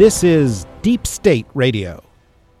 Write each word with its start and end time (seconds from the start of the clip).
This 0.00 0.24
is 0.24 0.64
Deep 0.80 1.06
State 1.06 1.44
Radio, 1.52 2.02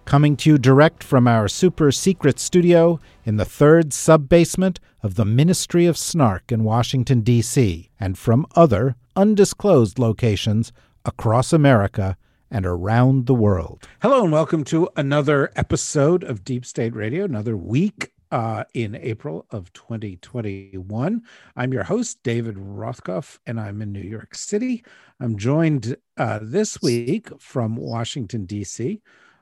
coming 0.04 0.36
to 0.36 0.50
you 0.50 0.58
direct 0.58 1.02
from 1.02 1.26
our 1.26 1.48
super 1.48 1.90
secret 1.90 2.38
studio 2.38 3.00
in 3.24 3.38
the 3.38 3.46
third 3.46 3.94
sub 3.94 4.28
basement 4.28 4.78
of 5.02 5.14
the 5.14 5.24
Ministry 5.24 5.86
of 5.86 5.96
Snark 5.96 6.52
in 6.52 6.64
Washington, 6.64 7.22
D.C., 7.22 7.88
and 7.98 8.18
from 8.18 8.44
other 8.54 8.94
undisclosed 9.16 9.98
locations 9.98 10.70
across 11.06 11.54
America 11.54 12.18
and 12.50 12.66
around 12.66 13.24
the 13.24 13.32
world. 13.32 13.88
Hello, 14.02 14.22
and 14.22 14.32
welcome 14.32 14.62
to 14.64 14.90
another 14.94 15.50
episode 15.56 16.22
of 16.22 16.44
Deep 16.44 16.66
State 16.66 16.94
Radio, 16.94 17.24
another 17.24 17.56
week 17.56 18.12
uh, 18.30 18.64
in 18.74 18.94
April 18.94 19.46
of 19.50 19.72
2021. 19.72 21.22
I'm 21.56 21.72
your 21.72 21.84
host, 21.84 22.22
David 22.22 22.56
Rothkopf, 22.56 23.38
and 23.46 23.60
I'm 23.60 23.82
in 23.82 23.92
New 23.92 24.00
York 24.00 24.34
City. 24.34 24.84
I'm 25.20 25.36
joined 25.36 25.96
uh, 26.16 26.40
this 26.42 26.80
week 26.80 27.28
from 27.40 27.76
Washington, 27.76 28.46
D.C. 28.46 29.00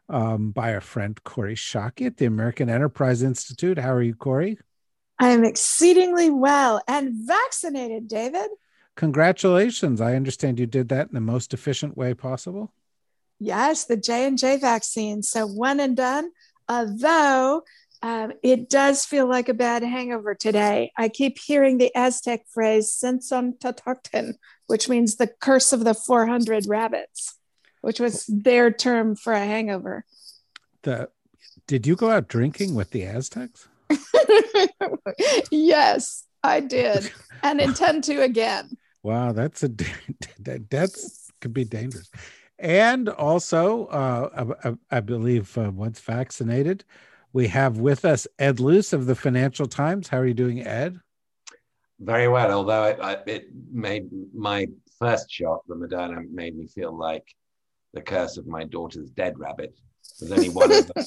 Um, 0.08 0.50
by 0.50 0.74
our 0.74 0.80
friend 0.80 1.22
Corey 1.22 1.54
Schake 1.54 2.06
at 2.06 2.16
the 2.16 2.26
American 2.26 2.70
Enterprise 2.70 3.22
Institute. 3.22 3.78
How 3.78 3.92
are 3.92 4.02
you, 4.02 4.14
Corey? 4.14 4.58
I 5.18 5.30
am 5.30 5.44
exceedingly 5.44 6.30
well 6.30 6.80
and 6.86 7.12
vaccinated, 7.26 8.08
David. 8.08 8.48
Congratulations. 8.96 10.00
I 10.00 10.14
understand 10.14 10.58
you 10.58 10.66
did 10.66 10.88
that 10.88 11.08
in 11.08 11.14
the 11.14 11.20
most 11.20 11.52
efficient 11.52 11.96
way 11.96 12.14
possible. 12.14 12.72
Yes, 13.38 13.84
the 13.84 13.96
J&J 13.96 14.58
vaccine. 14.58 15.22
So 15.22 15.46
one 15.46 15.78
and 15.78 15.96
done. 15.96 16.30
Although 16.68 17.62
um, 18.02 18.32
it 18.42 18.70
does 18.70 19.04
feel 19.04 19.26
like 19.26 19.48
a 19.48 19.54
bad 19.54 19.82
hangover 19.82 20.34
today. 20.34 20.92
I 20.96 21.08
keep 21.08 21.38
hearing 21.38 21.78
the 21.78 21.90
Aztec 21.94 22.42
phrase 22.48 22.96
"Tzotzontaltectli," 23.02 24.34
which 24.66 24.88
means 24.88 25.16
the 25.16 25.30
curse 25.40 25.72
of 25.72 25.84
the 25.84 25.94
400 25.94 26.66
rabbits, 26.66 27.36
which 27.80 27.98
was 27.98 28.26
their 28.26 28.70
term 28.70 29.16
for 29.16 29.32
a 29.32 29.44
hangover. 29.44 30.04
The 30.82 31.08
did 31.66 31.86
you 31.86 31.96
go 31.96 32.10
out 32.10 32.28
drinking 32.28 32.74
with 32.74 32.90
the 32.90 33.04
Aztecs? 33.04 33.68
yes, 35.50 36.24
I 36.42 36.60
did, 36.60 37.10
and 37.42 37.60
intend 37.60 38.04
to 38.04 38.22
again. 38.22 38.76
Wow, 39.02 39.32
that's 39.32 39.62
a 39.62 39.68
that 40.40 40.70
that's 40.70 41.30
could 41.40 41.52
be 41.52 41.64
dangerous. 41.64 42.10
And 42.60 43.08
also, 43.08 43.86
uh, 43.86 44.54
I, 44.64 44.96
I, 44.96 45.00
believe 45.00 45.56
uh, 45.56 45.70
once 45.70 46.00
vaccinated, 46.00 46.84
we 47.32 47.48
have 47.48 47.78
with 47.78 48.04
us 48.04 48.26
Ed 48.38 48.60
Luce 48.60 48.92
of 48.92 49.06
the 49.06 49.14
Financial 49.14 49.66
Times. 49.66 50.08
How 50.08 50.18
are 50.18 50.26
you 50.26 50.34
doing, 50.34 50.66
Ed? 50.66 50.98
Very 52.00 52.28
well, 52.28 52.52
although 52.52 52.84
it, 52.84 53.22
it 53.26 53.48
made 53.72 54.08
my 54.34 54.66
first 54.98 55.30
shot, 55.30 55.66
the 55.66 55.74
Moderna, 55.74 56.28
made 56.30 56.56
me 56.56 56.66
feel 56.66 56.96
like 56.96 57.24
the 57.92 58.00
curse 58.00 58.36
of 58.36 58.46
my 58.46 58.64
daughter's 58.64 59.10
dead 59.10 59.38
rabbit. 59.38 59.74
There's 60.18 60.32
only 60.32 60.48
one 60.48 60.70
of 60.70 60.86
them, 60.94 61.06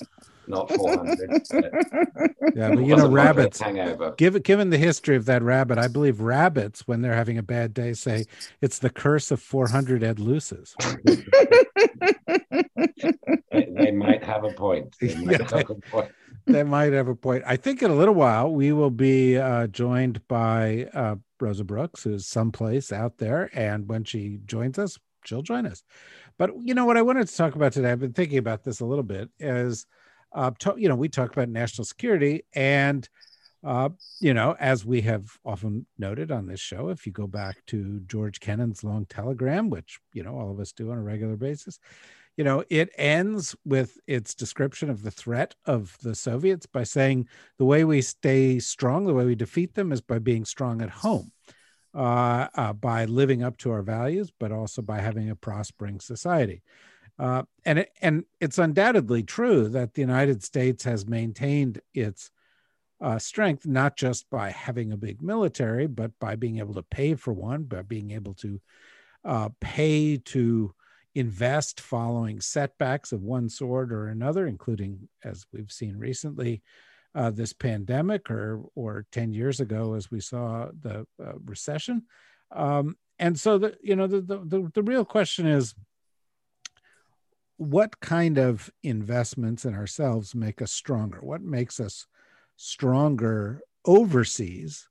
not 0.51 0.71
400. 0.71 1.41
yeah, 2.55 2.75
but 2.75 2.85
you 2.85 2.95
know, 2.95 3.09
rabbits, 3.09 3.59
hangover. 3.59 4.11
Given, 4.17 4.41
given 4.43 4.69
the 4.69 4.77
history 4.77 5.15
of 5.15 5.25
that 5.25 5.41
rabbit, 5.41 5.79
I 5.79 5.87
believe 5.87 6.21
rabbits, 6.21 6.87
when 6.87 7.01
they're 7.01 7.15
having 7.15 7.39
a 7.39 7.43
bad 7.43 7.73
day, 7.73 7.93
say 7.93 8.25
it's 8.61 8.77
the 8.79 8.89
curse 8.89 9.31
of 9.31 9.41
400 9.41 10.03
Ed 10.03 10.19
Luces. 10.19 10.75
they, 13.51 13.67
they, 13.71 13.91
might 13.91 14.23
have 14.23 14.43
a 14.43 14.51
point. 14.51 14.95
They 15.01 15.15
might, 15.25 15.39
yeah, 15.39 15.49
have, 15.49 15.69
a 15.69 15.75
point. 15.75 16.11
they 16.45 16.63
might 16.63 16.93
have 16.93 17.07
a 17.07 17.15
point. 17.15 17.43
I 17.47 17.55
think 17.55 17.81
in 17.81 17.89
a 17.89 17.95
little 17.95 18.13
while 18.13 18.51
we 18.51 18.71
will 18.71 18.91
be 18.91 19.37
uh, 19.37 19.67
joined 19.67 20.27
by 20.27 20.89
uh, 20.93 21.15
Rosa 21.39 21.63
Brooks, 21.63 22.03
who's 22.03 22.27
someplace 22.27 22.91
out 22.91 23.17
there. 23.17 23.49
And 23.53 23.87
when 23.87 24.03
she 24.03 24.39
joins 24.45 24.77
us, 24.77 24.99
she'll 25.25 25.41
join 25.41 25.65
us. 25.65 25.83
But 26.37 26.51
you 26.61 26.73
know 26.73 26.85
what 26.85 26.97
I 26.97 27.01
wanted 27.01 27.27
to 27.27 27.35
talk 27.35 27.55
about 27.55 27.73
today, 27.73 27.91
I've 27.91 27.99
been 27.99 28.13
thinking 28.13 28.37
about 28.37 28.63
this 28.63 28.79
a 28.79 28.85
little 28.85 29.03
bit, 29.03 29.29
is 29.39 29.85
uh, 30.33 30.51
to, 30.59 30.75
you 30.77 30.89
know, 30.89 30.95
we 30.95 31.09
talk 31.09 31.31
about 31.31 31.49
national 31.49 31.85
security 31.85 32.43
and 32.53 33.07
uh, 33.63 33.89
you 34.19 34.33
know, 34.33 34.55
as 34.59 34.85
we 34.85 35.01
have 35.01 35.37
often 35.45 35.85
noted 35.99 36.31
on 36.31 36.47
this 36.47 36.59
show, 36.59 36.89
if 36.89 37.05
you 37.05 37.11
go 37.11 37.27
back 37.27 37.57
to 37.67 37.99
George 38.07 38.39
Kennan's 38.39 38.83
long 38.83 39.05
telegram, 39.05 39.69
which, 39.69 39.99
you 40.13 40.23
know, 40.23 40.35
all 40.35 40.49
of 40.49 40.59
us 40.59 40.71
do 40.71 40.91
on 40.91 40.97
a 40.97 41.03
regular 41.03 41.35
basis, 41.35 41.79
you 42.37 42.43
know, 42.43 42.63
it 42.69 42.89
ends 42.97 43.55
with 43.65 43.99
its 44.07 44.33
description 44.33 44.89
of 44.89 45.03
the 45.03 45.11
threat 45.11 45.53
of 45.65 45.95
the 46.01 46.15
Soviets 46.15 46.65
by 46.65 46.83
saying 46.83 47.27
the 47.59 47.65
way 47.65 47.83
we 47.83 48.01
stay 48.01 48.57
strong, 48.57 49.05
the 49.05 49.13
way 49.13 49.25
we 49.25 49.35
defeat 49.35 49.75
them 49.75 49.91
is 49.91 50.01
by 50.01 50.17
being 50.17 50.45
strong 50.45 50.81
at 50.81 50.89
home, 50.89 51.31
uh, 51.93 52.47
uh, 52.55 52.73
by 52.73 53.05
living 53.05 53.43
up 53.43 53.57
to 53.57 53.71
our 53.71 53.83
values, 53.83 54.31
but 54.39 54.51
also 54.51 54.81
by 54.81 54.99
having 54.99 55.29
a 55.29 55.35
prospering 55.35 55.99
society. 55.99 56.63
Uh, 57.21 57.43
and 57.65 57.77
it, 57.77 57.91
and 58.01 58.23
it's 58.39 58.57
undoubtedly 58.57 59.21
true 59.21 59.69
that 59.69 59.93
the 59.93 60.01
United 60.01 60.43
States 60.43 60.83
has 60.83 61.05
maintained 61.05 61.79
its 61.93 62.31
uh, 62.99 63.19
strength 63.19 63.67
not 63.67 63.95
just 63.95 64.27
by 64.31 64.49
having 64.49 64.91
a 64.91 64.97
big 64.97 65.21
military, 65.21 65.85
but 65.85 66.11
by 66.19 66.35
being 66.35 66.57
able 66.57 66.73
to 66.73 66.81
pay 66.81 67.13
for 67.13 67.31
one, 67.31 67.61
by 67.61 67.83
being 67.83 68.09
able 68.09 68.33
to 68.33 68.59
uh, 69.23 69.49
pay 69.59 70.17
to 70.17 70.73
invest 71.13 71.79
following 71.79 72.41
setbacks 72.41 73.11
of 73.11 73.21
one 73.21 73.49
sort 73.49 73.91
or 73.91 74.07
another, 74.07 74.47
including, 74.47 75.07
as 75.23 75.45
we've 75.53 75.71
seen 75.71 75.97
recently, 75.97 76.63
uh, 77.13 77.29
this 77.29 77.53
pandemic, 77.53 78.31
or 78.31 78.63
or 78.73 79.05
ten 79.11 79.31
years 79.31 79.59
ago, 79.59 79.93
as 79.93 80.09
we 80.09 80.19
saw 80.19 80.69
the 80.79 81.05
uh, 81.23 81.33
recession. 81.45 82.03
Um, 82.49 82.97
and 83.19 83.39
so, 83.39 83.59
the 83.59 83.77
you 83.83 83.95
know 83.95 84.07
the, 84.07 84.21
the 84.21 84.71
the 84.73 84.83
real 84.83 85.05
question 85.05 85.45
is, 85.45 85.75
what 87.61 87.99
kind 87.99 88.39
of 88.39 88.71
investments 88.81 89.65
in 89.65 89.75
ourselves 89.75 90.33
make 90.33 90.63
us 90.63 90.71
stronger? 90.71 91.19
What 91.21 91.43
makes 91.43 91.79
us 91.79 92.07
stronger 92.55 93.61
overseas 93.85 94.89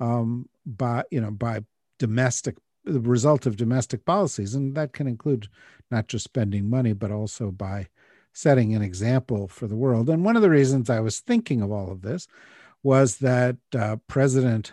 um, 0.00 0.48
by 0.66 1.04
you 1.12 1.20
know 1.20 1.30
by 1.30 1.60
domestic 2.00 2.56
the 2.84 2.98
result 2.98 3.46
of 3.46 3.56
domestic 3.56 4.04
policies, 4.04 4.56
and 4.56 4.74
that 4.74 4.92
can 4.92 5.06
include 5.06 5.48
not 5.92 6.08
just 6.08 6.24
spending 6.24 6.68
money, 6.68 6.92
but 6.92 7.12
also 7.12 7.52
by 7.52 7.86
setting 8.32 8.74
an 8.74 8.82
example 8.82 9.46
for 9.46 9.68
the 9.68 9.76
world. 9.76 10.10
And 10.10 10.24
one 10.24 10.34
of 10.34 10.42
the 10.42 10.50
reasons 10.50 10.90
I 10.90 10.98
was 10.98 11.20
thinking 11.20 11.62
of 11.62 11.70
all 11.70 11.92
of 11.92 12.02
this 12.02 12.26
was 12.82 13.18
that 13.18 13.56
uh, 13.72 13.96
President 14.08 14.72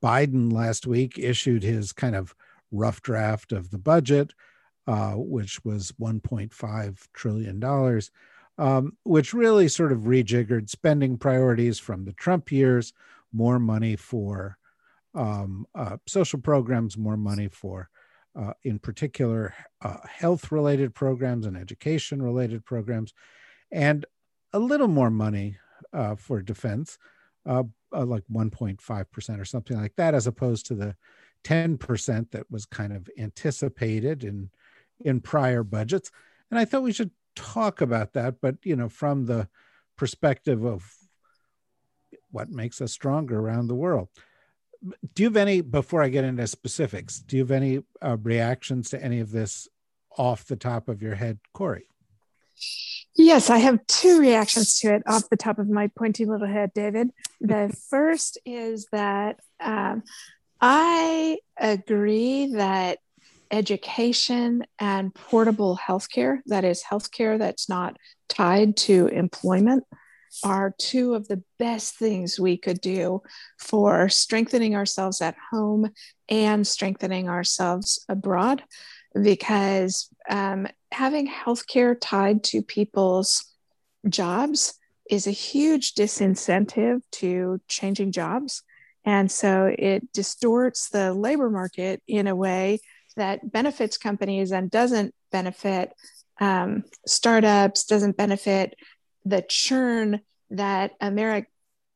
Biden 0.00 0.52
last 0.52 0.86
week 0.86 1.18
issued 1.18 1.64
his 1.64 1.92
kind 1.92 2.14
of 2.14 2.32
rough 2.70 3.02
draft 3.02 3.50
of 3.50 3.70
the 3.70 3.78
budget, 3.78 4.32
uh, 4.86 5.12
which 5.12 5.64
was 5.64 5.92
$1.5 5.92 7.08
trillion, 7.12 8.00
um, 8.58 8.96
which 9.04 9.34
really 9.34 9.68
sort 9.68 9.92
of 9.92 10.00
rejiggered 10.00 10.68
spending 10.68 11.16
priorities 11.16 11.78
from 11.78 12.04
the 12.04 12.12
Trump 12.12 12.52
years, 12.52 12.92
more 13.32 13.58
money 13.58 13.96
for 13.96 14.58
um, 15.14 15.66
uh, 15.74 15.96
social 16.06 16.40
programs, 16.40 16.98
more 16.98 17.16
money 17.16 17.48
for, 17.48 17.88
uh, 18.36 18.52
in 18.62 18.78
particular, 18.78 19.54
uh, 19.82 19.98
health 20.06 20.50
related 20.52 20.94
programs 20.94 21.46
and 21.46 21.56
education 21.56 22.20
related 22.22 22.64
programs, 22.64 23.14
and 23.70 24.06
a 24.52 24.58
little 24.58 24.88
more 24.88 25.10
money 25.10 25.56
uh, 25.92 26.14
for 26.14 26.42
defense, 26.42 26.98
uh, 27.46 27.62
like 27.92 28.24
1.5% 28.32 29.40
or 29.40 29.44
something 29.44 29.76
like 29.76 29.94
that, 29.96 30.14
as 30.14 30.26
opposed 30.26 30.66
to 30.66 30.74
the 30.74 30.94
10% 31.44 32.30
that 32.30 32.50
was 32.50 32.66
kind 32.66 32.92
of 32.92 33.08
anticipated 33.18 34.24
in, 34.24 34.50
in 35.04 35.20
prior 35.20 35.62
budgets. 35.62 36.10
And 36.50 36.58
I 36.58 36.64
thought 36.64 36.82
we 36.82 36.92
should 36.92 37.10
talk 37.36 37.80
about 37.80 38.14
that, 38.14 38.36
but, 38.40 38.56
you 38.64 38.76
know, 38.76 38.88
from 38.88 39.26
the 39.26 39.48
perspective 39.96 40.64
of 40.64 40.84
what 42.30 42.50
makes 42.50 42.80
us 42.80 42.92
stronger 42.92 43.38
around 43.38 43.68
the 43.68 43.74
world 43.74 44.08
do 45.14 45.22
you 45.22 45.28
have 45.28 45.36
any 45.36 45.60
before 45.60 46.02
i 46.02 46.08
get 46.08 46.24
into 46.24 46.46
specifics 46.46 47.20
do 47.20 47.36
you 47.36 47.42
have 47.42 47.50
any 47.50 47.80
uh, 48.02 48.16
reactions 48.22 48.90
to 48.90 49.02
any 49.02 49.20
of 49.20 49.30
this 49.30 49.68
off 50.16 50.44
the 50.46 50.56
top 50.56 50.88
of 50.88 51.02
your 51.02 51.14
head 51.14 51.38
Corey? 51.52 51.86
yes 53.16 53.50
i 53.50 53.58
have 53.58 53.84
two 53.86 54.20
reactions 54.20 54.78
to 54.78 54.94
it 54.94 55.02
off 55.06 55.28
the 55.30 55.36
top 55.36 55.58
of 55.58 55.68
my 55.68 55.88
pointy 55.96 56.24
little 56.24 56.46
head 56.46 56.72
david 56.74 57.10
the 57.40 57.74
first 57.90 58.38
is 58.44 58.86
that 58.92 59.40
um, 59.60 60.02
i 60.60 61.38
agree 61.56 62.54
that 62.54 62.98
education 63.54 64.64
and 64.80 65.14
portable 65.14 65.78
healthcare, 65.78 66.40
that 66.46 66.64
is, 66.64 66.82
healthcare 66.82 67.38
that's 67.38 67.68
not 67.68 67.96
tied 68.28 68.76
to 68.76 69.06
employment, 69.06 69.84
are 70.42 70.74
two 70.78 71.14
of 71.14 71.28
the 71.28 71.40
best 71.60 71.94
things 71.94 72.40
we 72.40 72.56
could 72.56 72.80
do 72.80 73.22
for 73.58 74.08
strengthening 74.08 74.74
ourselves 74.74 75.20
at 75.20 75.36
home 75.52 75.88
and 76.28 76.66
strengthening 76.66 77.28
ourselves 77.28 78.04
abroad. 78.08 78.64
Because 79.14 80.08
um, 80.28 80.66
having 80.90 81.28
healthcare 81.30 81.96
tied 82.00 82.42
to 82.44 82.62
people's 82.62 83.44
jobs 84.08 84.74
is 85.08 85.28
a 85.28 85.30
huge 85.30 85.94
disincentive 85.94 87.00
to 87.12 87.60
changing 87.68 88.10
jobs. 88.10 88.64
And 89.04 89.30
so 89.30 89.72
it 89.78 90.12
distorts 90.12 90.88
the 90.88 91.14
labor 91.14 91.50
market 91.50 92.02
in 92.08 92.26
a 92.26 92.34
way 92.34 92.80
that 93.16 93.52
benefits 93.52 93.96
companies 93.96 94.52
and 94.52 94.70
doesn't 94.70 95.14
benefit 95.30 95.92
um, 96.40 96.84
startups, 97.06 97.84
doesn't 97.84 98.16
benefit 98.16 98.74
the 99.24 99.44
churn 99.48 100.20
that 100.50 100.92
America, 101.00 101.48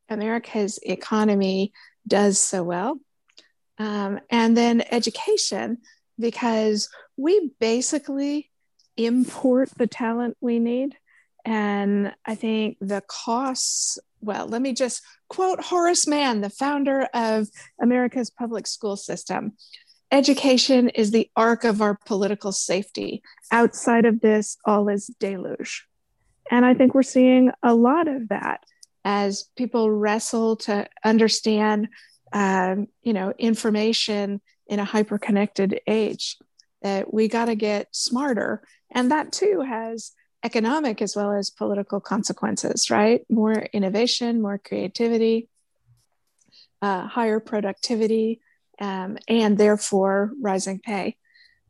America's 0.09 0.79
economy 0.83 1.73
does 2.07 2.39
so 2.39 2.63
well. 2.63 2.99
Um, 3.79 4.21
and 4.31 4.57
then 4.57 4.83
education, 4.91 5.79
because 6.19 6.89
we 7.17 7.51
basically 7.61 8.51
import 8.97 9.71
the 9.77 9.87
talent 9.87 10.37
we 10.41 10.59
need. 10.59 10.97
And 11.45 12.13
I 12.27 12.35
think 12.35 12.79
the 12.81 13.03
costs, 13.07 13.99
well, 14.21 14.47
let 14.47 14.61
me 14.61 14.73
just 14.73 15.03
quote 15.29 15.61
Horace 15.61 16.07
Mann, 16.07 16.41
the 16.41 16.51
founder 16.51 17.09
of 17.15 17.49
America's 17.81 18.31
public 18.31 18.67
school 18.67 18.97
system. 18.97 19.53
Education 20.11 20.89
is 20.89 21.11
the 21.11 21.31
arc 21.37 21.65
of 21.65 21.83
our 21.83 21.99
political 22.07 22.53
safety. 22.53 23.23
Outside 23.51 24.07
of 24.07 24.21
this, 24.21 24.57
all 24.65 24.89
is 24.89 25.09
deluge. 25.21 25.87
And 26.51 26.65
I 26.65 26.73
think 26.75 26.95
we're 26.95 27.03
seeing 27.03 27.51
a 27.63 27.75
lot 27.75 28.09
of 28.09 28.29
that 28.29 28.65
as 29.05 29.45
people 29.57 29.91
wrestle 29.91 30.57
to 30.57 30.89
understand, 31.05 31.89
um, 32.33 32.89
you 33.03 33.13
know, 33.13 33.35
information 33.39 34.41
in 34.67 34.81
a 34.81 34.85
hyper-connected 34.85 35.81
age. 35.87 36.37
That 36.83 37.13
we 37.13 37.27
got 37.27 37.47
to 37.47 37.57
get 37.57 37.89
smarter, 37.95 38.63
and 38.91 39.11
that 39.11 39.33
too 39.33 39.65
has 39.69 40.13
economic 40.45 41.03
as 41.03 41.17
well 41.17 41.33
as 41.33 41.51
political 41.51 42.01
consequences. 42.01 42.89
Right? 42.89 43.27
More 43.29 43.55
innovation, 43.73 44.41
more 44.41 44.59
creativity, 44.59 45.49
uh, 46.81 47.09
higher 47.09 47.41
productivity, 47.41 48.41
um, 48.81 49.19
and 49.29 49.57
therefore 49.59 50.33
rising 50.41 50.81
pay. 50.81 51.17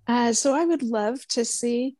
Uh, 0.06 0.32
so 0.32 0.54
I 0.54 0.64
would 0.64 0.82
love 0.82 1.26
to 1.28 1.44
see 1.44 1.96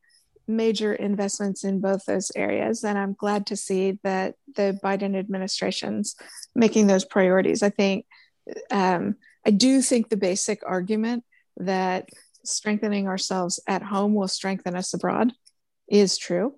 major 0.46 0.94
investments 0.94 1.62
in 1.62 1.80
both 1.80 2.06
those 2.06 2.32
areas. 2.34 2.82
And 2.82 2.98
I'm 2.98 3.12
glad 3.12 3.46
to 3.48 3.56
see 3.56 3.98
that 4.02 4.34
the 4.56 4.78
Biden 4.82 5.16
administration's 5.16 6.16
making 6.54 6.86
those 6.86 7.04
priorities. 7.04 7.62
I 7.62 7.68
think, 7.68 8.06
um, 8.70 9.16
I 9.46 9.50
do 9.50 9.82
think 9.82 10.08
the 10.08 10.16
basic 10.16 10.62
argument 10.66 11.24
that 11.58 12.08
strengthening 12.44 13.08
ourselves 13.08 13.60
at 13.66 13.82
home 13.82 14.14
will 14.14 14.28
strengthen 14.28 14.74
us 14.74 14.94
abroad 14.94 15.32
is 15.86 16.16
true. 16.16 16.54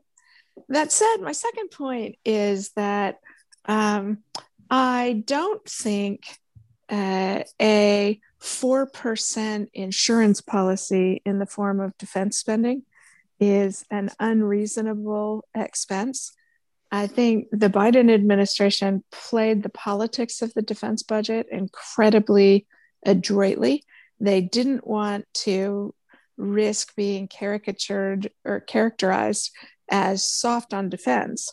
That 0.68 0.92
said, 0.92 1.16
my 1.20 1.32
second 1.32 1.70
point 1.70 2.16
is 2.24 2.70
that 2.76 3.16
um, 3.64 4.18
I 4.70 5.22
don't 5.26 5.64
think 5.68 6.22
uh, 6.88 7.42
a 7.60 8.20
4% 8.42 9.68
insurance 9.74 10.40
policy 10.40 11.22
in 11.24 11.38
the 11.38 11.46
form 11.46 11.80
of 11.80 11.96
defense 11.98 12.38
spending 12.38 12.82
is 13.38 13.84
an 13.90 14.10
unreasonable 14.18 15.44
expense. 15.54 16.32
I 16.92 17.06
think 17.06 17.48
the 17.52 17.70
Biden 17.70 18.12
administration 18.12 19.04
played 19.12 19.62
the 19.62 19.68
politics 19.68 20.42
of 20.42 20.52
the 20.54 20.62
defense 20.62 21.02
budget 21.02 21.46
incredibly 21.50 22.66
adroitly. 23.04 23.84
They 24.18 24.40
didn't 24.40 24.86
want 24.86 25.26
to 25.44 25.94
risk 26.36 26.94
being 26.96 27.28
caricatured 27.28 28.30
or 28.44 28.60
characterized 28.60 29.50
as 29.90 30.24
soft 30.24 30.74
on 30.74 30.88
defense. 30.88 31.52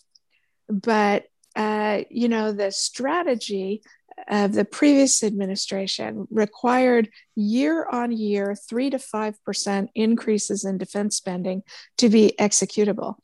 But, 0.70 1.26
uh, 1.56 2.02
you 2.10 2.30
know, 2.30 2.52
the 2.52 2.72
strategy 2.72 3.82
of 4.28 4.54
the 4.54 4.66
previous 4.66 5.24
administration 5.24 6.28
required 6.32 7.10
year 7.36 7.88
on 7.92 8.12
year 8.12 8.56
three 8.56 8.90
to 8.90 9.00
five 9.00 9.42
percent 9.44 9.90
increases 9.94 10.66
in 10.66 10.78
defense 10.78 11.16
spending 11.18 11.64
to 11.98 12.10
be 12.10 12.34
executable. 12.40 13.16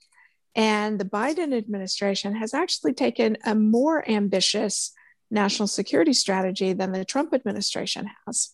And 0.56 1.00
the 1.00 1.06
Biden 1.06 1.56
administration 1.58 2.36
has 2.36 2.54
actually 2.54 2.94
taken 2.94 3.38
a 3.44 3.56
more 3.56 4.08
ambitious 4.08 4.94
national 5.32 5.68
security 5.68 6.14
strategy 6.14 6.74
than 6.74 6.92
the 6.92 7.04
Trump 7.04 7.34
administration 7.34 8.08
has. 8.26 8.52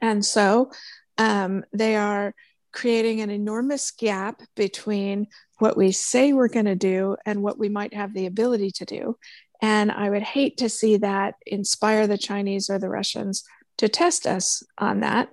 And 0.00 0.24
so 0.24 0.70
um, 1.18 1.64
they 1.72 1.96
are 1.96 2.34
creating 2.72 3.20
an 3.20 3.30
enormous 3.30 3.90
gap 3.90 4.40
between 4.56 5.26
what 5.58 5.76
we 5.76 5.92
say 5.92 6.32
we're 6.32 6.48
going 6.48 6.64
to 6.64 6.74
do 6.74 7.16
and 7.24 7.42
what 7.42 7.58
we 7.58 7.68
might 7.68 7.94
have 7.94 8.14
the 8.14 8.26
ability 8.26 8.70
to 8.70 8.84
do. 8.84 9.16
And 9.64 9.90
I 9.90 10.10
would 10.10 10.22
hate 10.22 10.58
to 10.58 10.68
see 10.68 10.98
that 10.98 11.36
inspire 11.46 12.06
the 12.06 12.18
Chinese 12.18 12.68
or 12.68 12.78
the 12.78 12.90
Russians 12.90 13.44
to 13.78 13.88
test 13.88 14.26
us 14.26 14.62
on 14.76 15.00
that. 15.00 15.30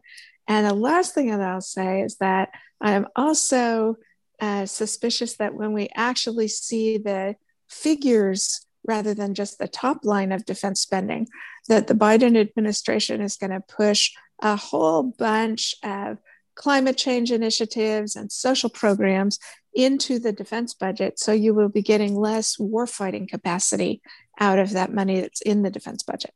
And 0.48 0.66
the 0.66 0.74
last 0.74 1.14
thing 1.14 1.32
that 1.32 1.42
I'll 1.42 1.60
say 1.60 2.00
is 2.00 2.16
that 2.20 2.48
I 2.80 2.94
am 2.94 3.08
also 3.14 3.98
uh, 4.40 4.68
suspicious 4.68 5.36
that 5.36 5.54
when 5.54 5.74
we 5.74 5.90
actually 5.98 6.48
see 6.48 6.98
the 6.98 7.36
figures 7.68 8.66
rather 8.88 9.14
than 9.14 9.34
just 9.34 9.60
the 9.60 9.68
top 9.68 10.06
line 10.06 10.32
of 10.32 10.46
defense 10.46 10.80
spending, 10.80 11.28
that 11.68 11.88
the 11.88 11.94
Biden 11.94 12.40
administration 12.40 13.20
is 13.20 13.36
going 13.36 13.52
to 13.52 13.60
push 13.60 14.12
a 14.42 14.56
whole 14.56 15.04
bunch 15.04 15.76
of 15.84 16.20
climate 16.56 16.98
change 16.98 17.34
initiatives 17.34 18.16
and 18.16 18.32
social 18.32 18.70
programs 18.70 19.40
into 19.74 20.20
the 20.20 20.32
defense 20.32 20.74
budget. 20.74 21.20
So 21.20 21.32
you 21.32 21.54
will 21.54 21.70
be 21.70 21.82
getting 21.82 22.16
less 22.16 22.58
warfighting 22.58 23.30
capacity 23.30 24.02
out 24.40 24.60
of 24.60 24.72
that 24.72 24.94
money 24.94 25.22
that's 25.22 25.42
in 25.42 25.62
the 25.62 25.70
defense 25.70 26.04
budget. 26.04 26.34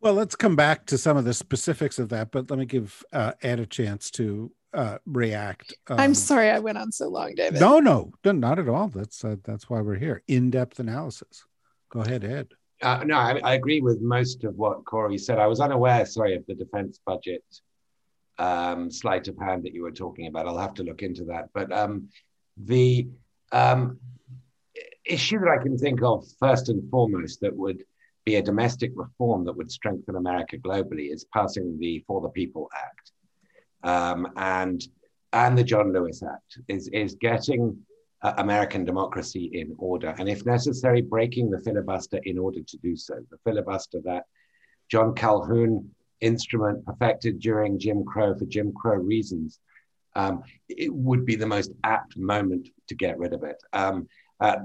Well, 0.00 0.14
let's 0.14 0.36
come 0.36 0.54
back 0.54 0.84
to 0.86 0.98
some 0.98 1.16
of 1.16 1.24
the 1.24 1.32
specifics 1.32 1.98
of 1.98 2.10
that, 2.10 2.30
but 2.30 2.50
let 2.50 2.58
me 2.58 2.66
give 2.66 3.02
uh, 3.12 3.32
Ed 3.42 3.58
a 3.58 3.66
chance 3.66 4.10
to 4.12 4.52
uh, 4.74 4.98
react. 5.06 5.74
Um, 5.88 5.98
I'm 5.98 6.14
sorry 6.14 6.50
I 6.50 6.58
went 6.58 6.76
on 6.76 6.92
so 6.92 7.08
long, 7.08 7.34
David. 7.34 7.60
No, 7.60 7.78
no, 7.78 8.12
not 8.24 8.58
at 8.58 8.68
all. 8.68 8.88
That's 8.88 9.24
uh, 9.24 9.36
that's 9.44 9.70
why 9.70 9.80
we're 9.80 9.98
here. 9.98 10.22
In-depth 10.28 10.78
analysis. 10.78 11.44
Go 11.90 12.00
ahead, 12.00 12.24
Ed. 12.24 12.48
Uh, 12.82 13.02
no, 13.04 13.16
I, 13.16 13.40
I, 13.42 13.54
agree 13.54 13.80
with 13.80 14.02
most 14.02 14.44
of 14.44 14.56
what 14.56 14.84
Corey 14.84 15.16
said. 15.16 15.38
I 15.38 15.46
was 15.46 15.60
unaware, 15.60 16.04
sorry, 16.04 16.34
of 16.34 16.44
the 16.46 16.54
defense 16.54 16.98
budget 17.06 17.44
um, 18.38 18.90
sleight 18.90 19.28
of 19.28 19.38
hand 19.38 19.64
that 19.64 19.74
you 19.74 19.82
were 19.82 19.92
talking 19.92 20.26
about. 20.26 20.46
I'll 20.46 20.58
have 20.58 20.74
to 20.74 20.82
look 20.82 21.02
into 21.02 21.24
that. 21.24 21.48
But 21.54 21.72
um, 21.72 22.08
the 22.56 23.08
um, 23.52 23.98
issue 25.04 25.38
that 25.40 25.48
I 25.48 25.62
can 25.62 25.76
think 25.78 26.02
of 26.02 26.24
first 26.38 26.68
and 26.68 26.88
foremost 26.90 27.40
that 27.40 27.56
would 27.56 27.84
be 28.24 28.36
a 28.36 28.42
domestic 28.42 28.90
reform 28.94 29.44
that 29.44 29.56
would 29.56 29.70
strengthen 29.70 30.16
America 30.16 30.56
globally 30.56 31.12
is 31.12 31.26
passing 31.32 31.78
the 31.78 32.02
For 32.06 32.20
the 32.20 32.30
People 32.30 32.70
Act 32.74 33.12
um, 33.84 34.28
and 34.36 34.82
and 35.32 35.58
the 35.58 35.64
John 35.64 35.92
Lewis 35.92 36.22
Act 36.22 36.58
is 36.68 36.88
is 36.88 37.14
getting 37.16 37.76
uh, 38.22 38.32
American 38.38 38.84
democracy 38.84 39.50
in 39.52 39.74
order 39.78 40.14
and 40.18 40.28
if 40.28 40.44
necessary 40.46 41.02
breaking 41.02 41.50
the 41.50 41.60
filibuster 41.60 42.18
in 42.24 42.38
order 42.38 42.60
to 42.62 42.76
do 42.78 42.96
so. 42.96 43.14
The 43.30 43.38
filibuster 43.44 44.00
that 44.04 44.24
John 44.90 45.14
Calhoun 45.14 45.90
instrument 46.24 46.84
perfected 46.84 47.38
during 47.38 47.78
Jim 47.78 48.04
Crow 48.04 48.34
for 48.34 48.46
Jim 48.46 48.72
Crow 48.72 48.96
reasons, 48.96 49.60
um, 50.16 50.42
it 50.68 50.92
would 50.92 51.26
be 51.26 51.36
the 51.36 51.46
most 51.46 51.72
apt 51.82 52.16
moment 52.16 52.68
to 52.88 52.94
get 52.94 53.18
rid 53.18 53.32
of 53.32 53.42
it. 53.42 53.56
Um, 53.72 54.08
uh, 54.40 54.56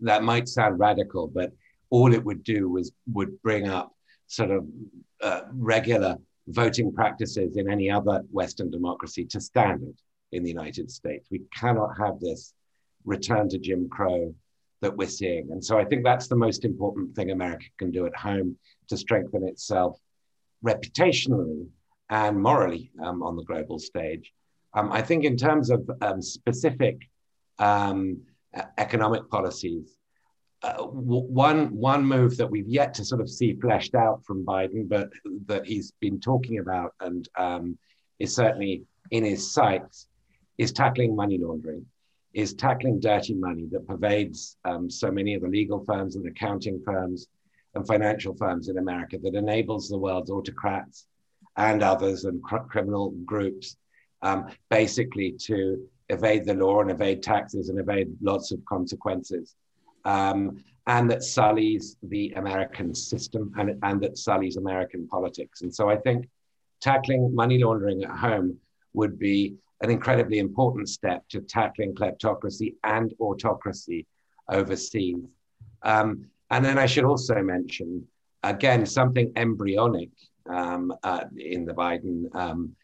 that 0.00 0.22
might 0.22 0.48
sound 0.48 0.78
radical, 0.78 1.26
but 1.26 1.52
all 1.90 2.12
it 2.12 2.24
would 2.24 2.42
do 2.44 2.68
was 2.68 2.92
would 3.12 3.40
bring 3.42 3.68
up 3.68 3.94
sort 4.26 4.50
of 4.50 4.66
uh, 5.22 5.42
regular 5.52 6.16
voting 6.48 6.92
practices 6.92 7.56
in 7.56 7.70
any 7.70 7.90
other 7.90 8.22
Western 8.30 8.70
democracy 8.70 9.24
to 9.24 9.40
standard 9.40 9.94
in 10.32 10.42
the 10.42 10.48
United 10.48 10.90
States. 10.90 11.28
We 11.30 11.42
cannot 11.54 11.96
have 11.98 12.20
this 12.20 12.52
return 13.04 13.48
to 13.50 13.58
Jim 13.58 13.88
Crow 13.88 14.34
that 14.82 14.96
we're 14.96 15.08
seeing. 15.08 15.50
And 15.52 15.64
so 15.64 15.78
I 15.78 15.84
think 15.84 16.04
that's 16.04 16.28
the 16.28 16.36
most 16.36 16.64
important 16.64 17.14
thing 17.14 17.30
America 17.30 17.66
can 17.78 17.90
do 17.90 18.06
at 18.06 18.14
home 18.14 18.56
to 18.88 18.96
strengthen 18.96 19.46
itself 19.46 19.98
reputationally 20.64 21.66
and 22.10 22.40
morally 22.40 22.90
um, 23.02 23.22
on 23.22 23.36
the 23.36 23.44
global 23.44 23.78
stage. 23.78 24.32
Um, 24.74 24.92
I 24.92 25.02
think 25.02 25.24
in 25.24 25.36
terms 25.36 25.70
of 25.70 25.88
um, 26.02 26.20
specific 26.20 27.08
um, 27.58 28.22
economic 28.78 29.28
policies, 29.30 29.96
uh, 30.62 30.82
one 30.84 31.74
one 31.76 32.04
move 32.04 32.36
that 32.36 32.50
we've 32.50 32.68
yet 32.68 32.94
to 32.94 33.04
sort 33.04 33.20
of 33.20 33.28
see 33.28 33.54
fleshed 33.54 33.94
out 33.94 34.24
from 34.24 34.44
Biden, 34.44 34.88
but 34.88 35.10
that 35.46 35.66
he's 35.66 35.92
been 36.00 36.18
talking 36.20 36.58
about 36.58 36.94
and 37.00 37.28
um, 37.36 37.78
is 38.18 38.34
certainly 38.34 38.84
in 39.10 39.24
his 39.24 39.52
sights 39.52 40.08
is 40.58 40.72
tackling 40.72 41.14
money 41.14 41.38
laundering, 41.38 41.84
is 42.32 42.54
tackling 42.54 42.98
dirty 43.00 43.34
money 43.34 43.66
that 43.70 43.86
pervades 43.86 44.56
um, 44.64 44.90
so 44.90 45.10
many 45.10 45.34
of 45.34 45.42
the 45.42 45.48
legal 45.48 45.84
firms 45.84 46.16
and 46.16 46.26
accounting 46.26 46.80
firms 46.84 47.28
and 47.76 47.86
financial 47.86 48.34
firms 48.34 48.68
in 48.68 48.78
America 48.78 49.18
that 49.22 49.34
enables 49.34 49.88
the 49.88 49.98
world's 49.98 50.30
autocrats 50.30 51.06
and 51.56 51.82
others 51.82 52.24
and 52.24 52.42
cr- 52.42 52.66
criminal 52.68 53.10
groups 53.24 53.76
um, 54.22 54.46
basically 54.70 55.32
to 55.32 55.86
evade 56.08 56.44
the 56.44 56.54
law 56.54 56.80
and 56.80 56.90
evade 56.90 57.22
taxes 57.22 57.68
and 57.68 57.78
evade 57.78 58.08
lots 58.20 58.50
of 58.50 58.64
consequences. 58.64 59.54
Um, 60.04 60.64
and 60.86 61.10
that 61.10 61.22
sullies 61.22 61.96
the 62.02 62.32
American 62.36 62.94
system 62.94 63.52
and, 63.58 63.78
and 63.82 64.00
that 64.00 64.16
sullies 64.16 64.56
American 64.56 65.06
politics. 65.08 65.62
And 65.62 65.74
so 65.74 65.90
I 65.90 65.96
think 65.96 66.28
tackling 66.80 67.34
money 67.34 67.58
laundering 67.62 68.04
at 68.04 68.10
home 68.10 68.56
would 68.94 69.18
be 69.18 69.56
an 69.82 69.90
incredibly 69.90 70.38
important 70.38 70.88
step 70.88 71.28
to 71.28 71.40
tackling 71.40 71.94
kleptocracy 71.94 72.74
and 72.84 73.12
autocracy 73.20 74.06
overseas. 74.48 75.16
Um, 75.82 76.26
and 76.50 76.64
then 76.64 76.78
I 76.78 76.86
should 76.86 77.04
also 77.04 77.42
mention, 77.42 78.06
again, 78.42 78.86
something 78.86 79.32
embryonic 79.36 80.10
um, 80.48 80.94
uh, 81.02 81.24
in 81.36 81.64
the 81.64 81.74
Biden. 81.74 82.34
Um, 82.34 82.76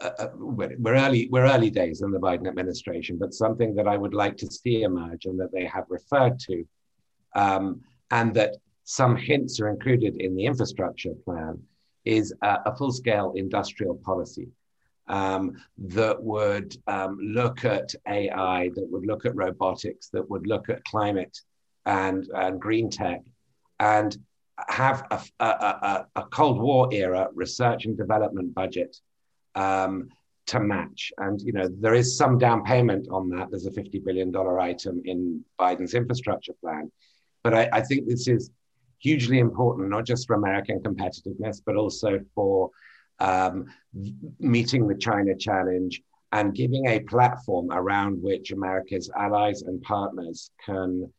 uh, 0.00 0.10
uh 0.18 0.28
we're 0.34 0.96
early. 0.96 1.28
We're 1.30 1.46
early 1.46 1.70
days 1.70 2.02
in 2.02 2.10
the 2.10 2.20
Biden 2.20 2.48
administration, 2.48 3.18
but 3.18 3.34
something 3.34 3.74
that 3.74 3.88
I 3.88 3.96
would 3.96 4.14
like 4.14 4.36
to 4.38 4.46
see 4.46 4.82
emerge, 4.82 5.26
and 5.26 5.38
that 5.40 5.52
they 5.52 5.66
have 5.66 5.84
referred 5.88 6.38
to, 6.40 6.64
um, 7.34 7.80
and 8.10 8.34
that 8.34 8.56
some 8.84 9.16
hints 9.16 9.60
are 9.60 9.68
included 9.68 10.16
in 10.20 10.34
the 10.34 10.44
infrastructure 10.44 11.14
plan, 11.24 11.62
is 12.04 12.34
a, 12.42 12.74
full-scale 12.76 13.32
industrial 13.36 13.94
policy 14.04 14.48
um, 15.06 15.52
that 15.78 16.20
would 16.20 16.76
um, 16.86 17.18
look 17.20 17.64
at 17.64 17.94
AI, 18.08 18.70
that 18.74 18.88
would 18.90 19.06
look 19.06 19.24
at 19.24 19.36
robotics, 19.36 20.08
that 20.08 20.28
would 20.28 20.46
look 20.46 20.68
at 20.68 20.84
climate 20.84 21.38
and, 21.86 22.28
and 22.34 22.60
green 22.60 22.90
tech, 22.90 23.20
and 23.80 24.16
have 24.68 25.04
a, 25.10 25.20
a, 25.40 25.46
a, 25.46 26.06
a 26.16 26.22
Cold 26.24 26.60
War 26.60 26.88
era 26.92 27.28
research 27.34 27.86
and 27.86 27.96
development 27.96 28.54
budget 28.54 28.96
um, 29.54 30.08
to 30.46 30.60
match. 30.60 31.12
And 31.18 31.40
you 31.40 31.52
know 31.52 31.68
there 31.80 31.94
is 31.94 32.16
some 32.16 32.38
down 32.38 32.64
payment 32.64 33.08
on 33.10 33.28
that. 33.30 33.50
There's 33.50 33.66
a 33.66 33.72
fifty 33.72 33.98
billion 33.98 34.30
dollar 34.30 34.60
item 34.60 35.02
in 35.04 35.44
Biden's 35.58 35.94
infrastructure 35.94 36.54
plan, 36.60 36.90
but 37.42 37.54
I, 37.54 37.68
I 37.72 37.80
think 37.80 38.08
this 38.08 38.28
is 38.28 38.50
hugely 38.98 39.40
important, 39.40 39.88
not 39.88 40.06
just 40.06 40.26
for 40.26 40.34
American 40.34 40.80
competitiveness, 40.80 41.60
but 41.64 41.76
also 41.76 42.20
for 42.34 42.70
um, 43.18 43.66
meeting 44.38 44.86
the 44.86 44.96
China 44.96 45.36
challenge 45.36 46.02
and 46.32 46.54
giving 46.54 46.86
a 46.86 47.00
platform 47.00 47.68
around 47.70 48.22
which 48.22 48.52
America's 48.52 49.10
allies 49.16 49.62
and 49.62 49.82
partners 49.82 50.50
can 50.64 51.12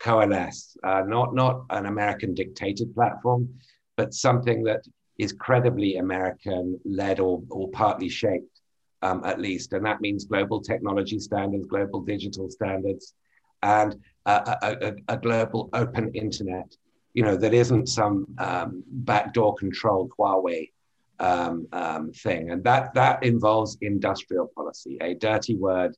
coalesce. 0.00 0.76
Uh, 0.82 1.02
not, 1.06 1.34
not 1.34 1.64
an 1.70 1.86
American 1.86 2.34
dictated 2.34 2.94
platform, 2.94 3.48
but 3.96 4.14
something 4.14 4.64
that 4.64 4.82
is 5.18 5.32
credibly 5.32 5.96
American 5.96 6.80
led 6.84 7.20
or, 7.20 7.42
or 7.50 7.70
partly 7.70 8.08
shaped, 8.08 8.60
um, 9.02 9.22
at 9.24 9.38
least. 9.38 9.72
And 9.74 9.84
that 9.84 10.00
means 10.00 10.24
global 10.24 10.60
technology 10.62 11.18
standards, 11.18 11.66
global 11.66 12.00
digital 12.00 12.48
standards, 12.48 13.14
and 13.62 13.96
a, 14.24 14.56
a, 14.62 15.14
a 15.14 15.16
global 15.18 15.68
open 15.74 16.10
internet. 16.14 16.74
You 17.12 17.24
know, 17.24 17.36
that 17.36 17.52
isn't 17.52 17.88
some 17.88 18.26
um, 18.38 18.82
backdoor 18.86 19.54
controlled 19.56 20.12
Huawei 20.18 20.70
um, 21.18 21.66
um, 21.72 22.12
thing. 22.12 22.50
And 22.50 22.64
that, 22.64 22.94
that 22.94 23.22
involves 23.22 23.76
industrial 23.82 24.50
policy, 24.56 24.96
a 25.00 25.14
dirty 25.14 25.56
word 25.56 25.96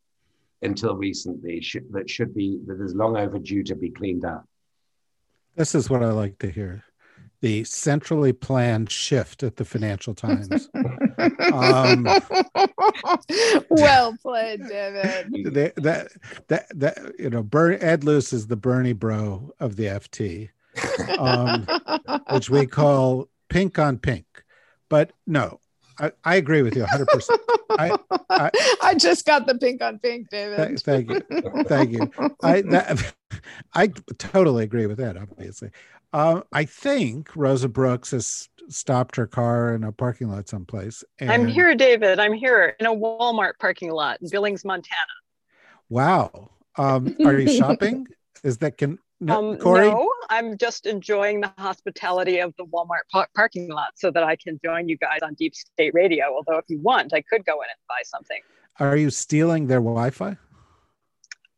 until 0.62 0.96
recently 0.96 1.60
should, 1.60 1.92
that 1.92 2.08
should 2.08 2.34
be, 2.34 2.60
that 2.66 2.80
is 2.80 2.94
long 2.94 3.16
overdue 3.16 3.62
to 3.64 3.74
be 3.74 3.90
cleaned 3.90 4.24
up. 4.24 4.44
This 5.56 5.74
is 5.74 5.90
what 5.90 6.02
I 6.02 6.10
like 6.10 6.38
to 6.38 6.50
hear 6.50 6.84
the 7.42 7.64
centrally 7.64 8.32
planned 8.32 8.90
shift 8.90 9.42
at 9.42 9.56
the 9.56 9.64
Financial 9.64 10.14
Times. 10.14 10.68
um, 11.52 12.06
well 13.68 14.16
played, 14.22 14.60
David. 14.68 15.52
that 15.52 16.12
that 16.48 16.66
that 16.78 17.12
you 17.18 17.28
know, 17.28 17.42
Bern, 17.42 17.78
Ed 17.82 18.04
Luce 18.04 18.32
is 18.32 18.46
the 18.46 18.56
Bernie 18.56 18.92
bro 18.92 19.52
of 19.58 19.74
the 19.74 19.86
FT, 19.86 20.50
um, 21.18 21.66
which 22.30 22.48
we 22.48 22.64
call 22.64 23.28
pink 23.48 23.78
on 23.78 23.98
pink. 23.98 24.24
But 24.88 25.12
no, 25.26 25.58
I, 25.98 26.12
I 26.24 26.36
agree 26.36 26.62
with 26.62 26.76
you 26.76 26.84
100%. 26.84 27.38
I, 27.70 27.96
I, 28.30 28.50
I, 28.82 28.94
just 28.94 29.26
got 29.26 29.46
the 29.46 29.56
pink 29.56 29.82
on 29.82 29.98
pink, 29.98 30.28
David. 30.30 30.56
Th- 30.56 30.80
thank 30.80 31.10
you. 31.10 31.64
Thank 31.64 31.92
you. 31.92 32.10
I, 32.42 32.62
that, 32.62 33.14
I 33.74 33.88
totally 34.18 34.64
agree 34.64 34.86
with 34.86 34.98
that, 34.98 35.16
obviously. 35.16 35.70
Um, 36.12 36.44
I 36.52 36.64
think 36.64 37.34
Rosa 37.34 37.68
Brooks 37.68 38.10
has 38.10 38.48
stopped 38.68 39.16
her 39.16 39.26
car 39.26 39.74
in 39.74 39.84
a 39.84 39.92
parking 39.92 40.28
lot 40.28 40.48
someplace. 40.48 41.04
And... 41.18 41.30
I'm 41.30 41.46
here, 41.46 41.74
David. 41.74 42.18
I'm 42.18 42.32
here 42.32 42.76
in 42.78 42.86
a 42.86 42.94
Walmart 42.94 43.52
parking 43.58 43.90
lot 43.90 44.20
in 44.20 44.28
Billings, 44.28 44.64
Montana. 44.64 44.96
Wow. 45.88 46.50
Um, 46.76 47.14
are 47.24 47.38
you 47.38 47.56
shopping? 47.56 48.06
Is 48.42 48.58
that 48.58 48.78
can 48.78 48.98
no, 49.20 49.38
um, 49.38 49.58
no, 49.58 50.10
I'm 50.32 50.56
just 50.56 50.86
enjoying 50.86 51.42
the 51.42 51.52
hospitality 51.58 52.38
of 52.38 52.54
the 52.56 52.64
Walmart 52.64 53.06
par- 53.10 53.28
parking 53.36 53.68
lot 53.68 53.90
so 53.96 54.10
that 54.10 54.24
I 54.24 54.34
can 54.36 54.58
join 54.64 54.88
you 54.88 54.96
guys 54.96 55.18
on 55.22 55.34
Deep 55.34 55.54
State 55.54 55.92
Radio. 55.92 56.24
Although, 56.34 56.56
if 56.56 56.64
you 56.68 56.80
want, 56.80 57.12
I 57.12 57.20
could 57.20 57.44
go 57.44 57.60
in 57.60 57.68
and 57.68 57.78
buy 57.86 58.00
something. 58.02 58.40
Are 58.80 58.96
you 58.96 59.10
stealing 59.10 59.66
their 59.66 59.80
Wi-Fi? 59.80 60.38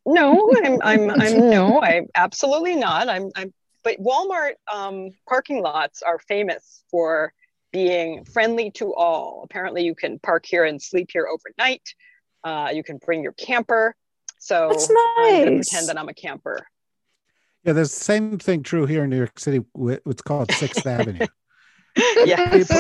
No, 0.06 0.50
I'm, 0.64 0.82
I'm, 0.82 1.08
I'm 1.08 1.50
no, 1.50 1.80
I 1.80 2.06
absolutely 2.16 2.74
not. 2.74 3.08
I'm, 3.08 3.30
I'm, 3.36 3.54
but 3.84 4.00
Walmart 4.00 4.54
um, 4.72 5.10
parking 5.28 5.62
lots 5.62 6.02
are 6.02 6.18
famous 6.18 6.82
for 6.90 7.32
being 7.72 8.24
friendly 8.24 8.72
to 8.72 8.92
all. 8.92 9.42
Apparently, 9.44 9.84
you 9.84 9.94
can 9.94 10.18
park 10.18 10.44
here 10.46 10.64
and 10.64 10.82
sleep 10.82 11.10
here 11.12 11.28
overnight. 11.28 11.82
Uh, 12.42 12.70
you 12.74 12.82
can 12.82 12.98
bring 12.98 13.22
your 13.22 13.34
camper. 13.34 13.94
So 14.40 14.66
That's 14.68 14.90
nice. 14.90 14.98
I'm 15.16 15.32
going 15.32 15.44
to 15.44 15.56
pretend 15.58 15.88
that 15.88 15.96
I'm 15.96 16.08
a 16.08 16.14
camper. 16.14 16.66
Yeah, 17.64 17.72
there's 17.72 17.94
the 17.94 18.04
same 18.04 18.38
thing 18.38 18.62
true 18.62 18.86
here 18.86 19.04
in 19.04 19.10
New 19.10 19.16
York 19.16 19.38
City. 19.38 19.64
It's 19.76 20.22
called 20.22 20.52
Sixth 20.52 20.86
Avenue. 20.86 21.26
yes. 21.96 22.70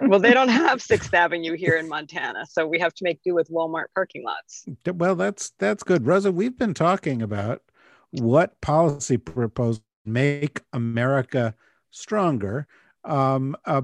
well, 0.00 0.20
they 0.20 0.34
don't 0.34 0.48
have 0.48 0.82
Sixth 0.82 1.12
Avenue 1.14 1.56
here 1.56 1.76
in 1.76 1.88
Montana, 1.88 2.44
so 2.46 2.66
we 2.66 2.78
have 2.78 2.92
to 2.94 3.04
make 3.04 3.22
do 3.22 3.34
with 3.34 3.48
Walmart 3.48 3.86
parking 3.94 4.24
lots. 4.24 4.66
Well, 4.86 5.14
that's 5.14 5.50
that's 5.58 5.82
good, 5.82 6.06
Rosa. 6.06 6.30
We've 6.30 6.58
been 6.58 6.74
talking 6.74 7.22
about 7.22 7.62
what 8.10 8.60
policy 8.60 9.16
proposals 9.16 9.82
make 10.04 10.60
America 10.72 11.54
stronger, 11.90 12.66
um, 13.04 13.56
uh, 13.64 13.82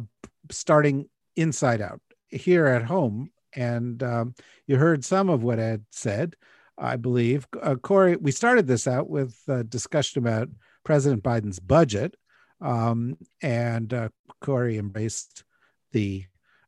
starting 0.50 1.08
inside 1.36 1.80
out 1.80 2.00
here 2.28 2.66
at 2.66 2.84
home. 2.84 3.30
And 3.54 4.02
um, 4.02 4.34
you 4.66 4.76
heard 4.76 5.04
some 5.04 5.28
of 5.28 5.42
what 5.42 5.58
Ed 5.58 5.84
said. 5.90 6.36
I 6.78 6.96
believe. 6.96 7.46
Uh, 7.60 7.76
Corey, 7.76 8.16
we 8.16 8.32
started 8.32 8.66
this 8.66 8.86
out 8.86 9.08
with 9.08 9.36
a 9.48 9.64
discussion 9.64 10.18
about 10.18 10.48
President 10.84 11.22
Biden's 11.22 11.60
budget, 11.60 12.16
um, 12.60 13.16
and 13.42 13.92
uh, 13.92 14.08
Corey 14.40 14.78
embraced 14.78 15.44
the 15.92 16.24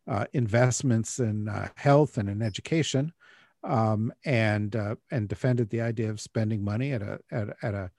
uh, 0.06 0.26
investments 0.32 1.18
in 1.18 1.49
uh, 1.49 1.68
health 1.76 2.18
and 2.18 2.28
in 2.28 2.42
education, 2.42 3.12
um, 3.62 4.12
and 4.25 4.76
uh, 4.76 4.96
and 5.11 5.28
defended 5.28 5.70
the 5.70 5.80
idea 5.80 6.11
of 6.11 6.20
spending 6.20 6.62
money 6.62 6.92
at 6.92 7.02
a 7.02 7.18
at, 7.30 7.56
at 7.62 7.75
a 7.75 7.90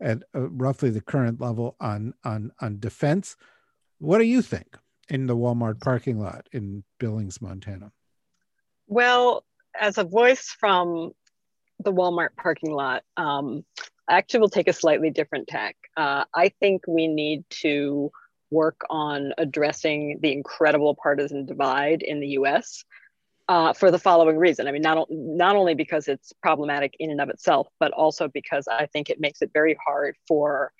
at 0.00 0.22
a, 0.34 0.40
roughly 0.40 0.90
the 0.90 1.00
current 1.00 1.40
level 1.40 1.76
on 1.80 2.14
on 2.24 2.52
on 2.60 2.78
defense. 2.78 3.36
What 3.98 4.18
do 4.18 4.24
you 4.24 4.42
think 4.42 4.78
in 5.08 5.26
the 5.26 5.36
Walmart 5.36 5.80
parking 5.80 6.18
lot 6.20 6.48
in 6.52 6.84
Billings, 6.98 7.42
Montana? 7.42 7.92
Well, 8.86 9.44
as 9.78 9.98
a 9.98 10.04
voice 10.04 10.48
from 10.58 11.12
the 11.82 11.92
Walmart 11.92 12.30
parking 12.36 12.72
lot, 12.72 13.02
um, 13.16 13.64
I 14.08 14.18
actually 14.18 14.40
will 14.40 14.48
take 14.48 14.68
a 14.68 14.72
slightly 14.72 15.10
different 15.10 15.48
tack. 15.48 15.76
Uh, 15.96 16.24
I 16.34 16.50
think 16.60 16.82
we 16.86 17.06
need 17.06 17.44
to 17.62 18.10
work 18.50 18.80
on 18.90 19.32
addressing 19.38 20.18
the 20.20 20.32
incredible 20.32 20.96
partisan 21.00 21.46
divide 21.46 22.02
in 22.02 22.20
the 22.20 22.28
US 22.28 22.84
uh, 23.48 23.72
for 23.72 23.90
the 23.90 23.98
following 23.98 24.36
reason. 24.36 24.66
I 24.66 24.72
mean, 24.72 24.82
not, 24.82 25.06
not 25.10 25.56
only 25.56 25.74
because 25.74 26.08
it's 26.08 26.32
problematic 26.42 26.96
in 26.98 27.10
and 27.10 27.20
of 27.20 27.30
itself, 27.30 27.68
but 27.78 27.92
also 27.92 28.28
because 28.28 28.66
I 28.68 28.86
think 28.86 29.10
it 29.10 29.20
makes 29.20 29.42
it 29.42 29.50
very 29.52 29.76
hard 29.86 30.16
for 30.26 30.72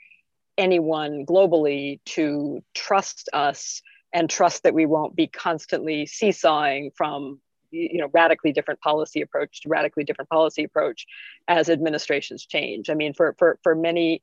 anyone 0.58 1.24
globally 1.24 2.00
to 2.04 2.62
trust 2.74 3.28
us 3.32 3.82
and 4.12 4.28
trust 4.28 4.64
that 4.64 4.74
we 4.74 4.86
won't 4.86 5.14
be 5.14 5.26
constantly 5.26 6.06
seesawing 6.06 6.90
from 6.96 7.40
you 7.70 7.98
know 7.98 8.08
radically 8.12 8.52
different 8.52 8.80
policy 8.80 9.20
approach 9.20 9.62
to 9.62 9.68
radically 9.68 10.04
different 10.04 10.28
policy 10.28 10.64
approach 10.64 11.06
as 11.48 11.68
administrations 11.68 12.46
change 12.46 12.90
i 12.90 12.94
mean 12.94 13.12
for 13.14 13.34
for 13.38 13.58
for 13.62 13.74
many 13.74 14.22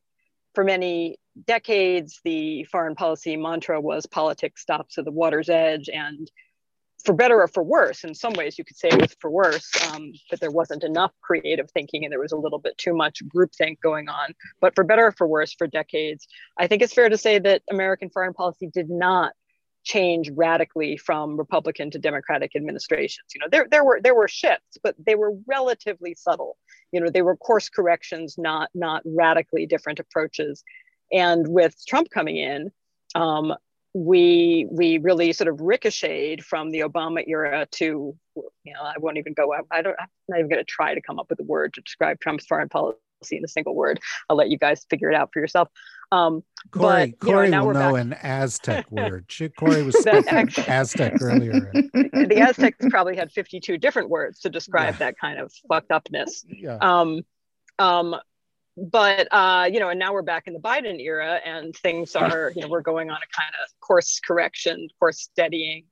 for 0.54 0.64
many 0.64 1.18
decades 1.46 2.20
the 2.24 2.64
foreign 2.66 2.96
policy 2.96 3.38
mantra 3.38 3.80
was 3.80 4.06
politics 4.06 4.62
stops 4.62 4.98
at 4.98 5.06
the 5.06 5.12
water's 5.12 5.50
edge 5.50 5.90
and 5.90 6.32
for 7.04 7.14
better 7.14 7.42
or 7.42 7.48
for 7.48 7.64
worse. 7.64 8.04
In 8.04 8.14
some 8.14 8.34
ways, 8.34 8.58
you 8.58 8.66
could 8.66 8.78
say 8.78 8.90
it 8.90 9.00
was 9.00 9.16
for 9.20 9.30
worse, 9.30 9.70
um, 9.92 10.12
but 10.30 10.40
there 10.40 10.52
wasn't 10.52 10.84
enough 10.84 11.12
creative 11.22 11.70
thinking 11.72 12.04
and 12.04 12.12
there 12.12 12.20
was 12.20 12.32
a 12.32 12.38
little 12.38 12.60
bit 12.60 12.78
too 12.78 12.94
much 12.94 13.22
groupthink 13.34 13.80
going 13.82 14.10
on. 14.10 14.34
But 14.60 14.76
for 14.76 14.84
better 14.84 15.08
or 15.08 15.12
for 15.12 15.28
worse, 15.28 15.54
for 15.54 15.68
decades, 15.68 16.28
I 16.58 16.68
think 16.68 16.82
it's 16.82 16.94
fair 16.94 17.10
to 17.10 17.18
say 17.18 17.40
that 17.40 17.62
American 17.70 18.10
foreign 18.10 18.34
policy 18.34 18.70
did 18.74 18.90
not 18.90 19.34
change 19.88 20.30
radically 20.36 20.98
from 20.98 21.38
Republican 21.38 21.90
to 21.92 22.00
Democratic 22.00 22.56
administrations. 22.56 23.28
You 23.34 23.40
know, 23.40 23.48
there 23.50 23.68
there 23.72 23.86
were 23.86 24.00
there 24.04 24.16
were 24.16 24.28
shifts, 24.28 24.78
but 24.84 24.96
they 25.04 25.16
were 25.16 25.32
relatively 25.48 26.14
subtle. 26.14 26.58
You 26.92 27.00
know, 27.00 27.10
they 27.10 27.22
were 27.22 27.38
course 27.38 27.70
corrections, 27.70 28.36
not 28.38 28.70
not 28.76 29.02
radically 29.06 29.66
different 29.66 30.00
approaches. 30.00 30.64
And 31.12 31.48
with 31.48 31.74
Trump 31.88 32.10
coming 32.12 32.36
in, 32.36 32.72
um, 33.16 33.54
we 33.94 34.68
we 34.70 34.98
really 34.98 35.32
sort 35.32 35.48
of 35.48 35.62
ricocheted 35.62 36.44
from 36.44 36.72
the 36.72 36.82
Obama 36.82 37.24
era 37.26 37.66
to 37.72 38.16
you 38.36 38.74
know 38.74 38.82
I 38.82 38.96
won't 39.00 39.18
even 39.18 39.34
go 39.34 39.54
I 39.72 39.82
don't 39.82 39.96
I'm 40.00 40.08
not 40.28 40.40
even 40.40 40.50
going 40.50 40.66
to 40.66 40.66
try 40.66 40.94
to 40.94 41.02
come 41.02 41.18
up 41.18 41.28
with 41.30 41.40
a 41.40 41.44
word 41.44 41.74
to 41.76 41.82
describe 41.82 42.20
Trump's 42.20 42.46
foreign 42.46 42.70
policy 42.70 43.00
in 43.32 43.44
a 43.44 43.48
single 43.48 43.76
word. 43.76 44.00
I'll 44.30 44.36
let 44.36 44.50
you 44.50 44.58
guys 44.58 44.86
figure 44.90 45.10
it 45.10 45.16
out 45.16 45.30
for 45.34 45.40
yourself. 45.40 45.70
Um, 46.12 46.44
Corey, 46.72 47.16
but, 47.20 47.26
Corey 47.26 47.50
know, 47.50 47.66
will 47.66 47.74
know 47.74 47.96
an 47.96 48.14
Aztec 48.14 48.90
word. 48.92 49.26
She, 49.28 49.50
Corey 49.50 49.84
was 49.84 49.98
speaking 50.02 50.24
actually, 50.28 50.68
Aztec 50.68 51.14
earlier. 51.22 51.72
the 51.74 52.38
Aztecs 52.40 52.86
probably 52.90 53.16
had 53.16 53.32
52 53.32 53.78
different 53.78 54.10
words 54.10 54.40
to 54.42 54.50
describe 54.50 54.96
yeah. 54.96 55.00
that 55.00 55.20
kind 55.20 55.40
of 55.40 55.52
fucked 55.68 55.92
upness. 55.92 56.46
Yeah. 56.48 56.78
Um, 56.82 57.22
um, 57.80 58.16
but 58.78 59.28
uh, 59.32 59.68
you 59.72 59.80
know, 59.80 59.90
and 59.90 60.00
now 60.00 60.14
we're 60.14 60.22
back 60.22 60.44
in 60.46 60.54
the 60.54 60.60
Biden 60.60 61.00
era, 61.02 61.40
and 61.44 61.76
things 61.76 62.16
are, 62.16 62.52
you 62.56 62.62
know, 62.62 62.68
we're 62.68 62.82
going 62.82 63.10
on 63.10 63.18
a 63.18 63.36
kind 63.36 63.54
of 63.64 63.80
course 63.80 64.20
correction, 64.20 64.88
course 65.00 65.22
steadying. 65.22 65.86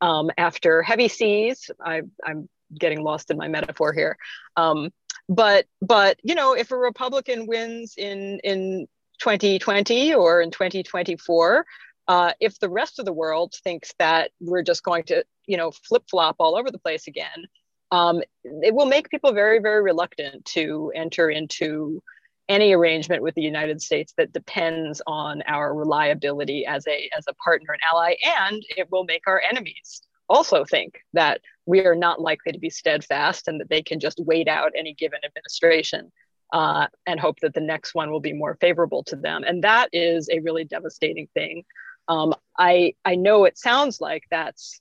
Um, 0.00 0.30
after 0.36 0.82
heavy 0.82 1.06
seas, 1.06 1.70
I, 1.80 2.02
I'm 2.24 2.48
getting 2.76 3.02
lost 3.02 3.30
in 3.30 3.36
my 3.36 3.46
metaphor 3.46 3.92
here. 3.92 4.16
Um, 4.56 4.90
but 5.28 5.66
but 5.80 6.18
you 6.22 6.34
know, 6.34 6.54
if 6.54 6.70
a 6.70 6.76
Republican 6.76 7.46
wins 7.46 7.94
in 7.96 8.40
in 8.44 8.86
2020 9.20 10.14
or 10.14 10.40
in 10.40 10.50
2024, 10.50 11.66
uh, 12.08 12.32
if 12.40 12.58
the 12.58 12.68
rest 12.68 12.98
of 12.98 13.04
the 13.04 13.12
world 13.12 13.54
thinks 13.62 13.92
that 13.98 14.30
we're 14.40 14.62
just 14.62 14.82
going 14.82 15.04
to 15.04 15.24
you 15.46 15.56
know 15.56 15.70
flip 15.70 16.04
flop 16.10 16.36
all 16.38 16.56
over 16.56 16.70
the 16.70 16.78
place 16.78 17.06
again, 17.06 17.46
um, 17.90 18.22
it 18.44 18.74
will 18.74 18.86
make 18.86 19.10
people 19.10 19.32
very 19.32 19.58
very 19.58 19.82
reluctant 19.82 20.44
to 20.46 20.92
enter 20.94 21.30
into 21.30 22.02
any 22.48 22.72
arrangement 22.72 23.22
with 23.22 23.34
the 23.34 23.42
United 23.42 23.80
States 23.80 24.12
that 24.18 24.32
depends 24.32 25.00
on 25.06 25.42
our 25.42 25.74
reliability 25.74 26.66
as 26.66 26.86
a 26.88 27.08
as 27.16 27.24
a 27.28 27.34
partner 27.34 27.72
and 27.72 27.80
ally, 27.88 28.14
and 28.40 28.62
it 28.76 28.88
will 28.90 29.04
make 29.04 29.22
our 29.26 29.40
enemies 29.48 30.02
also 30.28 30.64
think 30.64 30.98
that 31.12 31.40
we 31.66 31.80
are 31.84 31.94
not 31.94 32.20
likely 32.20 32.52
to 32.52 32.58
be 32.58 32.70
steadfast 32.70 33.48
and 33.48 33.60
that 33.60 33.68
they 33.68 33.82
can 33.82 34.00
just 34.00 34.18
wait 34.20 34.48
out 34.48 34.72
any 34.76 34.94
given 34.94 35.20
administration 35.24 36.10
uh, 36.52 36.86
and 37.06 37.18
hope 37.18 37.38
that 37.40 37.54
the 37.54 37.60
next 37.60 37.94
one 37.94 38.10
will 38.10 38.20
be 38.20 38.32
more 38.32 38.56
favorable 38.60 39.02
to 39.04 39.16
them. 39.16 39.42
And 39.44 39.64
that 39.64 39.88
is 39.92 40.28
a 40.30 40.40
really 40.40 40.64
devastating 40.64 41.28
thing. 41.34 41.64
Um, 42.08 42.34
I 42.58 42.94
I 43.04 43.14
know 43.14 43.44
it 43.44 43.56
sounds 43.58 44.00
like 44.00 44.24
that's 44.30 44.80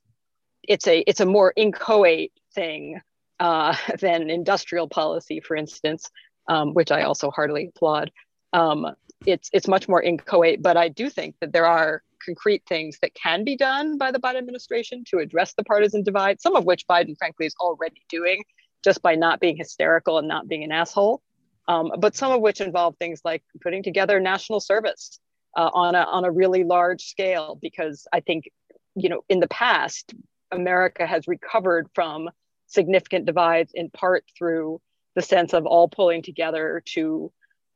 it's 0.64 0.88
a 0.88 1.00
it's 1.08 1.20
a 1.20 1.26
more 1.26 1.54
inchoate 1.56 2.34
thing 2.56 3.00
uh, 3.40 3.76
than 4.00 4.30
industrial 4.30 4.88
policy, 4.88 5.40
for 5.40 5.56
instance 5.56 6.10
um, 6.48 6.74
which 6.74 6.92
I 6.92 7.04
also 7.04 7.32
heartily 7.32 7.72
applaud. 7.74 8.12
Um, 8.54 8.88
it's 9.26 9.50
it's 9.54 9.68
much 9.68 9.88
more 9.88 10.02
inchoate, 10.02 10.62
but 10.62 10.78
I 10.78 10.90
do 10.90 11.10
think 11.10 11.36
that 11.42 11.54
there 11.54 11.66
are 11.66 12.04
concrete 12.26 12.64
things 12.68 12.98
that 13.02 13.14
can 13.14 13.44
be 13.44 13.56
done 13.56 13.98
by 13.98 14.12
the 14.12 14.20
Biden 14.20 14.38
administration 14.38 15.04
to 15.10 15.20
address 15.20 15.54
the 15.54 15.64
partisan 15.64 16.04
divide. 16.04 16.42
Some 16.42 16.56
of 16.56 16.66
which 16.66 16.88
Biden, 16.88 17.18
frankly, 17.18 17.46
is 17.46 17.56
already 17.60 18.02
doing 18.10 18.44
just 18.84 19.02
by 19.02 19.16
not 19.16 19.40
being 19.40 19.58
hysterical 19.58 20.18
and 20.18 20.28
not 20.28 20.48
being 20.48 20.64
an 20.64 20.72
asshole. 20.72 21.22
Um, 21.68 21.92
but 22.00 22.16
some 22.16 22.32
of 22.32 22.42
which 22.42 22.62
involve 22.62 22.96
things 22.98 23.22
like 23.24 23.44
putting 23.62 23.84
together 23.84 24.20
national 24.20 24.60
service 24.60 25.20
uh, 25.56 25.70
on 25.74 25.96
a 25.96 26.02
on 26.04 26.26
a 26.26 26.32
really 26.32 26.64
large 26.64 27.04
scale. 27.04 27.58
Because 27.62 28.08
I 28.12 28.20
think, 28.22 28.50
you 28.96 29.10
know, 29.10 29.22
in 29.30 29.40
the 29.40 29.48
past, 29.48 30.14
America 30.52 31.06
has 31.06 31.28
recovered 31.28 31.88
from 31.94 32.30
significant 32.68 33.26
divides 33.26 33.72
in 33.76 33.90
part 33.90 34.24
through 34.38 34.82
the 35.16 35.22
sense 35.22 35.54
of 35.54 35.66
all 35.66 35.88
pulling 35.88 36.22
together 36.22 36.82
to 36.86 37.32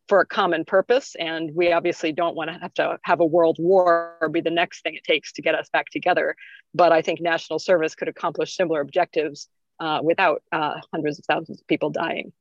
for 0.07 0.19
a 0.19 0.25
common 0.25 0.65
purpose 0.65 1.15
and 1.19 1.51
we 1.55 1.71
obviously 1.71 2.11
don't 2.11 2.35
want 2.35 2.49
to 2.49 2.57
have 2.59 2.73
to 2.75 2.97
have 3.03 3.19
a 3.19 3.25
world 3.25 3.57
war 3.59 4.17
or 4.21 4.29
be 4.29 4.41
the 4.41 4.51
next 4.51 4.81
thing 4.81 4.95
it 4.95 5.03
takes 5.03 5.31
to 5.33 5.41
get 5.41 5.55
us 5.55 5.69
back 5.69 5.89
together. 5.89 6.35
But 6.73 6.91
i 6.91 7.01
think 7.01 7.21
national 7.21 7.59
service 7.59 7.95
could 7.95 8.07
accomplish 8.07 8.55
similar 8.55 8.81
objectives 8.81 9.47
uh, 9.79 9.99
without 10.03 10.41
uh, 10.51 10.75
hundreds 10.93 11.19
of 11.19 11.25
thousands 11.25 11.59
of 11.59 11.67
people 11.67 11.89
dying. 11.89 12.31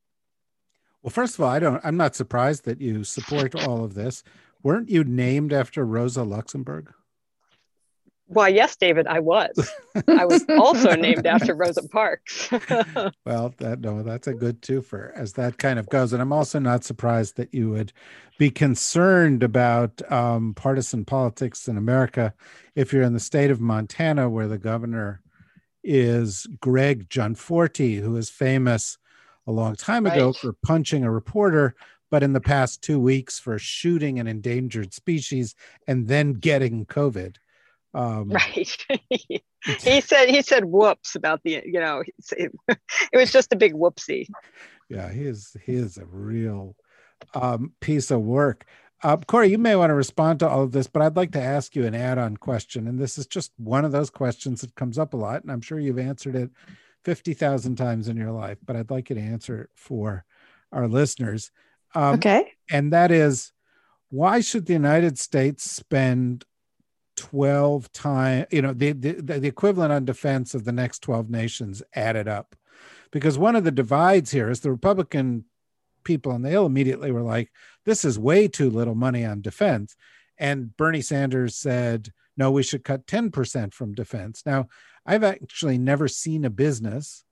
Well 1.03 1.11
first 1.11 1.35
of 1.35 1.41
all 1.41 1.51
i 1.51 1.59
don't 1.59 1.81
i'm 1.85 1.97
not 1.97 2.15
surprised 2.15 2.65
that 2.65 2.81
you 2.81 3.05
support 3.05 3.55
all 3.55 3.85
of 3.85 3.95
this. 3.95 4.23
Weren't 4.63 4.89
you 4.89 5.05
named 5.05 5.53
after 5.53 5.85
rosa 5.85 6.23
luxemburg 6.23 6.93
why, 8.27 8.49
yes, 8.49 8.75
David, 8.77 9.07
I 9.07 9.21
was. 9.21 9.71
I 10.09 10.25
was 10.25 10.45
also 10.49 10.95
named 10.97 11.27
after 11.27 11.55
Rosa 11.55 11.87
Parks. 11.89 12.51
well, 13.27 13.55
that 13.59 13.81
no, 13.81 14.03
that's 14.03 14.27
a 14.27 14.35
good 14.35 14.63
twofer 14.63 15.13
as 15.15 15.35
that 15.35 15.59
kind 15.59 15.79
of 15.79 15.89
goes. 15.89 16.13
And 16.13 16.23
I'm 16.23 16.33
also 16.33 16.59
not 16.59 16.85
surprised 16.85 17.37
that 17.37 17.53
you 17.53 17.71
would 17.71 17.93
be 18.39 18.51
concerned 18.51 19.43
about 19.43 20.01
um, 20.11 20.55
partisan 20.55 21.05
politics 21.05 21.69
in 21.69 21.77
America 21.77 22.33
if 22.75 22.93
you're 22.93 23.03
in 23.03 23.13
the 23.13 23.21
state 23.21 23.51
of 23.51 23.61
Montana, 23.61 24.29
where 24.31 24.49
the 24.49 24.59
governor 24.59 25.21
is 25.83 26.47
Greg 26.61 27.11
Gianforte, 27.11 27.97
who 27.97 28.17
is 28.17 28.31
famous 28.31 28.97
a 29.47 29.53
long 29.53 29.77
time 29.77 30.07
ago 30.07 30.27
right. 30.29 30.37
for 30.37 30.55
punching 30.55 31.05
a 31.05 31.11
reporter 31.11 31.75
but 32.15 32.23
in 32.23 32.33
the 32.33 32.41
past 32.41 32.81
two 32.81 33.01
weeks 33.01 33.41
for 33.41 33.59
shooting 33.59 34.21
an 34.21 34.29
endangered 34.29 34.95
species 34.95 35.57
and 35.89 36.07
then 36.07 36.33
getting 36.33 36.87
COVID. 36.87 37.39
Um, 37.95 38.31
right. 38.31 38.77
he 39.11 40.01
said 40.01 40.29
he 40.29 40.43
said 40.43 40.65
whoops 40.65 41.15
about 41.15 41.41
the 41.45 41.63
you 41.65 41.79
know 41.81 42.03
it, 42.37 42.53
it 43.13 43.17
was 43.17 43.33
just 43.33 43.53
a 43.53 43.57
big 43.57 43.75
whoopsie. 43.75 44.29
Yeah, 44.89 45.11
he 45.13 45.23
is 45.23 45.57
he 45.65 45.75
is 45.75 45.97
a 45.97 46.05
real 46.05 46.77
um, 47.35 47.73
piece 47.81 48.11
of 48.11 48.21
work. 48.21 48.67
Uh, 49.03 49.17
Corey, 49.19 49.51
you 49.51 49.59
may 49.59 49.77
want 49.77 49.91
to 49.91 49.95
respond 49.95 50.39
to 50.41 50.49
all 50.49 50.63
of 50.63 50.73
this, 50.73 50.87
but 50.87 51.03
I'd 51.03 51.17
like 51.17 51.33
to 51.33 51.43
ask 51.43 51.77
you 51.77 51.85
an 51.85 51.95
add-on 51.95 52.39
question, 52.39 52.87
and 52.89 52.99
this 52.99 53.19
is 53.19 53.27
just 53.27 53.53
one 53.59 53.85
of 53.85 53.93
those 53.93 54.09
questions 54.09 54.63
that 54.63 54.75
comes 54.77 54.99
up 54.99 55.13
a 55.13 55.17
lot, 55.17 55.43
and 55.43 55.53
I'm 55.53 55.61
sure 55.61 55.79
you've 55.79 55.99
answered 55.99 56.35
it 56.35 56.51
fifty 57.05 57.35
thousand 57.35 57.77
times 57.77 58.09
in 58.09 58.17
your 58.17 58.33
life, 58.33 58.59
but 58.65 58.77
I'd 58.77 58.91
like 58.91 59.11
you 59.11 59.17
to 59.17 59.23
answer 59.23 59.63
it 59.63 59.71
for 59.75 60.25
our 60.73 60.89
listeners. 60.89 61.51
Um, 61.95 62.15
okay. 62.15 62.53
And 62.71 62.93
that 62.93 63.13
is, 63.13 63.53
why 64.11 64.41
should 64.41 64.67
the 64.67 64.73
United 64.73 65.19
States 65.19 65.71
spend 65.71 66.45
12 67.17 67.93
times, 67.93 68.47
you 68.51 68.63
know, 68.63 68.73
the, 68.73 68.93
the, 68.93 69.13
the 69.13 69.49
equivalent 69.49 69.93
on 69.93 70.05
defense 70.05 70.55
of 70.55 70.65
the 70.65 70.73
next 70.73 71.01
12 71.01 71.31
nations 71.31 71.83
added 71.95 72.29
up. 72.29 72.57
Because 73.11 73.39
one 73.39 73.57
of 73.57 73.65
the 73.65 73.71
divides 73.71 74.31
here 74.31 74.51
is 74.51 74.61
the 74.61 74.71
Republican 74.71 75.45
people 76.05 76.33
on 76.33 76.43
the 76.43 76.51
Hill 76.51 76.67
immediately 76.67 77.11
were 77.13 77.23
like, 77.23 77.51
this 77.85 78.05
is 78.05 78.19
way 78.19 78.49
too 78.49 78.71
little 78.71 78.95
money 78.95 79.25
on 79.25 79.41
defense. 79.41 79.97
And 80.39 80.77
Bernie 80.77 81.01
Sanders 81.01 81.57
said, 81.57 82.11
no, 82.37 82.51
we 82.51 82.63
should 82.63 82.85
cut 82.85 83.07
10% 83.07 83.73
from 83.73 83.95
defense. 83.95 84.43
Now, 84.45 84.67
I've 85.07 85.25
actually 85.25 85.79
never 85.79 86.09
seen 86.09 86.45
a 86.45 86.51
business 86.51 87.25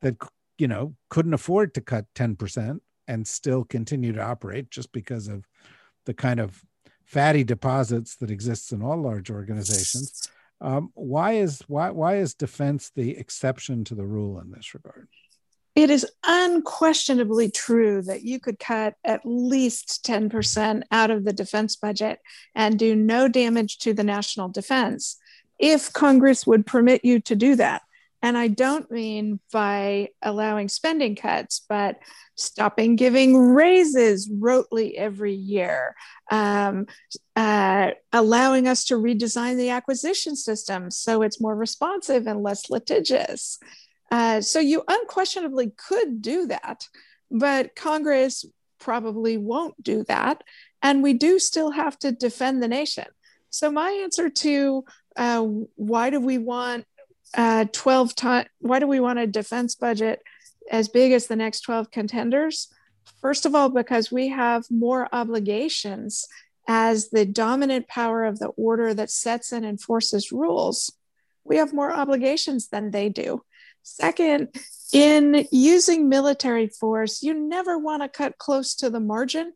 that, 0.00 0.16
you 0.58 0.68
know, 0.68 0.94
couldn't 1.10 1.34
afford 1.34 1.74
to 1.74 1.80
cut 1.80 2.06
10% 2.14 2.80
and 3.06 3.26
still 3.26 3.64
continue 3.64 4.12
to 4.12 4.22
operate 4.22 4.70
just 4.70 4.92
because 4.92 5.28
of 5.28 5.44
the 6.06 6.14
kind 6.14 6.40
of 6.40 6.64
fatty 7.10 7.42
deposits 7.42 8.14
that 8.16 8.30
exists 8.30 8.70
in 8.70 8.82
all 8.82 8.96
large 8.96 9.32
organizations. 9.32 10.28
Um, 10.60 10.90
why 10.94 11.32
is 11.32 11.60
why 11.66 11.90
why 11.90 12.18
is 12.18 12.34
defense 12.34 12.92
the 12.94 13.16
exception 13.16 13.82
to 13.84 13.96
the 13.96 14.06
rule 14.06 14.38
in 14.38 14.52
this 14.52 14.74
regard? 14.74 15.08
It 15.74 15.90
is 15.90 16.06
unquestionably 16.24 17.50
true 17.50 18.02
that 18.02 18.22
you 18.22 18.38
could 18.38 18.58
cut 18.58 18.94
at 19.04 19.22
least 19.24 20.04
10% 20.04 20.82
out 20.90 21.10
of 21.10 21.24
the 21.24 21.32
defense 21.32 21.76
budget 21.76 22.18
and 22.54 22.78
do 22.78 22.94
no 22.94 23.28
damage 23.28 23.78
to 23.78 23.94
the 23.94 24.04
national 24.04 24.48
defense 24.48 25.16
if 25.58 25.92
Congress 25.92 26.46
would 26.46 26.66
permit 26.66 27.04
you 27.04 27.20
to 27.20 27.36
do 27.36 27.56
that. 27.56 27.82
And 28.22 28.36
I 28.36 28.48
don't 28.48 28.90
mean 28.90 29.40
by 29.52 30.08
allowing 30.22 30.68
spending 30.68 31.16
cuts, 31.16 31.64
but 31.68 31.98
stopping 32.34 32.96
giving 32.96 33.36
raises 33.36 34.28
rotely 34.28 34.94
every 34.94 35.34
year, 35.34 35.94
um, 36.30 36.86
uh, 37.36 37.92
allowing 38.12 38.68
us 38.68 38.84
to 38.86 38.94
redesign 38.94 39.56
the 39.56 39.70
acquisition 39.70 40.36
system 40.36 40.90
so 40.90 41.22
it's 41.22 41.40
more 41.40 41.56
responsive 41.56 42.26
and 42.26 42.42
less 42.42 42.68
litigious. 42.68 43.58
Uh, 44.10 44.40
so 44.40 44.58
you 44.58 44.82
unquestionably 44.86 45.72
could 45.76 46.20
do 46.20 46.46
that, 46.46 46.88
but 47.30 47.74
Congress 47.74 48.44
probably 48.78 49.36
won't 49.36 49.80
do 49.82 50.04
that. 50.04 50.42
And 50.82 51.02
we 51.02 51.12
do 51.12 51.38
still 51.38 51.70
have 51.70 51.98
to 52.00 52.10
defend 52.10 52.62
the 52.62 52.68
nation. 52.68 53.06
So, 53.50 53.70
my 53.70 53.90
answer 54.02 54.30
to 54.30 54.84
uh, 55.16 55.42
why 55.76 56.10
do 56.10 56.20
we 56.20 56.38
want 56.38 56.86
uh, 57.34 57.66
12 57.72 58.14
times? 58.14 58.48
Why 58.60 58.78
do 58.78 58.86
we 58.86 59.00
want 59.00 59.18
a 59.18 59.26
defense 59.26 59.74
budget 59.74 60.22
as 60.70 60.88
big 60.88 61.12
as 61.12 61.26
the 61.26 61.36
next 61.36 61.60
12 61.60 61.90
contenders? 61.90 62.68
First 63.20 63.46
of 63.46 63.54
all, 63.54 63.68
because 63.68 64.10
we 64.10 64.28
have 64.28 64.64
more 64.70 65.08
obligations 65.12 66.26
as 66.68 67.10
the 67.10 67.26
dominant 67.26 67.88
power 67.88 68.24
of 68.24 68.38
the 68.38 68.48
order 68.48 68.94
that 68.94 69.10
sets 69.10 69.52
and 69.52 69.64
enforces 69.64 70.30
rules. 70.30 70.92
We 71.44 71.56
have 71.56 71.72
more 71.72 71.92
obligations 71.92 72.68
than 72.68 72.90
they 72.90 73.08
do. 73.08 73.42
Second, 73.82 74.54
in 74.92 75.46
using 75.50 76.08
military 76.08 76.68
force, 76.68 77.22
you 77.22 77.34
never 77.34 77.78
want 77.78 78.02
to 78.02 78.08
cut 78.08 78.38
close 78.38 78.74
to 78.76 78.90
the 78.90 79.00
margin. 79.00 79.52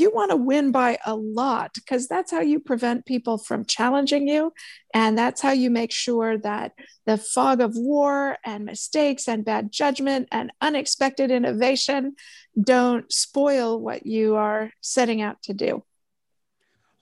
You 0.00 0.10
want 0.10 0.30
to 0.30 0.36
win 0.36 0.72
by 0.72 0.98
a 1.04 1.14
lot 1.14 1.74
because 1.74 2.08
that's 2.08 2.32
how 2.32 2.40
you 2.40 2.58
prevent 2.58 3.04
people 3.04 3.36
from 3.36 3.66
challenging 3.66 4.26
you. 4.26 4.54
And 4.94 5.16
that's 5.16 5.42
how 5.42 5.52
you 5.52 5.68
make 5.68 5.92
sure 5.92 6.38
that 6.38 6.72
the 7.04 7.18
fog 7.18 7.60
of 7.60 7.76
war 7.76 8.38
and 8.42 8.64
mistakes 8.64 9.28
and 9.28 9.44
bad 9.44 9.70
judgment 9.70 10.28
and 10.32 10.52
unexpected 10.62 11.30
innovation 11.30 12.16
don't 12.58 13.12
spoil 13.12 13.78
what 13.78 14.06
you 14.06 14.36
are 14.36 14.72
setting 14.80 15.20
out 15.20 15.42
to 15.42 15.52
do. 15.52 15.84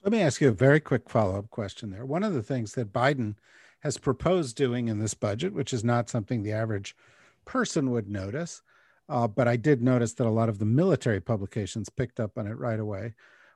Let 0.03 0.11
me 0.11 0.21
ask 0.21 0.41
you 0.41 0.49
a 0.49 0.51
very 0.51 0.81
quick 0.81 1.09
follow 1.09 1.37
up 1.37 1.49
question 1.49 1.91
there. 1.91 2.05
One 2.05 2.23
of 2.23 2.33
the 2.33 2.43
things 2.43 2.73
that 2.73 2.91
Biden 2.91 3.35
has 3.79 3.97
proposed 3.97 4.57
doing 4.57 4.89
in 4.89 4.99
this 4.99 5.13
budget, 5.13 5.53
which 5.53 5.71
is 5.71 5.85
not 5.85 6.09
something 6.09 6.43
the 6.43 6.51
average 6.51 6.97
person 7.45 7.91
would 7.91 8.09
notice, 8.09 8.61
uh, 9.09 9.27
but 9.27 9.47
I 9.47 9.55
did 9.55 9.81
notice 9.81 10.13
that 10.13 10.27
a 10.27 10.29
lot 10.29 10.49
of 10.49 10.59
the 10.59 10.65
military 10.65 11.19
publications 11.19 11.89
picked 11.89 12.19
up 12.19 12.37
on 12.37 12.47
it 12.47 12.57
right 12.57 12.79
away, 12.79 13.15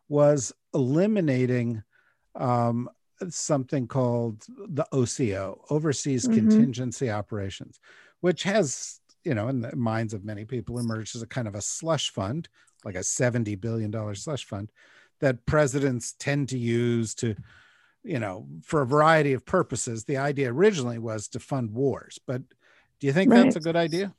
was 0.10 0.52
eliminating 0.74 1.84
um, 2.36 2.90
something 3.30 3.88
called 3.88 4.46
the 4.68 4.86
OCO, 4.92 5.60
Overseas 5.70 6.28
mm-hmm. 6.28 6.36
Contingency 6.36 7.10
Operations, 7.10 7.80
which 8.22 8.44
has, 8.44 9.00
you 9.24 9.36
know, 9.36 9.48
in 9.48 9.62
the 9.62 9.76
minds 9.76 10.14
of 10.14 10.26
many 10.26 10.44
people, 10.44 10.80
emerged 10.80 11.16
as 11.16 11.22
a 11.22 11.28
kind 11.28 11.48
of 11.48 11.56
a 11.56 11.62
slush 11.62 12.10
fund, 12.10 12.50
like 12.84 12.96
a 12.96 13.00
$70 13.00 13.60
billion 13.62 14.16
slush 14.16 14.46
fund 14.46 14.72
that 15.20 15.46
presidents 15.46 16.16
tend 16.20 16.50
to 16.50 16.58
use 16.58 17.16
to 17.16 17.36
you 18.04 18.20
know 18.20 18.46
for 18.62 18.82
a 18.82 18.86
variety 18.86 19.32
of 19.32 19.46
purposes 19.46 20.04
the 20.04 20.18
idea 20.18 20.52
originally 20.52 21.00
was 21.00 21.30
to 21.30 21.40
fund 21.40 21.72
wars 21.72 22.20
but 22.28 22.42
do 23.00 23.08
you 23.08 23.14
think 23.14 23.32
right. 23.32 23.44
that's 23.44 23.56
a 23.56 23.62
good 23.62 23.78
idea 23.78 24.14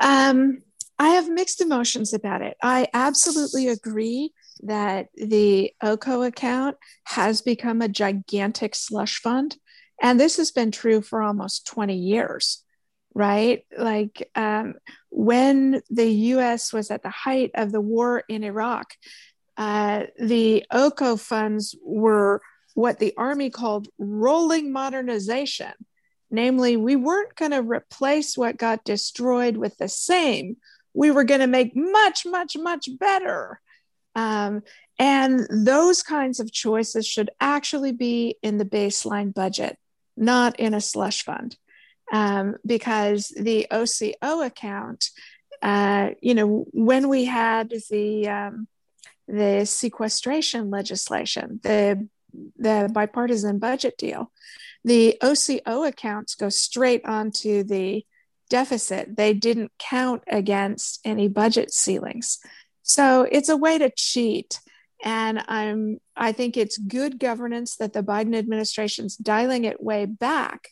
um, 0.00 0.62
i 0.98 1.10
have 1.10 1.28
mixed 1.28 1.60
emotions 1.60 2.12
about 2.12 2.42
it 2.42 2.56
i 2.62 2.86
absolutely 2.94 3.68
agree 3.68 4.32
that 4.62 5.08
the 5.14 5.72
oco 5.82 6.26
account 6.26 6.76
has 7.04 7.42
become 7.42 7.82
a 7.82 7.88
gigantic 7.88 8.74
slush 8.74 9.20
fund 9.20 9.56
and 10.02 10.20
this 10.20 10.36
has 10.36 10.50
been 10.50 10.70
true 10.70 11.00
for 11.00 11.22
almost 11.22 11.66
20 11.66 11.96
years 11.96 12.62
right 13.14 13.64
like 13.76 14.28
um, 14.34 14.74
when 15.10 15.82
the 15.90 16.08
us 16.08 16.72
was 16.72 16.90
at 16.90 17.02
the 17.02 17.10
height 17.10 17.50
of 17.54 17.72
the 17.72 17.80
war 17.80 18.22
in 18.28 18.44
iraq 18.44 18.92
uh, 19.56 20.04
the 20.18 20.64
OCO 20.70 21.16
funds 21.16 21.74
were 21.82 22.42
what 22.74 22.98
the 22.98 23.14
Army 23.16 23.50
called 23.50 23.88
rolling 23.98 24.72
modernization. 24.72 25.72
Namely, 26.30 26.76
we 26.76 26.96
weren't 26.96 27.36
going 27.36 27.52
to 27.52 27.62
replace 27.62 28.36
what 28.36 28.56
got 28.56 28.84
destroyed 28.84 29.56
with 29.56 29.76
the 29.78 29.88
same. 29.88 30.56
We 30.92 31.10
were 31.10 31.24
going 31.24 31.40
to 31.40 31.46
make 31.46 31.76
much, 31.76 32.26
much, 32.26 32.56
much 32.56 32.88
better. 32.98 33.60
Um, 34.14 34.62
and 34.98 35.46
those 35.50 36.02
kinds 36.02 36.40
of 36.40 36.52
choices 36.52 37.06
should 37.06 37.30
actually 37.40 37.92
be 37.92 38.36
in 38.42 38.56
the 38.56 38.64
baseline 38.64 39.32
budget, 39.32 39.78
not 40.16 40.58
in 40.58 40.74
a 40.74 40.80
slush 40.80 41.22
fund. 41.22 41.56
Um, 42.12 42.56
because 42.64 43.28
the 43.36 43.66
OCO 43.70 44.46
account, 44.46 45.10
uh, 45.60 46.10
you 46.20 46.34
know, 46.34 46.66
when 46.72 47.08
we 47.08 47.24
had 47.24 47.72
the 47.90 48.28
um, 48.28 48.68
the 49.28 49.64
sequestration 49.64 50.70
legislation, 50.70 51.60
the, 51.62 52.08
the 52.56 52.90
bipartisan 52.92 53.58
budget 53.58 53.98
deal. 53.98 54.30
The 54.86 55.18
OCO 55.20 55.86
accounts 55.88 56.36
go 56.36 56.48
straight 56.48 57.04
onto 57.04 57.64
the 57.64 58.06
deficit. 58.48 59.16
They 59.16 59.34
didn't 59.34 59.72
count 59.80 60.22
against 60.28 61.00
any 61.04 61.26
budget 61.26 61.72
ceilings. 61.72 62.38
So 62.82 63.26
it's 63.30 63.48
a 63.48 63.56
way 63.56 63.78
to 63.78 63.90
cheat. 63.90 64.60
And 65.04 65.44
I'm 65.48 65.98
I 66.16 66.30
think 66.30 66.56
it's 66.56 66.78
good 66.78 67.18
governance 67.18 67.76
that 67.76 67.94
the 67.94 68.02
Biden 68.02 68.36
administration's 68.36 69.16
dialing 69.16 69.64
it 69.64 69.82
way 69.82 70.06
back. 70.06 70.68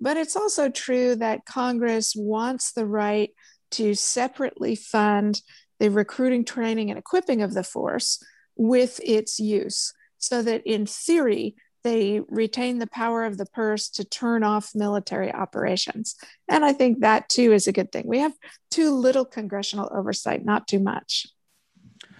But 0.00 0.16
it's 0.16 0.34
also 0.34 0.68
true 0.68 1.14
that 1.16 1.46
Congress 1.46 2.12
wants 2.16 2.72
the 2.72 2.86
right 2.86 3.30
to 3.70 3.94
separately 3.94 4.74
fund 4.74 5.40
the 5.78 5.90
recruiting, 5.90 6.44
training, 6.44 6.90
and 6.90 6.98
equipping 6.98 7.40
of 7.40 7.54
the 7.54 7.62
force 7.64 8.20
with 8.56 9.00
its 9.04 9.38
use, 9.38 9.92
so 10.18 10.42
that 10.42 10.62
in 10.66 10.86
theory, 10.86 11.54
they 11.84 12.20
retain 12.28 12.78
the 12.78 12.86
power 12.88 13.24
of 13.24 13.38
the 13.38 13.46
purse 13.46 13.88
to 13.90 14.04
turn 14.04 14.42
off 14.42 14.74
military 14.74 15.32
operations. 15.32 16.16
And 16.48 16.64
I 16.64 16.72
think 16.72 17.00
that 17.00 17.28
too 17.28 17.52
is 17.52 17.68
a 17.68 17.72
good 17.72 17.92
thing. 17.92 18.04
We 18.06 18.18
have 18.18 18.32
too 18.70 18.90
little 18.90 19.24
congressional 19.24 19.88
oversight, 19.94 20.44
not 20.44 20.66
too 20.66 20.80
much. 20.80 21.26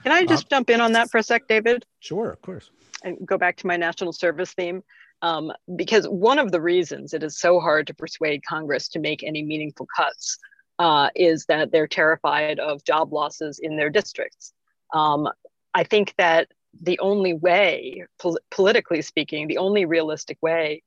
Can 0.04 0.12
I 0.12 0.24
just 0.26 0.46
uh, 0.46 0.56
jump 0.56 0.70
in 0.70 0.80
on 0.80 0.92
that 0.92 1.10
for 1.10 1.18
a 1.18 1.22
sec, 1.22 1.48
David? 1.48 1.84
Sure, 1.98 2.30
of 2.30 2.40
course. 2.42 2.70
And 3.02 3.16
go 3.26 3.38
back 3.38 3.56
to 3.58 3.66
my 3.66 3.76
national 3.76 4.12
service 4.12 4.52
theme. 4.52 4.82
Um, 5.22 5.52
because 5.74 6.06
one 6.06 6.38
of 6.38 6.52
the 6.52 6.60
reasons 6.60 7.14
it 7.14 7.22
is 7.22 7.38
so 7.38 7.58
hard 7.58 7.86
to 7.86 7.94
persuade 7.94 8.44
Congress 8.44 8.88
to 8.90 8.98
make 8.98 9.22
any 9.22 9.42
meaningful 9.42 9.86
cuts 9.96 10.38
uh, 10.78 11.08
is 11.14 11.46
that 11.46 11.72
they're 11.72 11.86
terrified 11.86 12.58
of 12.58 12.84
job 12.84 13.12
losses 13.12 13.58
in 13.58 13.76
their 13.76 13.88
districts. 13.88 14.52
Um, 14.92 15.28
I 15.72 15.84
think 15.84 16.14
that 16.18 16.48
the 16.82 16.98
only 16.98 17.34
way, 17.34 18.04
pol- 18.20 18.38
politically 18.50 19.02
speaking, 19.02 19.48
the 19.48 19.58
only 19.58 19.84
realistic 19.84 20.38
way 20.42 20.82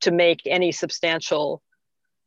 to 0.00 0.10
make 0.10 0.42
any 0.46 0.72
substantial 0.72 1.62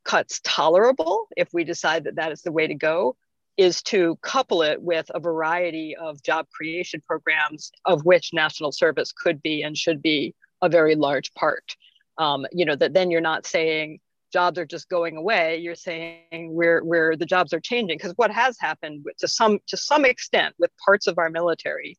cuts 0.04 0.40
tolerable, 0.44 1.28
if 1.36 1.50
we 1.54 1.64
decide 1.64 2.04
that 2.06 2.16
that 2.16 2.32
is 2.32 2.42
the 2.42 2.52
way 2.52 2.68
to 2.68 2.76
go, 2.76 3.16
is 3.58 3.82
to 3.82 4.18
couple 4.22 4.62
it 4.62 4.82
with 4.82 5.10
a 5.14 5.20
variety 5.20 5.96
of 5.96 6.22
job 6.24 6.48
creation 6.50 7.02
programs, 7.08 7.72
of 7.86 8.06
which 8.06 8.34
national 8.34 8.72
service 8.72 9.12
could 9.12 9.42
be 9.42 9.64
and 9.64 9.78
should 9.78 10.02
be 10.02 10.36
a 10.62 10.70
very 10.70 10.96
large 10.96 11.34
part. 11.34 11.76
Um, 12.18 12.46
you 12.52 12.66
know, 12.66 12.76
that 12.76 12.94
then 12.94 13.12
you're 13.12 13.22
not 13.22 13.46
saying, 13.46 14.00
jobs 14.34 14.60
are 14.60 14.66
just 14.66 14.90
going 14.90 15.16
away 15.16 15.58
you're 15.58 15.76
saying 15.76 16.54
where 16.54 16.82
where 16.82 17.16
the 17.16 17.26
jobs 17.26 17.54
are 17.54 17.60
changing 17.62 17.98
because 17.98 18.12
what 18.18 18.32
has 18.32 18.58
happened 18.60 19.06
to 19.18 19.30
some 19.30 19.60
to 19.66 19.78
some 19.78 20.04
extent 20.04 20.54
with 20.60 20.70
parts 20.84 21.08
of 21.08 21.18
our 21.18 21.30
military 21.30 21.98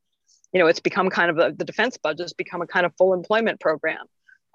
you 0.52 0.61
know 0.61 0.66
it's 0.66 0.80
become 0.80 1.11
kind 1.11 1.30
of 1.30 1.38
a, 1.38 1.52
the 1.52 1.64
defense 1.64 1.96
budget 1.96 2.24
has 2.24 2.32
become 2.32 2.62
a 2.62 2.66
kind 2.66 2.87
of 2.87 2.92
full 2.96 3.14
employment 3.14 3.61
program. 3.61 4.04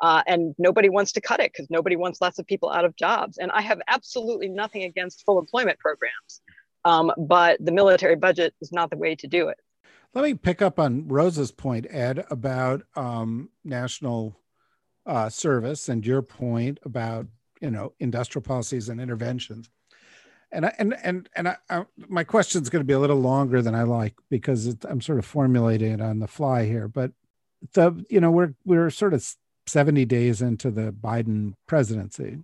Uh, 0.02 0.24
and 0.26 0.56
nobody 0.58 0.90
wants 0.90 1.12
to 1.12 1.22
cut 1.22 1.40
it 1.40 1.52
because 1.54 1.70
nobody 1.70 1.96
wants 1.96 2.20
lots 2.22 2.40
of 2.40 2.48
people 2.48 2.72
out 2.72 2.86
of 2.86 2.96
jobs. 2.96 3.38
And 3.38 3.52
i 3.52 3.62
have 3.62 3.80
absolutely 3.88 4.50
nothing 4.50 4.84
against 4.84 5.24
full 5.26 5.38
employment 5.38 5.78
programs 5.78 6.42
um, 6.86 7.12
but 7.18 7.64
the 7.64 7.72
military 7.72 8.16
budget 8.16 8.54
is 8.62 8.72
not 8.72 8.90
the 8.90 8.98
way 8.98 9.16
to 9.16 9.28
do 9.28 9.50
it. 9.50 9.58
Let 10.14 10.24
me 10.24 10.34
pick 10.34 10.62
up 10.62 10.80
on 10.80 11.08
rosa's 11.08 11.52
point 11.52 11.88
ed 11.90 12.26
about 12.30 12.84
um, 12.96 13.50
national 13.64 14.38
uh, 15.06 15.30
service 15.30 15.90
and 15.90 16.06
your 16.06 16.22
point 16.22 16.80
about 16.84 17.28
you 17.62 17.72
know 17.72 17.94
industrial 18.00 18.44
policies 18.44 18.90
and 18.90 19.00
interventions 19.00 19.70
and 20.52 20.66
I, 20.66 20.76
and 20.78 20.96
and 21.04 21.30
and 21.36 21.48
I, 21.48 21.58
I, 21.70 21.86
my 22.10 22.24
question 22.24 22.62
is 22.62 22.70
going 22.70 22.82
to 22.82 22.88
be 22.88 22.94
a 22.94 23.00
little 23.00 23.20
longer 23.20 23.62
than 23.62 23.76
I 23.76 23.84
like 23.84 24.16
because 24.30 24.68
it, 24.68 24.86
I'm 24.88 25.02
sort 25.02 25.20
of 25.20 25.26
formulating 25.26 25.94
it 25.94 26.02
on 26.02 26.20
the 26.20 26.28
fly 26.28 26.66
here. 26.66 26.88
But 26.88 27.12
the 27.74 28.04
you 28.10 28.20
know 28.20 28.32
we're 28.32 28.54
we're 28.66 28.90
sort 28.90 29.14
of 29.14 29.26
70 29.68 30.06
days 30.06 30.42
into 30.42 30.72
the 30.72 30.92
Biden 30.92 31.54
presidency, 31.68 32.40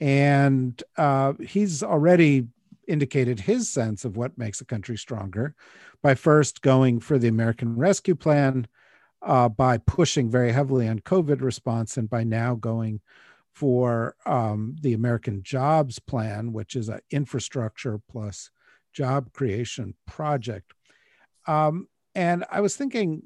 and 0.00 0.82
uh, 0.96 1.34
he's 1.34 1.82
already 1.82 2.48
indicated 2.86 3.40
his 3.40 3.68
sense 3.68 4.04
of 4.04 4.16
what 4.16 4.38
makes 4.38 4.60
a 4.60 4.64
country 4.64 4.96
stronger 4.96 5.54
by 6.02 6.14
first 6.14 6.62
going 6.62 7.00
for 7.00 7.18
the 7.18 7.28
American 7.28 7.76
Rescue 7.76 8.14
Plan, 8.14 8.66
uh, 9.22 9.48
by 9.48 9.78
pushing 9.78 10.30
very 10.30 10.52
heavily 10.52 10.88
on 10.88 11.00
COVID 11.00 11.40
response, 11.40 11.96
and 11.96 12.08
by 12.08 12.24
now 12.24 12.54
going 12.54 13.00
for 13.58 14.14
um, 14.24 14.76
the 14.82 14.94
American 14.94 15.42
Jobs 15.42 15.98
Plan, 15.98 16.52
which 16.52 16.76
is 16.76 16.88
an 16.88 17.00
infrastructure 17.10 18.00
plus 18.08 18.50
job 18.92 19.32
creation 19.32 19.94
project. 20.06 20.72
Um, 21.48 21.88
and 22.14 22.44
I 22.52 22.60
was 22.60 22.76
thinking, 22.76 23.24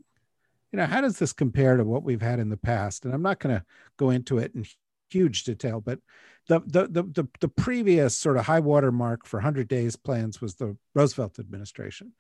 you 0.72 0.78
know, 0.78 0.86
how 0.86 1.02
does 1.02 1.18
this 1.18 1.34
compare 1.34 1.76
to 1.76 1.84
what 1.84 2.02
we've 2.02 2.22
had 2.22 2.38
in 2.38 2.48
the 2.48 2.56
past? 2.56 3.04
And 3.04 3.12
I'm 3.12 3.20
not 3.20 3.40
going 3.40 3.56
to 3.56 3.64
go 3.98 4.08
into 4.08 4.38
it 4.38 4.54
in 4.54 4.64
huge 5.10 5.44
detail, 5.44 5.82
but 5.82 5.98
the, 6.48 6.60
the 6.60 6.88
the 6.88 7.02
the 7.02 7.28
the, 7.40 7.48
previous 7.48 8.16
sort 8.16 8.38
of 8.38 8.46
high 8.46 8.60
water 8.60 8.90
mark 8.90 9.26
for 9.26 9.36
100 9.36 9.68
days 9.68 9.96
plans 9.96 10.40
was 10.40 10.54
the 10.54 10.78
Roosevelt 10.94 11.38
administration, 11.38 12.12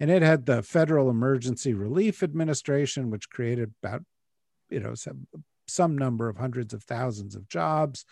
and 0.00 0.10
it 0.10 0.22
had 0.22 0.44
the 0.44 0.64
Federal 0.64 1.08
Emergency 1.08 1.72
Relief 1.72 2.24
Administration, 2.24 3.10
which 3.10 3.30
created 3.30 3.72
about 3.80 4.02
you 4.70 4.80
know 4.80 4.94
some 5.70 5.96
number 5.96 6.28
of 6.28 6.36
hundreds 6.36 6.74
of 6.74 6.82
thousands 6.84 7.34
of 7.34 7.48
jobs 7.48 8.04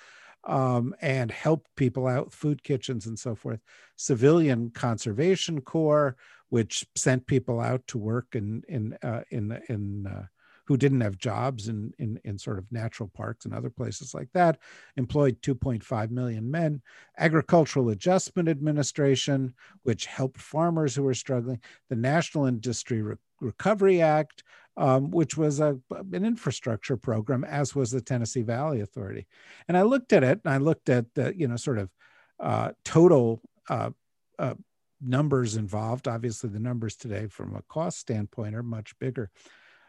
um, 0.44 0.94
and 1.00 1.30
helped 1.30 1.74
people 1.76 2.06
out 2.06 2.32
food 2.32 2.62
kitchens 2.62 3.06
and 3.06 3.18
so 3.18 3.34
forth. 3.34 3.60
Civilian 3.96 4.70
Conservation 4.70 5.60
Corps, 5.60 6.16
which 6.48 6.86
sent 6.94 7.26
people 7.26 7.60
out 7.60 7.86
to 7.88 7.98
work 7.98 8.28
in 8.34 8.62
in 8.68 8.96
uh, 9.02 9.22
in 9.30 9.60
in 9.68 10.06
uh, 10.06 10.26
who 10.68 10.76
didn't 10.76 11.00
have 11.00 11.16
jobs 11.16 11.68
in, 11.68 11.94
in, 11.98 12.20
in 12.24 12.38
sort 12.38 12.58
of 12.58 12.70
natural 12.70 13.08
parks 13.08 13.46
and 13.46 13.54
other 13.54 13.70
places 13.70 14.12
like 14.12 14.28
that, 14.34 14.58
employed 14.98 15.40
2.5 15.40 16.10
million 16.10 16.50
men. 16.50 16.82
Agricultural 17.16 17.88
Adjustment 17.88 18.50
Administration, 18.50 19.54
which 19.84 20.04
helped 20.04 20.38
farmers 20.38 20.94
who 20.94 21.02
were 21.02 21.14
struggling. 21.14 21.58
The 21.88 21.96
National 21.96 22.44
Industry 22.44 23.00
Re- 23.00 23.16
Recovery 23.40 24.02
Act, 24.02 24.44
um, 24.78 25.10
which 25.10 25.36
was 25.36 25.58
a, 25.58 25.76
an 25.90 26.24
infrastructure 26.24 26.96
program, 26.96 27.42
as 27.42 27.74
was 27.74 27.90
the 27.90 28.00
Tennessee 28.00 28.42
Valley 28.42 28.80
Authority. 28.80 29.26
And 29.66 29.76
I 29.76 29.82
looked 29.82 30.12
at 30.12 30.22
it 30.22 30.40
and 30.44 30.54
I 30.54 30.58
looked 30.58 30.88
at 30.88 31.12
the, 31.14 31.36
you 31.36 31.48
know, 31.48 31.56
sort 31.56 31.78
of 31.78 31.90
uh, 32.38 32.70
total 32.84 33.42
uh, 33.68 33.90
uh, 34.38 34.54
numbers 35.02 35.56
involved. 35.56 36.06
Obviously, 36.06 36.48
the 36.48 36.60
numbers 36.60 36.94
today 36.94 37.26
from 37.26 37.56
a 37.56 37.62
cost 37.62 37.98
standpoint 37.98 38.54
are 38.54 38.62
much 38.62 38.96
bigger. 39.00 39.30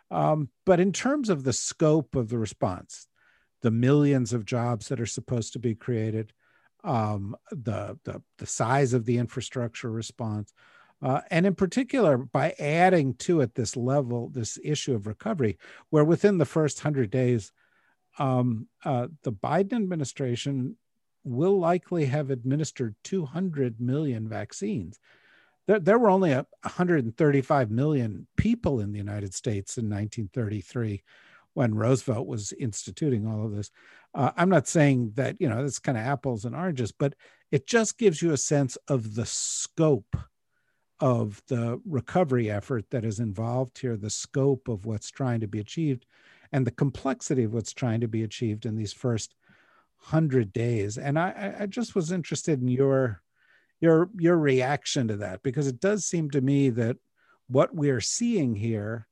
Um, 0.09 0.49
but 0.65 0.79
in 0.79 0.91
terms 0.91 1.29
of 1.29 1.43
the 1.43 1.53
scope 1.53 2.15
of 2.15 2.29
the 2.29 2.39
response, 2.39 3.07
the 3.61 3.71
millions 3.71 4.33
of 4.33 4.43
jobs 4.43 4.87
that 4.87 4.99
are 4.99 5.05
supposed 5.05 5.53
to 5.53 5.59
be 5.59 5.75
created, 5.75 6.33
um, 6.83 7.35
the, 7.51 7.99
the, 8.05 8.23
the 8.39 8.47
size 8.47 8.93
of 8.93 9.05
the 9.05 9.19
infrastructure 9.19 9.91
response, 9.91 10.51
uh, 11.01 11.21
and 11.31 11.45
in 11.45 11.55
particular 11.55 12.17
by 12.17 12.53
adding 12.59 13.13
to 13.15 13.41
it 13.41 13.55
this 13.55 13.75
level, 13.77 14.29
this 14.29 14.59
issue 14.63 14.93
of 14.93 15.07
recovery, 15.07 15.57
where 15.89 16.03
within 16.03 16.37
the 16.37 16.45
first 16.45 16.79
hundred 16.79 17.09
days, 17.09 17.51
um, 18.17 18.67
uh, 18.83 19.07
the 19.23 19.31
Biden 19.31 19.73
administration 19.73 20.75
will 21.23 21.59
likely 21.59 22.05
have 22.05 22.29
administered 22.29 22.95
200 23.03 23.79
million 23.79 24.27
vaccines 24.27 24.99
there, 25.69 25.79
there 25.79 25.99
were 25.99 26.09
only 26.09 26.31
a 26.31 26.47
135 26.63 27.69
million 27.69 28.25
people 28.37 28.79
in 28.79 28.91
the 28.91 28.97
United 28.97 29.35
States 29.35 29.77
in 29.77 29.85
1933 29.85 31.03
when 31.53 31.75
Roosevelt 31.75 32.25
was 32.25 32.53
instituting 32.53 33.27
all 33.27 33.45
of 33.45 33.55
this. 33.55 33.69
Uh, 34.15 34.31
I'm 34.35 34.49
not 34.49 34.67
saying 34.67 35.11
that, 35.13 35.35
you 35.39 35.47
know, 35.47 35.63
it's 35.63 35.77
kind 35.77 35.95
of 35.95 36.03
apples 36.03 36.45
and 36.45 36.55
oranges, 36.55 36.91
but 36.91 37.13
it 37.51 37.67
just 37.67 37.99
gives 37.99 38.19
you 38.19 38.31
a 38.31 38.37
sense 38.37 38.77
of 38.87 39.13
the 39.13 39.27
scope 39.27 40.17
of 40.99 41.41
the 41.47 41.81
recovery 41.85 42.49
effort 42.49 42.85
that 42.89 43.05
is 43.05 43.19
involved 43.19 43.79
here, 43.79 43.95
the 43.95 44.09
scope 44.09 44.67
of 44.67 44.85
what's 44.85 45.09
trying 45.09 45.39
to 45.39 45.47
be 45.47 45.59
achieved, 45.59 46.05
and 46.51 46.65
the 46.65 46.71
complexity 46.71 47.43
of 47.43 47.53
what's 47.53 47.73
trying 47.73 48.01
to 48.01 48.07
be 48.07 48.23
achieved 48.23 48.65
in 48.65 48.75
these 48.75 48.93
first 48.93 49.35
hundred 49.97 50.51
days. 50.53 50.97
And 50.97 51.19
I, 51.19 51.55
I 51.61 51.65
just 51.65 51.95
was 51.95 52.11
interested 52.11 52.61
in 52.61 52.67
your 52.67 53.21
your 53.79 54.09
your 54.17 54.37
reaction 54.37 55.07
to 55.07 55.17
that 55.17 55.41
because 55.43 55.67
it 55.67 55.79
does 55.79 56.05
seem 56.05 56.29
to 56.31 56.41
me 56.41 56.69
that 56.71 56.97
what 57.47 57.73
we're 57.73 58.01
seeing 58.01 58.55
here 58.55 59.07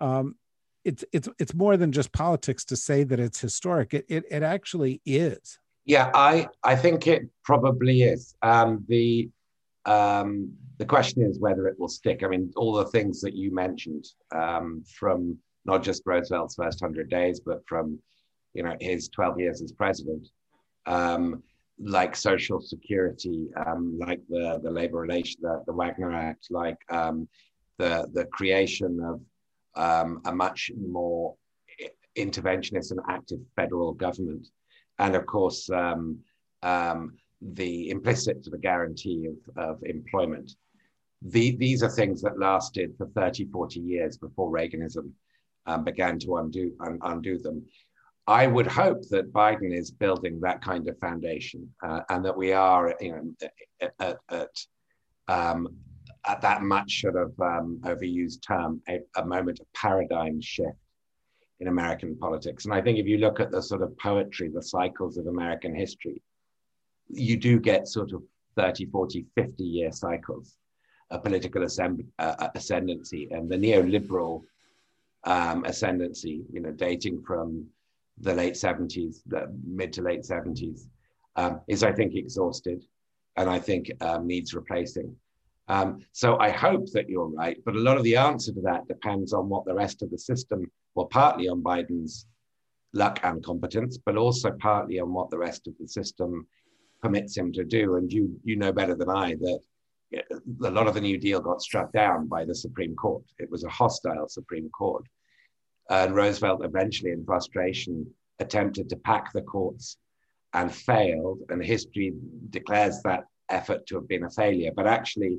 um, 0.00 0.36
it's 0.84 1.04
it's 1.12 1.28
it's 1.38 1.54
more 1.54 1.76
than 1.76 1.92
just 1.92 2.12
politics 2.12 2.64
to 2.64 2.76
say 2.76 3.04
that 3.04 3.20
it's 3.20 3.40
historic. 3.40 3.92
It 3.94 4.06
it, 4.08 4.24
it 4.30 4.42
actually 4.42 5.00
is. 5.04 5.58
Yeah 5.86 6.10
i 6.14 6.46
i 6.62 6.76
think 6.76 7.06
it 7.06 7.28
probably 7.42 8.02
is. 8.02 8.34
Um, 8.42 8.84
the 8.88 9.30
um, 9.86 10.52
the 10.78 10.86
question 10.86 11.22
is 11.22 11.38
whether 11.38 11.66
it 11.66 11.78
will 11.78 11.88
stick. 11.88 12.22
I 12.22 12.28
mean 12.28 12.52
all 12.56 12.72
the 12.72 12.86
things 12.86 13.20
that 13.20 13.34
you 13.34 13.52
mentioned 13.54 14.06
um, 14.34 14.84
from 14.98 15.38
not 15.64 15.82
just 15.82 16.02
roosevelt's 16.06 16.54
first 16.54 16.80
100 16.80 17.10
days 17.10 17.40
but 17.40 17.60
from 17.66 17.98
you 18.54 18.62
know 18.62 18.74
his 18.80 19.08
12 19.08 19.40
years 19.40 19.62
as 19.62 19.72
president 19.72 20.26
um, 20.86 21.42
like 21.82 22.14
social 22.14 22.60
security, 22.60 23.48
um, 23.66 23.98
like 23.98 24.20
the 24.28 24.60
the 24.62 24.70
labor 24.70 24.98
relation, 24.98 25.40
the, 25.42 25.62
the 25.66 25.72
Wagner 25.72 26.12
Act, 26.12 26.48
like 26.50 26.76
um, 26.90 27.28
the 27.78 28.08
the 28.12 28.26
creation 28.26 29.00
of 29.00 29.20
um, 29.82 30.20
a 30.26 30.34
much 30.34 30.70
more 30.76 31.34
interventionist 32.16 32.90
and 32.90 33.00
active 33.08 33.38
federal 33.56 33.92
government, 33.92 34.46
and 34.98 35.14
of 35.14 35.24
course 35.26 35.70
um, 35.70 36.18
um, 36.62 37.16
the 37.40 37.90
implicit 37.90 38.42
to 38.44 38.50
the 38.50 38.58
guarantee 38.58 39.26
of, 39.26 39.56
of 39.56 39.82
employment. 39.84 40.52
The, 41.22 41.56
these 41.56 41.82
are 41.82 41.90
things 41.90 42.22
that 42.22 42.38
lasted 42.38 42.94
for 42.96 43.06
30, 43.08 43.46
40 43.46 43.80
years 43.80 44.16
before 44.16 44.50
Reaganism 44.50 45.10
um, 45.66 45.84
began 45.84 46.18
to 46.20 46.36
undo, 46.36 46.72
un, 46.80 46.98
undo 47.02 47.38
them. 47.38 47.64
I 48.26 48.46
would 48.46 48.66
hope 48.66 49.02
that 49.08 49.32
Biden 49.32 49.76
is 49.76 49.90
building 49.90 50.40
that 50.40 50.62
kind 50.62 50.88
of 50.88 50.98
foundation 50.98 51.68
uh, 51.82 52.00
and 52.08 52.24
that 52.24 52.36
we 52.36 52.52
are, 52.52 52.94
you 53.00 53.12
know, 53.12 53.48
at, 53.98 54.18
at, 54.30 54.66
um, 55.28 55.68
at 56.26 56.40
that 56.42 56.62
much 56.62 57.00
sort 57.00 57.16
of 57.16 57.32
um, 57.40 57.80
overused 57.82 58.42
term, 58.46 58.80
a, 58.88 59.00
a, 59.16 59.24
moment 59.24 59.60
of 59.60 59.66
paradigm 59.74 60.40
shift 60.40 60.76
in 61.60 61.68
American 61.68 62.16
politics. 62.16 62.64
And 62.64 62.74
I 62.74 62.80
think 62.80 62.98
if 62.98 63.06
you 63.06 63.18
look 63.18 63.40
at 63.40 63.50
the 63.50 63.62
sort 63.62 63.82
of 63.82 63.96
poetry, 63.98 64.48
the 64.48 64.62
cycles 64.62 65.16
of 65.16 65.26
American 65.26 65.74
history, 65.74 66.22
you 67.12 67.36
do 67.36 67.58
get 67.58 67.88
sort 67.88 68.12
of 68.12 68.22
30, 68.56 68.86
40, 68.86 69.26
50 69.34 69.64
year 69.64 69.92
cycles 69.92 70.56
of 71.10 71.24
political 71.24 71.62
ascend- 71.62 72.06
uh, 72.18 72.48
ascendancy 72.54 73.28
and 73.30 73.50
the 73.50 73.56
neoliberal 73.56 74.42
um, 75.24 75.64
ascendancy, 75.64 76.44
you 76.52 76.60
know, 76.60 76.70
dating 76.70 77.22
from 77.22 77.66
the 78.18 78.34
late 78.34 78.54
70s, 78.54 79.22
the 79.26 79.52
mid 79.66 79.92
to 79.94 80.02
late 80.02 80.22
70s, 80.22 80.88
um, 81.36 81.60
is 81.68 81.82
I 81.82 81.92
think 81.92 82.14
exhausted 82.14 82.84
and 83.36 83.48
I 83.48 83.58
think 83.58 83.90
um, 84.00 84.26
needs 84.26 84.54
replacing. 84.54 85.14
Um, 85.68 86.00
so 86.12 86.36
I 86.38 86.50
hope 86.50 86.90
that 86.92 87.08
you're 87.08 87.28
right, 87.28 87.56
but 87.64 87.76
a 87.76 87.80
lot 87.80 87.96
of 87.96 88.02
the 88.02 88.16
answer 88.16 88.52
to 88.52 88.60
that 88.62 88.88
depends 88.88 89.32
on 89.32 89.48
what 89.48 89.64
the 89.64 89.74
rest 89.74 90.02
of 90.02 90.10
the 90.10 90.18
system, 90.18 90.70
well, 90.94 91.06
partly 91.06 91.48
on 91.48 91.62
Biden's 91.62 92.26
luck 92.92 93.20
and 93.22 93.42
competence, 93.44 93.96
but 94.04 94.16
also 94.16 94.50
partly 94.60 94.98
on 94.98 95.12
what 95.12 95.30
the 95.30 95.38
rest 95.38 95.68
of 95.68 95.74
the 95.78 95.86
system 95.86 96.46
permits 97.02 97.36
him 97.36 97.52
to 97.52 97.64
do. 97.64 97.96
And 97.96 98.12
you, 98.12 98.38
you 98.44 98.56
know 98.56 98.72
better 98.72 98.94
than 98.94 99.10
I 99.10 99.34
that 99.34 99.60
a 100.12 100.70
lot 100.70 100.88
of 100.88 100.94
the 100.94 101.00
New 101.00 101.18
Deal 101.18 101.40
got 101.40 101.62
struck 101.62 101.92
down 101.92 102.26
by 102.26 102.44
the 102.44 102.54
Supreme 102.54 102.96
Court. 102.96 103.22
It 103.38 103.50
was 103.50 103.64
a 103.64 103.68
hostile 103.68 104.28
Supreme 104.28 104.68
Court. 104.70 105.04
And 105.88 106.14
Roosevelt 106.14 106.64
eventually, 106.64 107.12
in 107.12 107.24
frustration, 107.24 108.06
attempted 108.38 108.88
to 108.88 108.96
pack 108.96 109.32
the 109.32 109.42
courts 109.42 109.98
and 110.52 110.74
failed. 110.74 111.40
And 111.48 111.62
history 111.62 112.12
declares 112.50 113.02
that 113.02 113.24
effort 113.50 113.86
to 113.86 113.96
have 113.96 114.08
been 114.08 114.24
a 114.24 114.30
failure. 114.30 114.70
But 114.74 114.86
actually, 114.86 115.38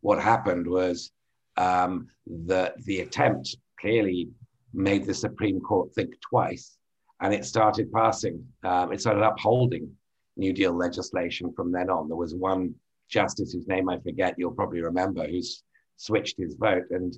what 0.00 0.20
happened 0.20 0.66
was 0.66 1.12
um, 1.56 2.08
that 2.26 2.82
the 2.84 3.00
attempt 3.00 3.56
clearly 3.80 4.28
made 4.72 5.04
the 5.04 5.14
Supreme 5.14 5.60
Court 5.60 5.92
think 5.94 6.14
twice, 6.28 6.76
and 7.20 7.34
it 7.34 7.44
started 7.44 7.92
passing, 7.92 8.44
um, 8.64 8.92
it 8.92 9.00
started 9.00 9.22
upholding 9.22 9.90
New 10.36 10.52
Deal 10.52 10.72
legislation 10.72 11.52
from 11.52 11.72
then 11.72 11.90
on. 11.90 12.08
There 12.08 12.16
was 12.16 12.34
one 12.34 12.74
justice 13.08 13.52
whose 13.52 13.68
name 13.68 13.88
I 13.88 13.98
forget, 13.98 14.34
you'll 14.38 14.52
probably 14.52 14.82
remember, 14.82 15.26
who's 15.26 15.62
switched 15.96 16.38
his 16.38 16.54
vote. 16.54 16.84
And 16.90 17.16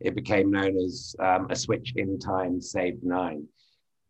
it 0.00 0.14
became 0.14 0.50
known 0.50 0.76
as 0.76 1.16
um, 1.20 1.46
a 1.50 1.56
switch 1.56 1.94
in 1.96 2.18
time 2.18 2.60
saved 2.60 3.02
nine. 3.02 3.46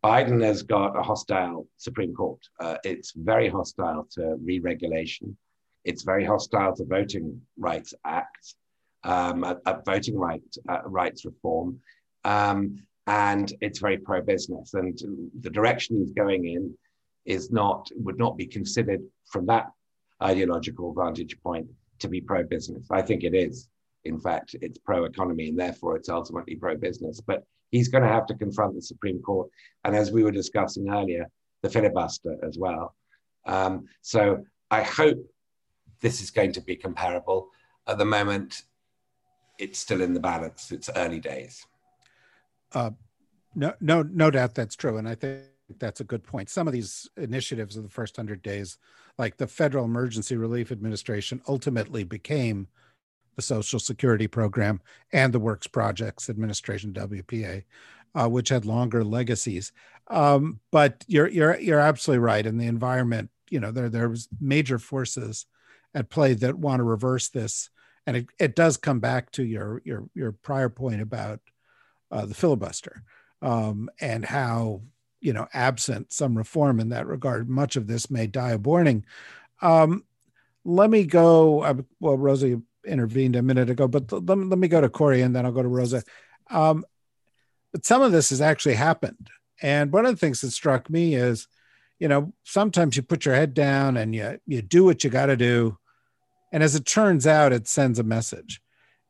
Biden 0.03 0.43
has 0.43 0.63
got 0.63 0.97
a 0.97 1.01
hostile 1.01 1.67
Supreme 1.77 2.13
Court. 2.13 2.39
Uh, 2.59 2.77
it's 2.83 3.13
very 3.15 3.49
hostile 3.49 4.07
to 4.11 4.35
re-regulation. 4.43 5.37
It's 5.85 6.03
very 6.03 6.25
hostile 6.25 6.75
to 6.75 6.85
Voting 6.85 7.41
Rights 7.57 7.93
Act, 8.05 8.55
um, 9.03 9.43
a, 9.43 9.57
a 9.65 9.81
voting 9.85 10.17
right, 10.17 10.41
uh, 10.69 10.81
rights 10.85 11.25
reform, 11.25 11.79
um, 12.25 12.83
and 13.07 13.53
it's 13.61 13.79
very 13.79 13.97
pro-business. 13.97 14.73
And 14.73 14.99
the 15.39 15.49
direction 15.49 15.97
he's 15.97 16.11
going 16.11 16.45
in 16.47 16.77
is 17.27 17.51
not 17.51 17.87
would 17.95 18.17
not 18.17 18.35
be 18.37 18.47
considered 18.47 19.01
from 19.31 19.45
that 19.45 19.67
ideological 20.23 20.93
vantage 20.93 21.39
point 21.41 21.67
to 21.99 22.07
be 22.07 22.19
pro-business. 22.21 22.87
I 22.89 23.03
think 23.03 23.23
it 23.23 23.35
is 23.35 23.69
in 24.07 24.19
fact, 24.19 24.55
it's 24.61 24.79
pro 24.79 25.05
economy 25.05 25.49
and 25.49 25.59
therefore 25.59 25.95
it's 25.95 26.09
ultimately 26.09 26.55
pro 26.55 26.75
business. 26.75 27.21
But 27.21 27.43
he's 27.71 27.89
going 27.89 28.03
to 28.03 28.09
have 28.09 28.25
to 28.27 28.35
confront 28.35 28.75
the 28.75 28.81
Supreme 28.81 29.21
Court. 29.21 29.49
And 29.83 29.95
as 29.95 30.11
we 30.11 30.23
were 30.23 30.31
discussing 30.31 30.89
earlier, 30.89 31.29
the 31.61 31.69
filibuster 31.69 32.37
as 32.43 32.57
well. 32.57 32.95
Um, 33.45 33.85
so 34.01 34.43
I 34.71 34.83
hope 34.83 35.17
this 36.01 36.21
is 36.21 36.31
going 36.31 36.53
to 36.53 36.61
be 36.61 36.75
comparable. 36.75 37.49
At 37.87 37.97
the 37.97 38.05
moment, 38.05 38.63
it's 39.57 39.79
still 39.79 40.01
in 40.01 40.13
the 40.13 40.19
balance. 40.19 40.71
It's 40.71 40.89
early 40.95 41.19
days. 41.19 41.65
Uh, 42.73 42.91
no, 43.55 43.73
no, 43.79 44.03
no 44.03 44.29
doubt 44.29 44.55
that's 44.55 44.75
true, 44.75 44.97
and 44.97 45.07
I 45.07 45.15
think 45.15 45.43
that's 45.79 45.99
a 45.99 46.05
good 46.05 46.23
point. 46.23 46.49
Some 46.49 46.67
of 46.67 46.73
these 46.73 47.09
initiatives 47.17 47.75
of 47.75 47.83
the 47.83 47.89
first 47.89 48.15
hundred 48.15 48.41
days, 48.41 48.77
like 49.17 49.37
the 49.37 49.47
Federal 49.47 49.85
Emergency 49.85 50.37
Relief 50.37 50.71
Administration, 50.71 51.41
ultimately 51.47 52.03
became 52.03 52.67
the 53.35 53.41
Social 53.41 53.79
Security 53.79 54.27
Program, 54.27 54.81
and 55.13 55.31
the 55.31 55.39
Works 55.39 55.67
Projects 55.67 56.29
Administration, 56.29 56.91
WPA, 56.91 57.63
uh, 58.15 58.27
which 58.27 58.49
had 58.49 58.65
longer 58.65 59.03
legacies. 59.03 59.71
Um, 60.07 60.59
but 60.71 61.05
you're 61.07 61.27
you're 61.27 61.59
you're 61.59 61.79
absolutely 61.79 62.23
right. 62.23 62.45
In 62.45 62.57
the 62.57 62.67
environment, 62.67 63.29
you 63.49 63.59
know, 63.59 63.71
there 63.71 63.89
there's 63.89 64.27
major 64.39 64.79
forces 64.79 65.45
at 65.93 66.09
play 66.09 66.33
that 66.33 66.57
want 66.57 66.79
to 66.79 66.83
reverse 66.83 67.29
this, 67.29 67.69
and 68.05 68.17
it, 68.17 68.25
it 68.39 68.55
does 68.55 68.77
come 68.77 68.99
back 68.99 69.31
to 69.33 69.43
your 69.43 69.81
your 69.85 70.09
your 70.15 70.31
prior 70.31 70.69
point 70.69 71.01
about 71.01 71.39
uh, 72.11 72.25
the 72.25 72.33
filibuster 72.33 73.03
um, 73.41 73.89
and 73.99 74.25
how 74.25 74.81
you 75.19 75.33
know 75.33 75.47
absent 75.53 76.11
some 76.11 76.37
reform 76.37 76.79
in 76.79 76.89
that 76.89 77.07
regard, 77.07 77.49
much 77.49 77.75
of 77.75 77.87
this 77.87 78.09
may 78.09 78.27
die 78.27 78.51
of 78.51 78.63
boring. 78.63 79.05
Um, 79.61 80.03
let 80.65 80.89
me 80.89 81.05
go. 81.05 81.63
Uh, 81.63 81.81
well, 81.99 82.17
Rosa 82.17 82.61
intervened 82.85 83.35
a 83.35 83.41
minute 83.41 83.69
ago, 83.69 83.87
but 83.87 84.11
let 84.11 84.37
me, 84.37 84.45
let 84.45 84.59
me 84.59 84.67
go 84.67 84.81
to 84.81 84.89
Corey 84.89 85.21
and 85.21 85.35
then 85.35 85.45
I'll 85.45 85.51
go 85.51 85.61
to 85.61 85.67
Rosa. 85.67 86.03
Um, 86.49 86.85
but 87.71 87.85
some 87.85 88.01
of 88.01 88.11
this 88.11 88.29
has 88.29 88.41
actually 88.41 88.75
happened. 88.75 89.29
And 89.61 89.91
one 89.91 90.05
of 90.05 90.11
the 90.11 90.19
things 90.19 90.41
that 90.41 90.51
struck 90.51 90.89
me 90.89 91.15
is, 91.15 91.47
you 91.99 92.07
know, 92.07 92.33
sometimes 92.43 92.95
you 92.95 93.01
put 93.01 93.25
your 93.25 93.35
head 93.35 93.53
down 93.53 93.97
and 93.97 94.13
you 94.13 94.39
you 94.45 94.61
do 94.61 94.85
what 94.85 95.03
you 95.03 95.09
got 95.09 95.27
to 95.27 95.37
do, 95.37 95.77
and 96.51 96.61
as 96.61 96.75
it 96.75 96.85
turns 96.85 97.25
out, 97.25 97.53
it 97.53 97.67
sends 97.67 97.97
a 97.97 98.03
message. 98.03 98.61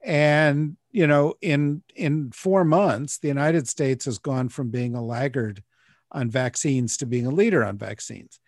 And 0.01 0.77
you 0.91 1.05
know, 1.05 1.33
in 1.41 1.83
in 1.95 2.31
four 2.31 2.63
months, 2.63 3.17
the 3.17 3.27
United 3.27 3.67
States 3.67 4.05
has 4.05 4.19
gone 4.19 4.47
from 4.47 4.69
being 4.69 4.95
a 4.95 5.03
laggard 5.03 5.63
on 6.11 6.29
vaccines 6.29 6.97
to 6.97 7.05
being 7.05 7.25
a 7.25 7.31
leader 7.31 7.63
on 7.63 7.77
vaccines, 7.77 8.39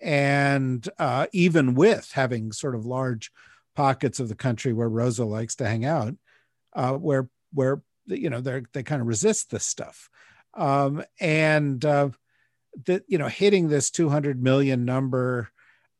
and 0.00 0.88
uh, 0.98 1.26
even 1.32 1.74
with 1.74 2.10
having 2.12 2.52
sort 2.52 2.74
of 2.74 2.86
large 2.86 3.30
pockets 3.74 4.20
of 4.20 4.28
the 4.28 4.34
country 4.34 4.72
where 4.72 4.88
Rosa 4.88 5.24
likes 5.24 5.56
to 5.56 5.66
hang 5.66 5.84
out, 5.84 6.14
uh, 6.74 6.94
where 6.94 7.28
where 7.52 7.82
you 8.06 8.30
know 8.30 8.40
they 8.40 8.62
they 8.72 8.82
kind 8.82 9.00
of 9.00 9.08
resist 9.08 9.50
this 9.50 9.64
stuff, 9.64 10.08
um, 10.54 11.02
and 11.20 11.84
uh, 11.84 12.10
that 12.86 13.04
you 13.08 13.18
know 13.18 13.28
hitting 13.28 13.68
this 13.68 13.90
200 13.90 14.42
million 14.42 14.84
number 14.84 15.50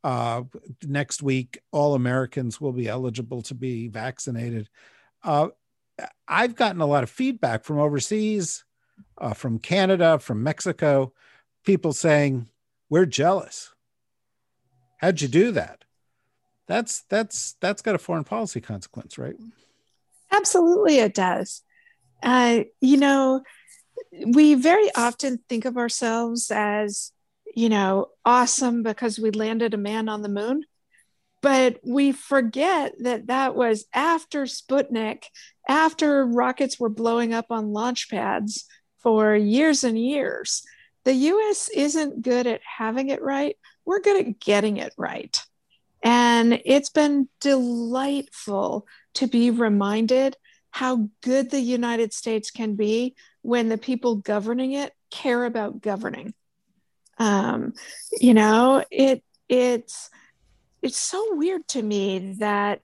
uh, 0.04 0.42
next 0.84 1.22
week, 1.22 1.60
all 1.72 1.94
Americans 1.94 2.60
will 2.60 2.72
be 2.72 2.88
eligible 2.88 3.42
to 3.42 3.54
be 3.54 3.88
vaccinated. 3.88 4.68
Uh, 5.22 5.48
I've 6.26 6.54
gotten 6.54 6.80
a 6.80 6.86
lot 6.86 7.02
of 7.02 7.10
feedback 7.10 7.64
from 7.64 7.78
overseas, 7.78 8.64
uh, 9.20 9.34
from 9.34 9.58
Canada, 9.58 10.18
from 10.18 10.42
Mexico, 10.42 11.12
people 11.64 11.92
saying 11.92 12.48
we're 12.88 13.06
jealous. 13.06 13.74
How'd 14.98 15.20
you 15.20 15.28
do 15.28 15.52
that? 15.52 15.84
that's 16.68 17.00
that's 17.08 17.54
that's 17.60 17.82
got 17.82 17.96
a 17.96 17.98
foreign 17.98 18.24
policy 18.24 18.60
consequence, 18.60 19.18
right? 19.18 19.34
Absolutely, 20.30 20.98
it 20.98 21.14
does. 21.14 21.62
Uh, 22.22 22.64
you 22.80 22.98
know, 22.98 23.42
we 24.26 24.54
very 24.54 24.90
often 24.94 25.40
think 25.48 25.64
of 25.64 25.76
ourselves 25.76 26.50
as, 26.50 27.12
you 27.56 27.68
know, 27.68 28.08
awesome 28.24 28.82
because 28.82 29.18
we 29.18 29.30
landed 29.30 29.72
a 29.74 29.78
man 29.78 30.08
on 30.08 30.22
the 30.22 30.28
moon. 30.28 30.64
But 31.40 31.78
we 31.84 32.12
forget 32.12 32.94
that 33.00 33.28
that 33.28 33.54
was 33.54 33.86
after 33.94 34.42
Sputnik, 34.42 35.22
after 35.68 36.26
rockets 36.26 36.80
were 36.80 36.88
blowing 36.88 37.32
up 37.32 37.46
on 37.50 37.72
launch 37.72 38.10
pads 38.10 38.66
for 39.02 39.34
years 39.34 39.84
and 39.84 39.98
years. 39.98 40.62
The 41.04 41.14
US 41.14 41.68
isn't 41.74 42.22
good 42.22 42.46
at 42.46 42.60
having 42.62 43.08
it 43.08 43.22
right. 43.22 43.56
We're 43.84 44.00
good 44.00 44.26
at 44.26 44.40
getting 44.40 44.76
it 44.76 44.92
right. 44.96 45.40
And 46.02 46.60
it's 46.64 46.90
been 46.90 47.28
delightful 47.40 48.86
to 49.14 49.26
be 49.26 49.50
reminded 49.50 50.36
how 50.70 51.08
good 51.22 51.50
the 51.50 51.60
United 51.60 52.12
States 52.12 52.50
can 52.50 52.74
be 52.74 53.16
when 53.42 53.68
the 53.68 53.78
people 53.78 54.16
governing 54.16 54.72
it 54.72 54.92
care 55.10 55.44
about 55.44 55.80
governing. 55.80 56.34
Um, 57.18 57.72
you 58.20 58.34
know, 58.34 58.84
it 58.90 59.24
it's 59.48 60.10
it's 60.82 60.98
so 60.98 61.34
weird 61.34 61.66
to 61.68 61.82
me 61.82 62.36
that 62.38 62.80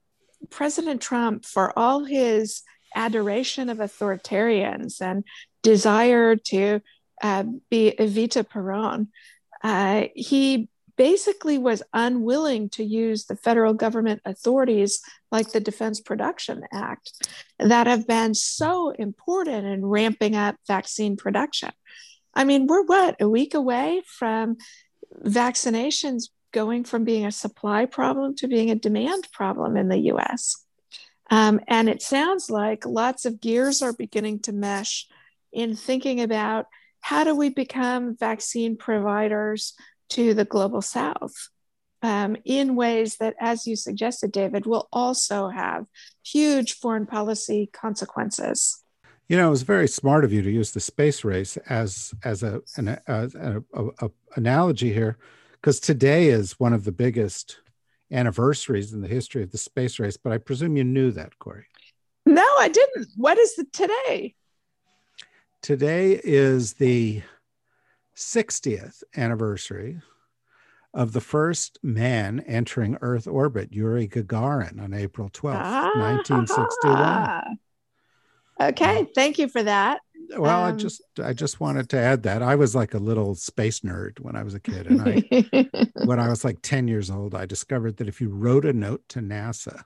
President 0.51 1.01
Trump, 1.01 1.45
for 1.45 1.79
all 1.79 2.05
his 2.05 2.63
adoration 2.95 3.69
of 3.69 3.79
authoritarians 3.79 5.01
and 5.01 5.25
desire 5.65 6.37
to 6.37 6.81
uh, 7.23 7.43
be 7.71 7.93
Evita 7.99 8.49
Peron, 8.49 9.09
uh, 9.65 10.05
he 10.15 10.69
basically 10.97 11.59
was 11.59 11.83
unwilling 11.93 12.69
to 12.69 12.85
use 12.85 13.25
the 13.25 13.35
federal 13.35 13.75
government 13.75 14.21
authorities 14.25 15.01
like 15.33 15.51
the 15.51 15.59
Defense 15.59 16.01
Production 16.01 16.63
Act 16.73 17.27
that 17.59 17.89
have 17.89 18.07
been 18.07 18.35
so 18.35 18.91
important 18.91 19.67
in 19.67 19.85
ramping 19.85 20.37
up 20.37 20.55
vaccine 20.69 21.17
production. 21.17 21.71
I 22.33 22.45
mean, 22.45 22.69
we're 22.69 22.85
what, 22.85 23.21
a 23.21 23.29
week 23.29 23.55
away 23.55 24.03
from 24.07 24.59
vaccinations 25.25 26.29
going 26.53 26.85
from 26.85 27.05
being 27.05 27.27
a 27.27 27.33
supply 27.33 27.87
problem 27.87 28.37
to 28.37 28.47
being 28.47 28.71
a 28.71 28.77
demand 28.77 29.27
problem 29.33 29.77
in 29.77 29.89
the 29.89 30.13
US. 30.13 30.65
Um, 31.31 31.61
and 31.67 31.89
it 31.89 32.03
sounds 32.03 32.51
like 32.51 32.87
lots 32.87 33.25
of 33.25 33.41
gears 33.41 33.83
are 33.83 33.93
beginning 33.93 34.41
to 34.41 34.53
mesh 34.53 35.09
in 35.55 35.77
thinking 35.77 36.21
about 36.21 36.67
how 37.01 37.25
do 37.25 37.35
we 37.35 37.49
become 37.49 38.17
vaccine 38.17 38.77
providers 38.77 39.75
to 40.11 40.35
the 40.35 40.45
global 40.45 40.83
south 40.83 41.49
um, 42.03 42.37
in 42.45 42.77
ways 42.77 43.17
that, 43.17 43.35
as 43.41 43.67
you 43.67 43.77
suggested, 43.77 44.31
David, 44.31 44.67
will 44.67 44.89
also 44.93 45.49
have 45.49 45.87
huge 46.23 46.75
foreign 46.75 47.07
policy 47.07 47.71
consequences. 47.73 48.83
You 49.29 49.39
know, 49.39 49.47
it 49.47 49.51
was 49.51 49.63
very 49.63 49.89
smart 49.89 50.25
of 50.25 50.33
you 50.33 50.43
to 50.43 50.51
use 50.51 50.73
the 50.73 50.81
space 50.81 51.25
race 51.25 51.57
as 51.69 52.13
as 52.25 52.43
a 52.43 52.61
an 52.77 52.89
a, 52.89 53.01
a, 53.39 53.63
a, 54.03 54.11
analogy 54.37 54.93
here, 54.93 55.17
because 55.53 55.81
today 55.81 56.29
is 56.29 56.61
one 56.61 56.75
of 56.75 56.85
the 56.85 56.93
biggest 56.93 57.61
anniversaries 58.13 58.93
in 58.93 59.01
the 59.01 59.09
history 59.09 59.43
of 59.43 59.51
the 59.51 59.59
space 59.59 59.99
race. 59.99 60.19
But 60.19 60.35
I 60.35 60.39
presume 60.39 60.77
you 60.77 60.85
knew 60.85 61.11
that, 61.13 61.39
Corey. 61.39 61.65
No, 62.27 62.47
I 62.59 62.69
didn't. 62.69 63.09
What 63.17 63.39
is 63.39 63.57
the 63.57 63.65
today? 63.73 64.35
Today 65.65 66.21
is 66.23 66.75
the 66.75 67.23
60th 68.15 69.03
anniversary 69.17 70.03
of 70.93 71.15
the 71.15 71.23
first 71.23 71.79
man 71.83 72.41
entering 72.41 72.99
Earth 73.01 73.27
orbit, 73.27 73.73
Yuri 73.73 74.07
Gagarin, 74.07 74.79
on 74.79 74.93
April 74.93 75.31
12th, 75.31 75.55
ah, 75.55 75.91
1961. 75.95 77.59
Okay, 78.61 79.07
thank 79.15 79.39
you 79.39 79.49
for 79.49 79.63
that. 79.63 80.01
Well, 80.37 80.65
um, 80.65 80.75
I 80.75 80.77
just 80.77 81.01
I 81.19 81.33
just 81.33 81.61
wanted 81.61 81.89
to 81.89 81.99
add 81.99 82.25
that 82.25 82.43
I 82.43 82.57
was 82.57 82.75
like 82.75 82.93
a 82.93 82.99
little 82.99 83.35
space 83.35 83.81
nerd 83.81 84.21
when 84.21 84.37
I 84.37 84.43
was 84.43 84.53
a 84.53 84.61
kid, 84.61 84.87
and 84.87 85.01
I 85.01 85.89
when 86.05 86.21
I 86.21 86.29
was 86.29 86.45
like 86.45 86.59
10 86.61 86.89
years 86.89 87.09
old, 87.11 87.35
I 87.35 87.47
discovered 87.47 87.97
that 87.97 88.09
if 88.09 88.21
you 88.21 88.29
wrote 88.29 88.67
a 88.67 88.75
note 88.75 89.03
to 89.09 89.21
NASA, 89.21 89.85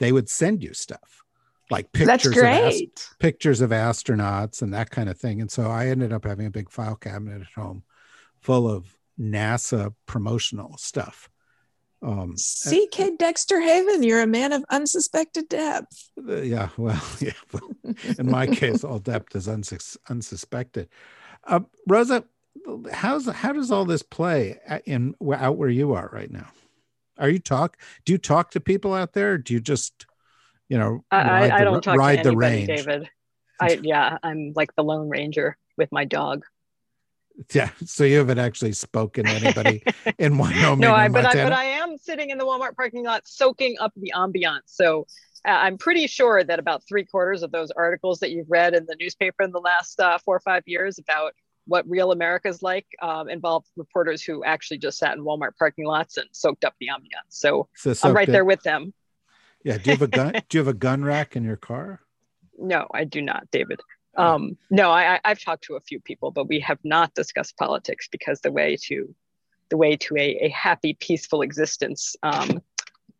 they 0.00 0.12
would 0.12 0.28
send 0.28 0.62
you 0.62 0.74
stuff 0.74 1.24
like 1.70 1.92
pictures 1.92 2.36
of 2.36 2.44
ast- 2.44 3.18
pictures 3.18 3.60
of 3.60 3.70
astronauts 3.70 4.62
and 4.62 4.72
that 4.74 4.90
kind 4.90 5.08
of 5.08 5.18
thing. 5.18 5.40
And 5.40 5.50
so 5.50 5.70
I 5.70 5.88
ended 5.88 6.12
up 6.12 6.24
having 6.24 6.46
a 6.46 6.50
big 6.50 6.70
file 6.70 6.96
cabinet 6.96 7.42
at 7.42 7.60
home 7.60 7.82
full 8.40 8.70
of 8.70 8.96
NASA 9.18 9.94
promotional 10.06 10.76
stuff. 10.78 11.28
Um, 12.00 12.36
See, 12.36 12.88
Kate 12.92 13.18
Dexter 13.18 13.60
Haven, 13.60 14.04
you're 14.04 14.22
a 14.22 14.26
man 14.26 14.52
of 14.52 14.64
unsuspected 14.70 15.48
depth. 15.48 16.10
Uh, 16.16 16.36
yeah, 16.36 16.68
well, 16.76 17.02
yeah. 17.20 17.32
in 18.18 18.30
my 18.30 18.46
case, 18.54 18.84
all 18.84 19.00
depth 19.00 19.34
is 19.34 19.48
unsus- 19.48 19.96
unsuspected. 20.08 20.88
Uh, 21.44 21.60
Rosa, 21.86 22.24
how's 22.92 23.26
how 23.26 23.52
does 23.52 23.70
all 23.70 23.84
this 23.84 24.02
play 24.02 24.58
in 24.84 25.14
out 25.32 25.56
where 25.56 25.68
you 25.68 25.92
are 25.92 26.08
right 26.12 26.30
now? 26.30 26.48
Are 27.18 27.28
you 27.28 27.40
talk? 27.40 27.76
Do 28.04 28.12
you 28.12 28.18
talk 28.18 28.52
to 28.52 28.60
people 28.60 28.94
out 28.94 29.12
there? 29.12 29.38
do 29.38 29.54
you 29.54 29.60
just 29.60 30.06
you 30.68 30.78
know, 30.78 31.04
I, 31.10 31.50
I, 31.50 31.64
don't 31.64 31.82
talk 31.82 31.96
ride 31.96 32.22
to 32.22 32.28
anybody, 32.30 32.66
David. 32.66 33.08
I 33.60 33.80
yeah, 33.82 34.18
I'm 34.22 34.52
like 34.54 34.74
the 34.76 34.84
Lone 34.84 35.08
Ranger 35.08 35.56
with 35.76 35.90
my 35.92 36.04
dog. 36.04 36.44
Yeah, 37.52 37.70
so 37.84 38.04
you 38.04 38.18
haven't 38.18 38.38
actually 38.38 38.72
spoken 38.72 39.24
to 39.24 39.30
anybody 39.30 39.82
in 40.18 40.38
Wyoming. 40.38 40.80
no, 40.80 40.92
I, 40.92 41.08
but 41.08 41.24
I 41.24 41.44
but 41.44 41.52
I 41.52 41.64
am 41.64 41.96
sitting 41.96 42.30
in 42.30 42.38
the 42.38 42.44
Walmart 42.44 42.74
parking 42.74 43.04
lot, 43.04 43.26
soaking 43.26 43.76
up 43.80 43.92
the 43.96 44.12
ambiance. 44.14 44.62
So 44.66 45.06
uh, 45.46 45.50
I'm 45.50 45.78
pretty 45.78 46.06
sure 46.06 46.42
that 46.42 46.58
about 46.58 46.82
three 46.88 47.04
quarters 47.04 47.42
of 47.42 47.52
those 47.52 47.70
articles 47.70 48.18
that 48.20 48.30
you've 48.30 48.50
read 48.50 48.74
in 48.74 48.86
the 48.86 48.96
newspaper 49.00 49.44
in 49.44 49.52
the 49.52 49.60
last 49.60 50.00
uh, 50.00 50.18
four 50.18 50.36
or 50.36 50.40
five 50.40 50.64
years 50.66 50.98
about 50.98 51.32
what 51.66 51.88
real 51.88 52.12
America 52.12 52.48
is 52.48 52.62
like 52.62 52.86
um, 53.02 53.28
involve 53.28 53.64
reporters 53.76 54.22
who 54.22 54.42
actually 54.42 54.78
just 54.78 54.98
sat 54.98 55.16
in 55.16 55.22
Walmart 55.22 55.56
parking 55.58 55.84
lots 55.84 56.16
and 56.16 56.26
soaked 56.32 56.64
up 56.64 56.74
the 56.80 56.88
ambiance. 56.88 57.28
So, 57.28 57.68
so 57.74 57.94
I'm 58.02 58.14
right 58.14 58.26
there 58.26 58.44
with 58.44 58.62
them. 58.62 58.92
Yeah. 59.64 59.78
Do 59.78 59.90
you 59.90 59.96
have 59.96 60.02
a 60.02 60.08
gun? 60.08 60.32
do 60.48 60.58
you 60.58 60.60
have 60.60 60.68
a 60.68 60.78
gun 60.78 61.04
rack 61.04 61.36
in 61.36 61.44
your 61.44 61.56
car? 61.56 62.00
No, 62.58 62.88
I 62.92 63.04
do 63.04 63.22
not, 63.22 63.50
David. 63.50 63.80
Um, 64.16 64.56
no, 64.68 64.90
I, 64.90 65.20
I've 65.24 65.40
talked 65.40 65.64
to 65.64 65.76
a 65.76 65.80
few 65.80 66.00
people, 66.00 66.32
but 66.32 66.48
we 66.48 66.58
have 66.60 66.78
not 66.82 67.14
discussed 67.14 67.56
politics 67.56 68.08
because 68.10 68.40
the 68.40 68.50
way 68.50 68.76
to 68.86 69.14
the 69.68 69.76
way 69.76 69.96
to 69.96 70.16
a, 70.16 70.46
a 70.46 70.48
happy, 70.48 70.94
peaceful 70.94 71.42
existence 71.42 72.16
um, 72.22 72.62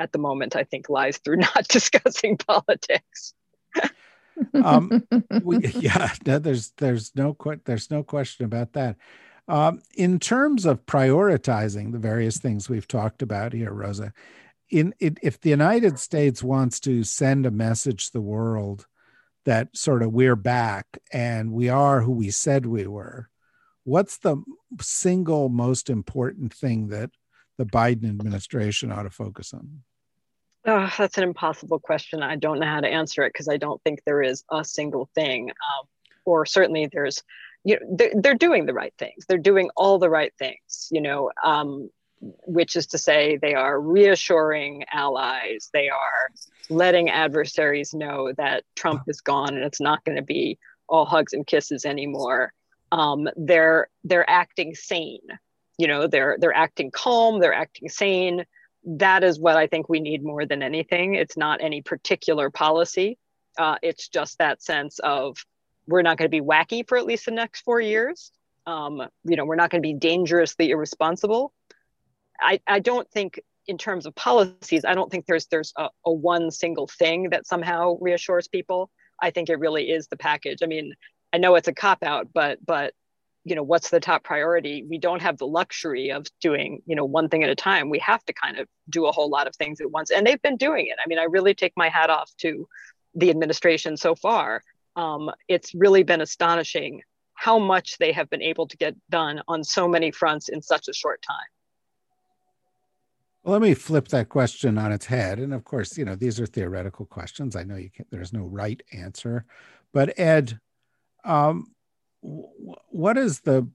at 0.01 0.13
the 0.13 0.19
moment, 0.19 0.57
I 0.57 0.65
think, 0.65 0.89
lies 0.89 1.19
through 1.19 1.37
not 1.55 1.69
discussing 1.69 2.37
politics. 2.37 3.35
um, 4.55 5.07
we, 5.43 5.59
yeah, 5.69 6.13
no, 6.27 6.39
there's 6.39 6.71
there's 6.79 7.15
no 7.15 7.37
there's 7.65 7.91
no 7.91 8.03
question 8.03 8.45
about 8.45 8.73
that. 8.73 8.97
Um, 9.47 9.81
in 9.95 10.19
terms 10.19 10.67
of 10.67 10.85
prioritizing 10.85 11.93
the 11.93 11.99
various 11.99 12.37
things 12.39 12.69
we've 12.69 12.89
talked 12.89 13.23
about 13.23 13.55
here, 13.55 13.73
Rosa, 13.73 14.13
in 14.71 14.95
it, 14.99 15.19
if 15.23 15.41
the 15.41 15.51
United 15.51 15.99
States 15.99 16.43
wants 16.43 16.81
to 16.81 17.05
send 17.05 17.47
a 17.47 17.51
message 17.51 18.07
to 18.07 18.13
the 18.13 18.21
world 18.21 18.87
that 19.45 19.75
sort 19.77 20.03
of 20.03 20.13
we're 20.13 20.37
back 20.37 20.87
and 21.13 21.53
we 21.53 21.69
are 21.69 22.03
who 22.03 22.13
we 22.13 22.31
said 22.31 22.67
we 22.67 22.87
were, 22.87 23.31
what's 23.85 24.19
the 24.19 24.37
single 24.81 25.49
most 25.49 25.89
important 25.89 26.53
thing 26.53 26.89
that 26.89 27.11
the 27.57 27.65
Biden 27.65 28.09
administration 28.09 28.93
ought 28.93 29.05
to 29.05 29.11
focus 29.11 29.53
on? 29.55 29.83
Oh, 30.67 30.93
that's 30.99 31.17
an 31.17 31.25
impossible 31.25 31.79
question. 31.79 32.23
I 32.23 32.37
don't 32.37 32.61
know 32.61 32.67
how 32.67 32.81
to 32.81 32.89
answer 32.89 33.23
it 33.23 33.33
because 33.33 33.49
I 33.49 33.57
don't 33.57 33.83
think 33.83 34.01
there 34.05 34.23
is 34.23 34.45
a 34.51 34.65
single 34.65 35.09
thing, 35.15 35.51
um, 35.51 35.87
or 36.27 36.45
certainly 36.45 36.89
there's, 36.93 37.23
you 37.65 37.79
know, 37.81 37.97
they're, 37.97 38.13
they're, 38.15 38.35
doing 38.35 38.67
the 38.67 38.75
right 38.75 38.93
things. 38.99 39.25
They're 39.27 39.39
doing 39.39 39.71
all 39.77 39.99
the 39.99 40.11
right 40.11 40.33
things. 40.39 40.89
You 40.91 41.01
know, 41.01 41.31
um, 41.43 41.89
which 42.21 42.77
is 42.77 42.87
to 42.89 42.99
say 42.99 43.37
they 43.37 43.55
are 43.55 43.81
reassuring 43.81 44.85
allies. 44.93 45.71
They 45.73 45.89
are 45.89 46.31
letting 46.69 47.11
adversaries 47.11 47.95
know 47.95 48.33
that 48.37 48.65
trump 48.75 49.03
is 49.07 49.21
gone 49.21 49.55
and 49.55 49.65
it's 49.65 49.81
not 49.81 50.05
going 50.05 50.17
to 50.17 50.23
be 50.23 50.59
all 50.89 51.05
hugs 51.05 51.33
and 51.33 51.47
kisses 51.47 51.85
anymore. 51.85 52.53
Um, 52.91 53.29
they're 53.37 53.89
they're 54.05 54.29
acting 54.29 54.75
sane. 54.75 55.27
You 55.77 55.87
know 55.87 56.07
they're 56.07 56.37
they're 56.41 56.57
acting 56.57 56.91
calm 56.91 57.41
they're 57.41 57.55
acting 57.55 57.89
sane. 57.89 58.45
That 58.85 59.23
is 59.23 59.39
what 59.39 59.57
i 59.57 59.67
think 59.67 59.89
we 59.89 60.01
need 60.01 60.23
more 60.23 60.47
than 60.47 60.63
anything. 60.63 61.15
It's 61.15 61.37
not 61.37 61.63
any 61.63 61.83
particular 61.83 62.51
policy. 62.51 63.19
Uh, 63.59 63.77
it's 63.83 64.09
just 64.09 64.39
that 64.39 64.63
sense 64.63 64.99
of 65.01 65.37
we're 65.87 66.03
not 66.03 66.17
going 66.17 66.31
to 66.31 66.37
be 66.37 66.45
wacky 66.45 66.87
for 66.87 66.97
at 66.99 67.07
least 67.07 67.25
the 67.25 67.31
next 67.33 67.63
four 67.63 67.81
years. 67.81 68.33
Um, 68.67 69.03
you 69.25 69.37
know 69.37 69.45
we're 69.45 69.57
not 69.57 69.71
going 69.71 69.83
to 69.83 69.87
be 69.87 69.95
dangerously 69.95 70.71
irresponsible 70.71 71.53
I, 72.41 72.61
I 72.67 72.79
don't 72.81 73.11
think 73.11 73.41
in 73.67 73.79
terms 73.79 74.07
of 74.07 74.15
policies, 74.15 74.85
I 74.85 74.95
don't 74.95 75.11
think 75.11 75.27
there's 75.27 75.47
there's 75.47 75.73
a, 75.77 75.89
a 76.07 76.13
one 76.13 76.51
single 76.51 76.89
thing 76.89 77.31
that 77.31 77.47
somehow 77.47 77.99
reassures 78.01 78.49
people. 78.49 78.91
I 79.21 79.31
think 79.31 79.51
it 79.51 79.59
really 79.59 79.91
is 79.91 80.09
the 80.09 80.17
package. 80.17 80.59
I 80.63 80.67
mean, 80.67 80.95
I 81.33 81.39
know 81.39 81.55
it's 81.55 81.69
a 81.69 81.75
cop 81.75 82.03
out, 82.03 82.29
but 82.33 82.59
but 82.65 82.95
you 83.45 83.55
know 83.55 83.63
what's 83.63 83.91
the 83.91 84.01
top 84.01 84.25
priority? 84.25 84.85
We 84.89 84.99
don't 84.99 85.23
have 85.23 85.39
the 85.39 85.47
luxury 85.47 86.11
of 86.11 86.27
doing 86.41 86.83
you 86.87 86.97
know 86.97 87.05
one 87.05 87.29
thing 87.29 87.45
at 87.45 87.51
a 87.51 87.55
time. 87.55 87.91
We 87.91 87.99
have 88.01 88.25
to 88.25 88.33
kind 88.33 88.59
of 88.59 88.67
do 88.89 89.07
a 89.07 89.13
whole 89.13 89.29
lot 89.29 89.47
of 89.47 89.55
things 89.57 89.81
at 89.81 89.91
once 89.91 90.11
and 90.11 90.27
they've 90.27 90.43
been 90.43 90.57
doing 90.57 90.87
it. 90.87 90.97
I 91.05 91.07
mean 91.07 91.19
i 91.19 91.25
really 91.25 91.55
take 91.55 91.73
my 91.77 91.89
hat 91.89 92.11
off 92.11 92.31
to 92.39 92.67
the 93.15 93.31
administration 93.31 93.97
so 93.97 94.15
far. 94.15 94.63
Um, 94.97 95.31
it's 95.47 95.75
really 95.75 96.03
been 96.03 96.21
astonishing 96.21 97.03
how 97.35 97.59
much 97.59 97.99
they 97.99 98.13
have 98.13 98.29
been 98.31 98.43
able 98.43 98.67
to 98.67 98.77
get 98.77 98.97
done 99.11 99.43
on 99.47 99.63
so 99.63 99.87
many 99.87 100.11
fronts 100.11 100.49
in 100.49 100.61
such 100.61 100.89
a 100.89 100.93
short 100.93 101.23
time 101.23 101.47
well, 103.49 103.59
let 103.59 103.67
me 103.67 103.73
flip 103.73 104.09
that 104.09 104.29
question 104.29 104.77
on 104.77 104.93
its 104.93 105.07
head. 105.07 105.39
And 105.39 105.55
of 105.55 105.65
course, 105.65 105.97
you 105.97 106.05
know, 106.05 106.15
these 106.15 106.39
are 106.39 106.45
theoretical 106.45 107.07
questions. 107.07 107.57
I 107.57 107.63
know 107.63 107.77
you 107.77 107.89
can't, 107.89 108.07
there's 108.11 108.35
no 108.35 108.43
right 108.43 108.79
answer. 108.93 109.47
But 109.95 110.19
Ed, 110.19 110.61
um, 111.25 111.73
w- 112.23 112.47
what 112.91 113.17
is 113.17 113.41
the 113.41 113.67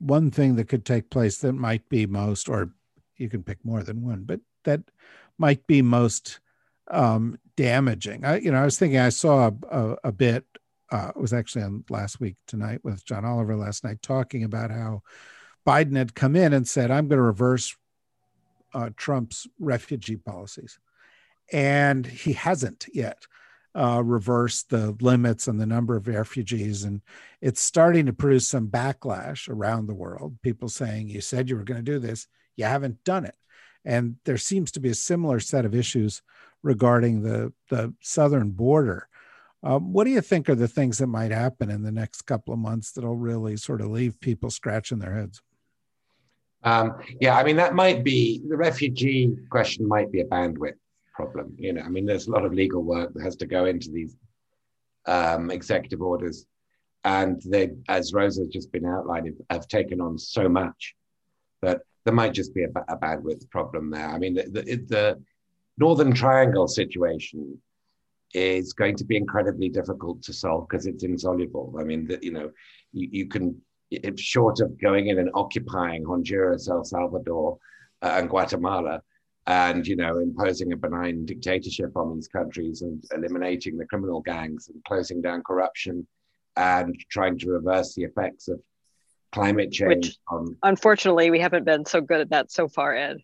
one 0.00 0.30
thing 0.30 0.56
that 0.56 0.68
could 0.68 0.84
take 0.84 1.08
place 1.08 1.38
that 1.38 1.54
might 1.54 1.88
be 1.88 2.04
most, 2.04 2.46
or 2.46 2.72
you 3.16 3.30
can 3.30 3.42
pick 3.42 3.64
more 3.64 3.82
than 3.82 4.02
one, 4.02 4.24
but 4.24 4.40
that 4.64 4.82
might 5.38 5.66
be 5.66 5.80
most 5.80 6.40
um, 6.90 7.38
damaging? 7.56 8.26
I, 8.26 8.38
you 8.38 8.52
know, 8.52 8.60
I 8.60 8.66
was 8.66 8.78
thinking 8.78 8.98
I 8.98 9.08
saw 9.08 9.48
a, 9.48 9.54
a, 9.70 9.96
a 10.04 10.12
bit, 10.12 10.44
uh, 10.90 11.12
it 11.16 11.18
was 11.18 11.32
actually 11.32 11.64
on 11.64 11.84
last 11.88 12.20
week 12.20 12.36
tonight 12.46 12.80
with 12.84 13.02
John 13.06 13.24
Oliver 13.24 13.56
last 13.56 13.82
night 13.82 14.02
talking 14.02 14.44
about 14.44 14.70
how 14.70 15.00
Biden 15.66 15.96
had 15.96 16.14
come 16.14 16.36
in 16.36 16.52
and 16.52 16.68
said, 16.68 16.90
I'm 16.90 17.08
going 17.08 17.16
to 17.16 17.22
reverse 17.22 17.74
uh, 18.74 18.90
Trump's 18.96 19.46
refugee 19.58 20.16
policies. 20.16 20.78
And 21.52 22.06
he 22.06 22.32
hasn't 22.32 22.86
yet 22.92 23.26
uh, 23.74 24.02
reversed 24.04 24.70
the 24.70 24.96
limits 25.00 25.48
on 25.48 25.56
the 25.56 25.66
number 25.66 25.96
of 25.96 26.08
refugees. 26.08 26.84
And 26.84 27.00
it's 27.40 27.60
starting 27.60 28.06
to 28.06 28.12
produce 28.12 28.48
some 28.48 28.68
backlash 28.68 29.48
around 29.48 29.86
the 29.86 29.94
world. 29.94 30.36
People 30.42 30.68
saying, 30.68 31.08
You 31.08 31.20
said 31.20 31.48
you 31.48 31.56
were 31.56 31.64
going 31.64 31.84
to 31.84 31.92
do 31.92 31.98
this, 31.98 32.26
you 32.56 32.64
haven't 32.64 33.04
done 33.04 33.24
it. 33.24 33.34
And 33.84 34.16
there 34.24 34.38
seems 34.38 34.70
to 34.72 34.80
be 34.80 34.90
a 34.90 34.94
similar 34.94 35.40
set 35.40 35.64
of 35.64 35.74
issues 35.74 36.22
regarding 36.62 37.22
the, 37.22 37.52
the 37.68 37.92
southern 38.00 38.50
border. 38.50 39.08
Um, 39.64 39.92
what 39.92 40.04
do 40.04 40.10
you 40.10 40.20
think 40.20 40.48
are 40.48 40.54
the 40.54 40.68
things 40.68 40.98
that 40.98 41.06
might 41.06 41.30
happen 41.30 41.70
in 41.70 41.82
the 41.82 41.92
next 41.92 42.22
couple 42.22 42.52
of 42.52 42.60
months 42.60 42.92
that'll 42.92 43.16
really 43.16 43.56
sort 43.56 43.80
of 43.80 43.88
leave 43.88 44.20
people 44.20 44.50
scratching 44.50 44.98
their 44.98 45.14
heads? 45.14 45.40
Um, 46.64 46.98
yeah, 47.20 47.36
I 47.36 47.44
mean, 47.44 47.56
that 47.56 47.74
might 47.74 48.04
be 48.04 48.42
the 48.48 48.56
refugee 48.56 49.36
question, 49.50 49.86
might 49.86 50.12
be 50.12 50.20
a 50.20 50.26
bandwidth 50.26 50.78
problem. 51.14 51.54
You 51.58 51.72
know, 51.72 51.82
I 51.82 51.88
mean, 51.88 52.06
there's 52.06 52.28
a 52.28 52.30
lot 52.30 52.44
of 52.44 52.54
legal 52.54 52.82
work 52.82 53.12
that 53.14 53.22
has 53.22 53.36
to 53.36 53.46
go 53.46 53.66
into 53.66 53.90
these 53.90 54.16
um, 55.06 55.50
executive 55.50 56.00
orders. 56.00 56.46
And 57.04 57.42
they, 57.44 57.72
as 57.88 58.12
Rosa 58.12 58.42
has 58.42 58.48
just 58.48 58.70
been 58.70 58.86
outlined, 58.86 59.34
have 59.50 59.66
taken 59.66 60.00
on 60.00 60.18
so 60.18 60.48
much 60.48 60.94
that 61.60 61.80
there 62.04 62.14
might 62.14 62.32
just 62.32 62.54
be 62.54 62.62
a, 62.62 62.68
a 62.88 62.96
bandwidth 62.96 63.48
problem 63.50 63.90
there. 63.90 64.08
I 64.08 64.18
mean, 64.18 64.34
the, 64.34 64.44
the, 64.44 64.62
the 64.88 65.22
Northern 65.78 66.12
Triangle 66.12 66.68
situation 66.68 67.60
is 68.34 68.72
going 68.72 68.96
to 68.96 69.04
be 69.04 69.16
incredibly 69.16 69.68
difficult 69.68 70.22
to 70.22 70.32
solve 70.32 70.68
because 70.68 70.86
it's 70.86 71.02
insoluble. 71.02 71.74
I 71.78 71.84
mean, 71.84 72.06
the, 72.06 72.18
you 72.22 72.32
know, 72.32 72.50
you, 72.92 73.08
you 73.10 73.26
can 73.26 73.60
if 74.02 74.18
short 74.18 74.60
of 74.60 74.80
going 74.80 75.08
in 75.08 75.18
and 75.18 75.30
occupying 75.34 76.04
Honduras, 76.04 76.68
El 76.68 76.84
Salvador, 76.84 77.58
uh, 78.02 78.16
and 78.18 78.28
Guatemala, 78.28 79.02
and 79.46 79.86
you 79.86 79.96
know 79.96 80.18
imposing 80.18 80.72
a 80.72 80.76
benign 80.76 81.24
dictatorship 81.24 81.96
on 81.96 82.14
these 82.14 82.28
countries 82.28 82.82
and 82.82 83.02
eliminating 83.14 83.76
the 83.76 83.86
criminal 83.86 84.20
gangs 84.20 84.68
and 84.68 84.82
closing 84.84 85.20
down 85.20 85.42
corruption 85.42 86.06
and 86.56 86.94
trying 87.10 87.38
to 87.38 87.50
reverse 87.50 87.94
the 87.94 88.04
effects 88.04 88.48
of 88.48 88.60
climate 89.32 89.72
change 89.72 90.06
Which, 90.06 90.18
on 90.28 90.56
unfortunately 90.62 91.30
we 91.30 91.40
haven't 91.40 91.64
been 91.64 91.84
so 91.84 92.00
good 92.00 92.20
at 92.20 92.30
that 92.30 92.52
so 92.52 92.68
far 92.68 92.94
ed. 92.94 93.18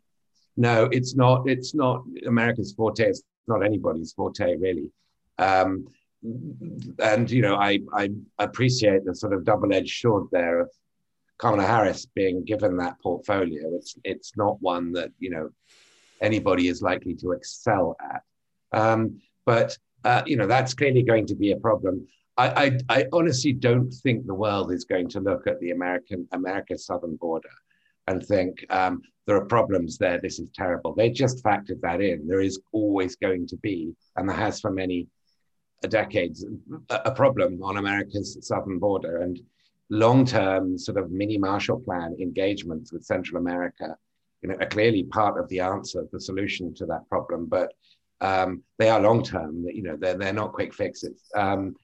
No 0.56 0.88
it's 0.90 1.14
not 1.14 1.48
it's 1.48 1.74
not 1.74 2.02
america's 2.26 2.72
forte. 2.72 3.04
It's 3.04 3.22
not 3.46 3.64
anybody's 3.64 4.12
forte 4.12 4.56
really. 4.56 4.90
Um, 5.38 5.86
and 6.22 7.30
you 7.30 7.42
know, 7.42 7.56
I 7.56 7.80
I 7.92 8.10
appreciate 8.38 9.04
the 9.04 9.14
sort 9.14 9.32
of 9.32 9.44
double-edged 9.44 10.00
sword 10.00 10.28
there 10.32 10.60
of 10.60 10.70
Kamala 11.38 11.64
Harris 11.64 12.06
being 12.06 12.44
given 12.44 12.76
that 12.78 13.00
portfolio. 13.00 13.74
It's 13.76 13.96
it's 14.04 14.36
not 14.36 14.60
one 14.60 14.92
that 14.92 15.10
you 15.18 15.30
know 15.30 15.50
anybody 16.20 16.68
is 16.68 16.82
likely 16.82 17.14
to 17.16 17.32
excel 17.32 17.96
at. 18.02 18.22
Um, 18.72 19.20
but 19.46 19.76
uh, 20.04 20.22
you 20.26 20.36
know, 20.36 20.46
that's 20.46 20.74
clearly 20.74 21.02
going 21.02 21.26
to 21.26 21.34
be 21.34 21.52
a 21.52 21.56
problem. 21.56 22.06
I, 22.36 22.78
I, 22.88 22.98
I 23.00 23.04
honestly 23.12 23.52
don't 23.52 23.90
think 23.90 24.26
the 24.26 24.34
world 24.34 24.72
is 24.72 24.84
going 24.84 25.08
to 25.10 25.20
look 25.20 25.46
at 25.46 25.58
the 25.60 25.70
American 25.70 26.28
America's 26.32 26.86
southern 26.86 27.16
border 27.16 27.50
and 28.06 28.24
think 28.24 28.64
um, 28.70 29.02
there 29.26 29.36
are 29.36 29.44
problems 29.44 29.98
there. 29.98 30.20
This 30.20 30.38
is 30.38 30.50
terrible. 30.54 30.94
They 30.94 31.10
just 31.10 31.44
factored 31.44 31.80
that 31.82 32.00
in. 32.00 32.26
There 32.26 32.40
is 32.40 32.60
always 32.72 33.16
going 33.16 33.46
to 33.48 33.56
be, 33.56 33.92
and 34.16 34.28
there 34.28 34.36
has 34.36 34.60
for 34.60 34.70
many 34.70 35.08
decades 35.87 36.45
a 36.91 37.11
problem 37.12 37.62
on 37.62 37.76
America's 37.76 38.37
southern 38.41 38.79
border 38.79 39.18
and 39.18 39.41
long-term 39.91 40.76
sort 40.76 40.99
of 40.99 41.11
mini 41.11 41.39
Marshall 41.39 41.81
Plan 41.81 42.16
engagements 42.20 42.93
with 42.93 43.05
Central 43.05 43.41
America, 43.41 43.97
you 44.43 44.49
know, 44.49 44.57
are 44.61 44.66
clearly 44.66 45.05
part 45.05 45.39
of 45.39 45.49
the 45.49 45.61
answer, 45.61 46.07
the 46.12 46.20
solution 46.20 46.74
to 46.74 46.87
that 46.87 47.09
problem. 47.09 47.47
But 47.47 47.72
um, 48.20 48.62
they 48.79 48.91
are 48.91 49.01
long-term. 49.01 49.66
You 49.68 49.83
know, 49.83 49.97
they're 49.97 50.18
they're 50.18 50.33
not 50.33 50.53
quick 50.53 50.74
fixes. 50.74 51.22
Um, 51.37 51.76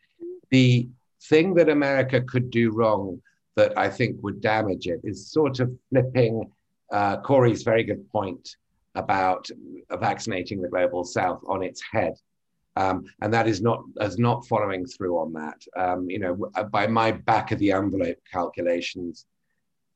the 0.51 0.89
thing 1.29 1.55
that 1.55 1.69
America 1.69 2.21
could 2.21 2.51
do 2.51 2.73
wrong 2.73 3.23
that 3.57 3.79
I 3.79 3.89
think 3.89 4.23
would 4.23 4.41
damage 4.41 4.87
it 4.89 5.01
is 5.05 5.31
sort 5.31 5.61
of 5.61 5.71
flipping 5.91 6.51
uh, 6.93 7.21
Corey's 7.21 7.63
very 7.63 7.85
good 7.85 8.09
point 8.11 8.57
about 8.95 9.49
vaccinating 9.99 10.61
the 10.61 10.69
global 10.69 11.05
south 11.05 11.43
on 11.47 11.63
its 11.63 11.83
head. 11.91 12.15
Um, 12.77 13.05
and 13.21 13.33
that 13.33 13.47
is 13.47 13.63
not 13.63 13.85
as 14.01 14.19
not 14.19 14.47
following 14.49 14.85
through 14.85 15.17
on 15.19 15.33
that. 15.35 15.63
Um, 15.77 16.11
you 16.11 16.19
know, 16.19 16.51
by 16.73 16.87
my 16.87 17.13
back 17.13 17.53
of 17.53 17.59
the 17.59 17.73
envelope 17.73 18.19
calculations, 18.31 19.27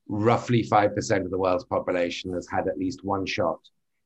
roughly 0.09 0.62
five 0.62 0.95
percent 0.95 1.24
of 1.24 1.31
the 1.31 1.39
world's 1.39 1.64
population 1.64 2.33
has 2.35 2.47
had 2.49 2.68
at 2.68 2.79
least 2.79 3.05
one 3.05 3.26
shot 3.26 3.59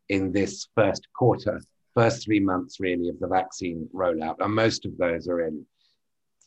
in 0.09 0.33
this 0.33 0.69
first 0.75 1.07
quarter, 1.15 1.61
first 1.95 2.25
three 2.25 2.41
months 2.41 2.81
really 2.81 3.09
of 3.09 3.19
the 3.21 3.29
vaccine 3.29 3.89
rollout, 3.95 4.37
and 4.41 4.55
most 4.55 4.87
of 4.87 4.97
those 4.97 5.29
are 5.29 5.47
in 5.47 5.65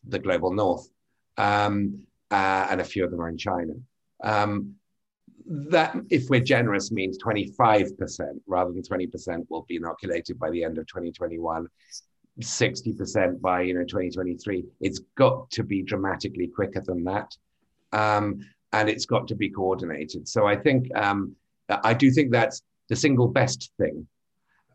the 0.08 0.20
global 0.20 0.52
north, 0.52 0.88
um, 1.38 2.00
uh, 2.32 2.68
and 2.70 2.82
a 2.82 2.86
few 2.86 3.04
of 3.04 3.12
them 3.12 3.22
are 3.22 3.30
in 3.30 3.38
China. 3.38 3.74
Um, 4.24 4.76
that, 5.48 5.96
if 6.10 6.30
we're 6.30 6.40
generous, 6.40 6.92
means 6.92 7.18
25% 7.24 8.40
rather 8.48 8.72
than 8.72 8.82
20% 8.82 9.46
will 9.50 9.66
be 9.68 9.76
inoculated 9.76 10.40
by 10.40 10.50
the 10.50 10.64
end 10.64 10.78
of 10.78 10.88
2021. 10.88 11.68
60% 12.42 13.40
by 13.40 13.62
you 13.62 13.74
know 13.74 13.86
2023 13.86 14.66
it's 14.82 15.00
got 15.16 15.50
to 15.52 15.64
be 15.64 15.82
dramatically 15.82 16.48
quicker 16.48 16.82
than 16.82 17.04
that 17.06 17.36
um, 17.96 18.46
and 18.74 18.90
it's 18.90 19.06
got 19.06 19.28
to 19.30 19.36
be 19.36 19.50
coordinated. 19.50 20.28
So 20.28 20.46
I 20.46 20.56
think 20.58 20.94
um, 20.96 21.36
I 21.70 21.94
do 21.94 22.12
think 22.12 22.32
that's 22.32 22.62
the 22.90 22.96
single 22.96 23.28
best 23.28 23.72
thing 23.78 24.08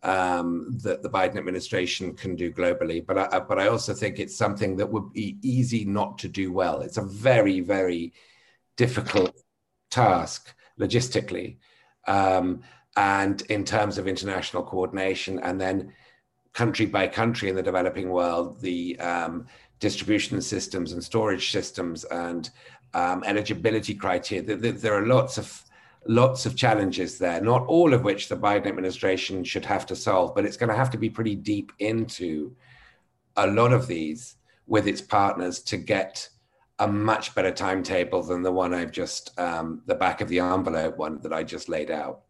um, 0.03 0.79
that 0.83 1.03
the 1.03 1.11
Biden 1.11 1.37
administration 1.37 2.15
can 2.15 2.35
do 2.35 2.51
globally. 2.51 3.05
But 3.07 3.19
I, 3.19 3.41
but 3.41 3.59
I 3.59 3.69
also 3.69 3.93
think 3.93 4.19
it's 4.19 4.37
something 4.37 4.77
that 4.77 4.91
would 4.91 5.13
be 5.13 5.37
easy 5.43 5.85
not 5.85 6.19
to 6.19 6.29
do 6.29 6.51
well. 6.53 6.81
It's 6.81 6.97
a 6.97 7.03
very 7.03 7.61
very 7.61 8.15
difficult 8.77 9.39
task 9.91 10.55
logistically, 10.81 11.59
um, 12.07 12.63
and 12.97 13.43
in 13.43 13.65
terms 13.65 13.99
of 13.99 14.09
international 14.09 14.63
coordination, 14.63 15.39
and 15.41 15.61
then 15.61 15.93
country 16.53 16.87
by 16.87 17.07
country 17.07 17.49
in 17.49 17.57
the 17.57 17.63
developing 17.63 18.11
world, 18.11 18.61
the 18.61 18.99
um, 19.01 19.47
distribution 19.79 20.41
systems 20.43 20.93
and 20.93 21.03
storage 21.03 21.51
systems 21.53 22.05
and 22.05 22.51
um, 22.95 23.23
eligibility 23.25 23.95
criteria. 23.95 24.57
There 24.57 24.95
are 24.95 25.07
lots 25.07 25.39
of 25.39 25.65
lots 26.07 26.47
of 26.47 26.57
challenges 26.57 27.19
there, 27.19 27.41
not 27.41 27.67
all 27.67 27.93
of 27.93 28.05
which 28.05 28.29
the 28.29 28.37
Biden 28.37 28.67
administration 28.67 29.45
should 29.45 29.65
have 29.67 29.85
to 29.87 29.97
solve, 29.97 30.35
but 30.35 30.45
it's 30.45 30.57
going 30.57 30.71
to 30.71 30.77
have 30.77 30.91
to 30.91 30.99
be 30.99 31.11
pretty 31.11 31.35
deep 31.35 31.73
into 31.79 32.57
a 33.37 33.47
lot 33.47 33.73
of 33.73 33.87
these 33.87 34.37
with 34.67 34.87
its 34.87 35.01
partners 35.01 35.61
to 35.61 35.77
get 35.77 36.29
a 36.79 36.89
much 36.89 37.35
better 37.35 37.51
timetable 37.51 38.23
than 38.23 38.43
the 38.43 38.51
one 38.51 38.73
I've 38.73 38.93
just, 38.93 39.39
um, 39.39 39.83
the 39.87 39.95
back 39.95 40.23
of 40.23 40.29
the 40.29 40.41
envelope 40.41 40.97
one 40.97 41.21
that 41.21 41.33
I 41.33 41.43
just 41.43 41.69
laid 41.69 41.91
out. 41.91 42.23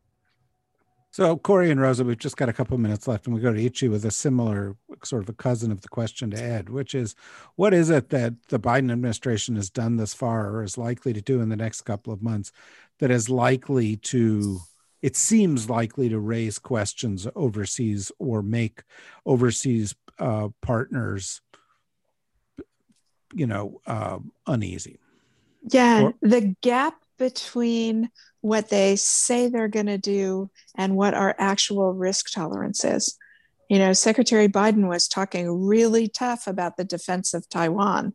So, 1.13 1.37
Corey 1.37 1.73
and 1.73 1.81
Rosa, 1.81 2.05
we've 2.05 2.19
just 2.19 2.37
got 2.37 2.49
a 2.49 2.53
couple 2.53 2.75
of 2.75 2.81
minutes 2.81 3.09
left, 3.09 3.27
and 3.27 3.35
we 3.35 3.41
go 3.41 3.53
to 3.53 3.61
Ichi 3.61 3.89
with 3.89 4.05
a 4.05 4.13
similar 4.13 4.77
sort 5.05 5.23
of 5.23 5.29
a 5.29 5.33
cousin 5.35 5.73
of 5.73 5.81
the 5.81 5.89
question 5.89 6.31
to 6.31 6.41
Ed, 6.41 6.69
which 6.69 6.95
is 6.95 7.17
what 7.57 7.75
is 7.75 7.91
it 7.91 8.11
that 8.11 8.35
the 8.49 8.61
Biden 8.61 8.93
administration 8.93 9.57
has 9.57 9.71
done 9.71 9.97
thus 9.97 10.15
far 10.15 10.51
or 10.51 10.63
is 10.63 10.79
likely 10.79 11.13
to 11.13 11.21
do 11.21 11.41
in 11.41 11.49
the 11.49 11.57
next 11.57 11.81
couple 11.83 12.13
of 12.13 12.23
months 12.23 12.53
that 12.99 13.11
is 13.11 13.29
likely 13.29 13.97
to, 13.97 14.61
it 15.03 15.17
seems 15.17 15.69
likely 15.69 16.09
to 16.09 16.19
raise 16.21 16.59
questions 16.61 17.27
overseas 17.35 18.13
or 18.19 18.43
make 18.43 18.83
overseas 19.27 19.97
uh, 20.21 20.49
partners, 20.61 21.41
you 23.35 23.47
know, 23.47 23.81
uh, 23.87 24.19
uneasy? 24.47 24.99
Yeah, 25.63 26.03
or, 26.03 26.15
the 26.21 26.55
gap 26.61 27.03
between 27.21 28.11
what 28.41 28.71
they 28.71 28.97
say 28.97 29.49
they're 29.49 29.69
going 29.69 29.87
to 29.87 29.99
do 29.99 30.51
and 30.75 30.97
what 30.97 31.15
our 31.15 31.37
actual 31.39 31.93
risk 31.93 32.33
tolerance 32.33 32.85
is. 32.85 33.17
You 33.69 33.79
know, 33.79 33.93
Secretary 33.93 34.49
Biden 34.49 34.89
was 34.89 35.07
talking 35.07 35.65
really 35.65 36.09
tough 36.09 36.49
about 36.49 36.77
the 36.77 36.85
defense 36.85 37.35
of 37.35 37.49
Taiwan. 37.49 38.15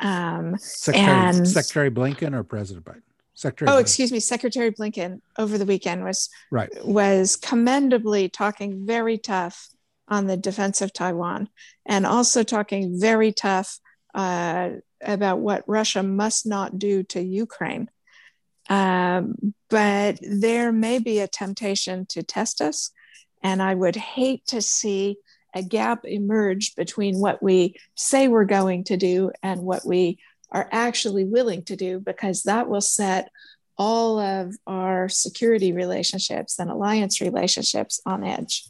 Um, 0.00 0.56
Secretary, 0.58 1.08
and, 1.08 1.48
Secretary 1.48 1.90
Blinken 1.90 2.34
or 2.34 2.42
President 2.42 2.84
Biden? 2.84 3.02
Secretary. 3.32 3.70
Oh, 3.70 3.78
Blinken. 3.78 3.80
excuse 3.80 4.12
me, 4.12 4.20
Secretary 4.20 4.72
Blinken 4.72 5.20
over 5.38 5.56
the 5.56 5.64
weekend 5.64 6.04
was 6.04 6.28
right 6.50 6.68
was 6.84 7.36
commendably 7.36 8.28
talking 8.28 8.84
very 8.84 9.16
tough 9.16 9.68
on 10.08 10.26
the 10.26 10.36
defense 10.36 10.82
of 10.82 10.92
Taiwan, 10.92 11.48
and 11.86 12.04
also 12.04 12.42
talking 12.42 13.00
very 13.00 13.32
tough 13.32 13.78
uh, 14.14 14.70
about 15.00 15.38
what 15.38 15.64
Russia 15.66 16.02
must 16.02 16.44
not 16.44 16.78
do 16.78 17.02
to 17.04 17.22
Ukraine. 17.22 17.88
Um, 18.68 19.54
but 19.68 20.18
there 20.22 20.72
may 20.72 20.98
be 20.98 21.20
a 21.20 21.28
temptation 21.28 22.06
to 22.06 22.22
test 22.22 22.60
us. 22.60 22.90
And 23.42 23.62
I 23.62 23.74
would 23.74 23.96
hate 23.96 24.46
to 24.46 24.62
see 24.62 25.16
a 25.54 25.62
gap 25.62 26.04
emerge 26.04 26.74
between 26.74 27.20
what 27.20 27.42
we 27.42 27.76
say 27.94 28.28
we're 28.28 28.44
going 28.44 28.84
to 28.84 28.96
do 28.96 29.30
and 29.42 29.62
what 29.62 29.84
we 29.84 30.18
are 30.50 30.68
actually 30.72 31.24
willing 31.24 31.62
to 31.64 31.76
do, 31.76 32.00
because 32.00 32.44
that 32.44 32.68
will 32.68 32.80
set 32.80 33.30
all 33.76 34.18
of 34.18 34.54
our 34.66 35.08
security 35.08 35.72
relationships 35.72 36.58
and 36.58 36.70
alliance 36.70 37.20
relationships 37.20 38.00
on 38.06 38.24
edge. 38.24 38.64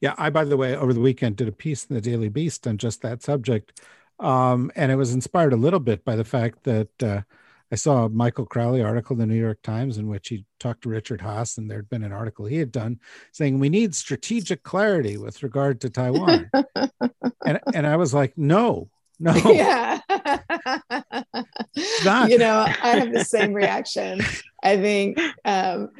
Yeah, 0.00 0.14
I, 0.16 0.30
by 0.30 0.44
the 0.44 0.56
way, 0.56 0.76
over 0.76 0.92
the 0.92 1.00
weekend 1.00 1.36
did 1.36 1.48
a 1.48 1.52
piece 1.52 1.84
in 1.84 1.94
the 1.94 2.00
Daily 2.00 2.28
Beast 2.28 2.66
on 2.66 2.78
just 2.78 3.02
that 3.02 3.22
subject. 3.22 3.80
Um, 4.20 4.70
and 4.74 4.90
it 4.90 4.96
was 4.96 5.12
inspired 5.12 5.52
a 5.52 5.56
little 5.56 5.80
bit 5.80 6.04
by 6.04 6.16
the 6.16 6.24
fact 6.24 6.64
that 6.64 7.02
uh, 7.02 7.22
I 7.70 7.76
saw 7.76 8.04
a 8.04 8.08
Michael 8.08 8.46
Crowley 8.46 8.82
article 8.82 9.14
in 9.14 9.20
the 9.20 9.26
New 9.26 9.40
York 9.40 9.60
Times 9.62 9.98
in 9.98 10.08
which 10.08 10.28
he 10.28 10.44
talked 10.58 10.82
to 10.82 10.88
Richard 10.88 11.20
Haass, 11.20 11.58
and 11.58 11.70
there'd 11.70 11.88
been 11.88 12.02
an 12.02 12.12
article 12.12 12.46
he 12.46 12.56
had 12.56 12.72
done 12.72 12.98
saying 13.32 13.58
we 13.58 13.68
need 13.68 13.94
strategic 13.94 14.62
clarity 14.62 15.18
with 15.18 15.42
regard 15.42 15.80
to 15.82 15.90
Taiwan. 15.90 16.50
and 17.44 17.60
and 17.74 17.86
I 17.86 17.96
was 17.96 18.14
like, 18.14 18.36
no, 18.36 18.88
no. 19.20 19.34
Yeah. 19.52 20.00
Not. 22.04 22.30
You 22.30 22.38
know, 22.38 22.66
I 22.82 22.96
have 22.96 23.12
the 23.12 23.24
same 23.24 23.52
reaction. 23.54 24.20
I 24.62 24.76
think 24.76 25.18
um, 25.44 25.90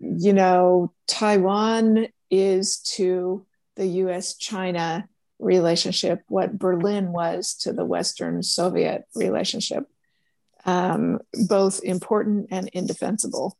you 0.00 0.32
know, 0.32 0.92
Taiwan 1.06 2.08
is 2.30 2.78
to 2.78 3.44
the 3.76 3.86
US 3.86 4.34
China 4.36 5.08
relationship 5.38 6.22
what 6.28 6.58
Berlin 6.58 7.12
was 7.12 7.54
to 7.54 7.72
the 7.72 7.84
Western 7.84 8.42
Soviet 8.42 9.04
relationship 9.14 9.88
um, 10.68 11.18
both 11.48 11.82
important 11.82 12.48
and 12.50 12.68
indefensible. 12.74 13.56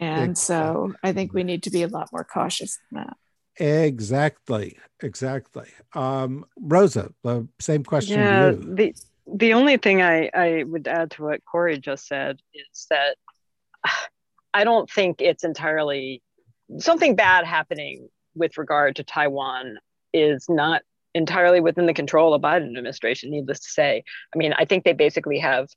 And 0.00 0.38
so 0.38 0.94
I 1.02 1.12
think 1.12 1.32
we 1.32 1.42
need 1.42 1.64
to 1.64 1.70
be 1.70 1.82
a 1.82 1.88
lot 1.88 2.10
more 2.12 2.22
cautious 2.22 2.78
than 2.92 3.04
that. 3.04 3.16
Exactly. 3.62 4.78
Exactly. 5.02 5.66
Um, 5.92 6.46
Rosa, 6.56 7.12
the 7.24 7.48
same 7.58 7.82
question. 7.82 8.20
Yeah. 8.20 8.52
The, 8.52 8.94
the 9.26 9.54
only 9.54 9.76
thing 9.76 10.02
I, 10.02 10.30
I 10.32 10.62
would 10.62 10.86
add 10.86 11.10
to 11.12 11.24
what 11.24 11.44
Corey 11.44 11.78
just 11.78 12.06
said 12.06 12.38
is 12.54 12.86
that 12.90 13.16
I 14.54 14.62
don't 14.62 14.88
think 14.88 15.20
it's 15.20 15.42
entirely 15.42 16.22
something 16.78 17.16
bad 17.16 17.44
happening 17.44 18.08
with 18.36 18.56
regard 18.56 18.96
to 18.96 19.02
Taiwan 19.02 19.78
is 20.12 20.46
not 20.48 20.82
entirely 21.12 21.60
within 21.60 21.86
the 21.86 21.94
control 21.94 22.34
of 22.34 22.42
Biden 22.42 22.68
administration, 22.68 23.32
needless 23.32 23.58
to 23.60 23.70
say. 23.70 24.04
I 24.32 24.38
mean, 24.38 24.52
I 24.56 24.64
think 24.64 24.84
they 24.84 24.92
basically 24.92 25.38
have 25.40 25.68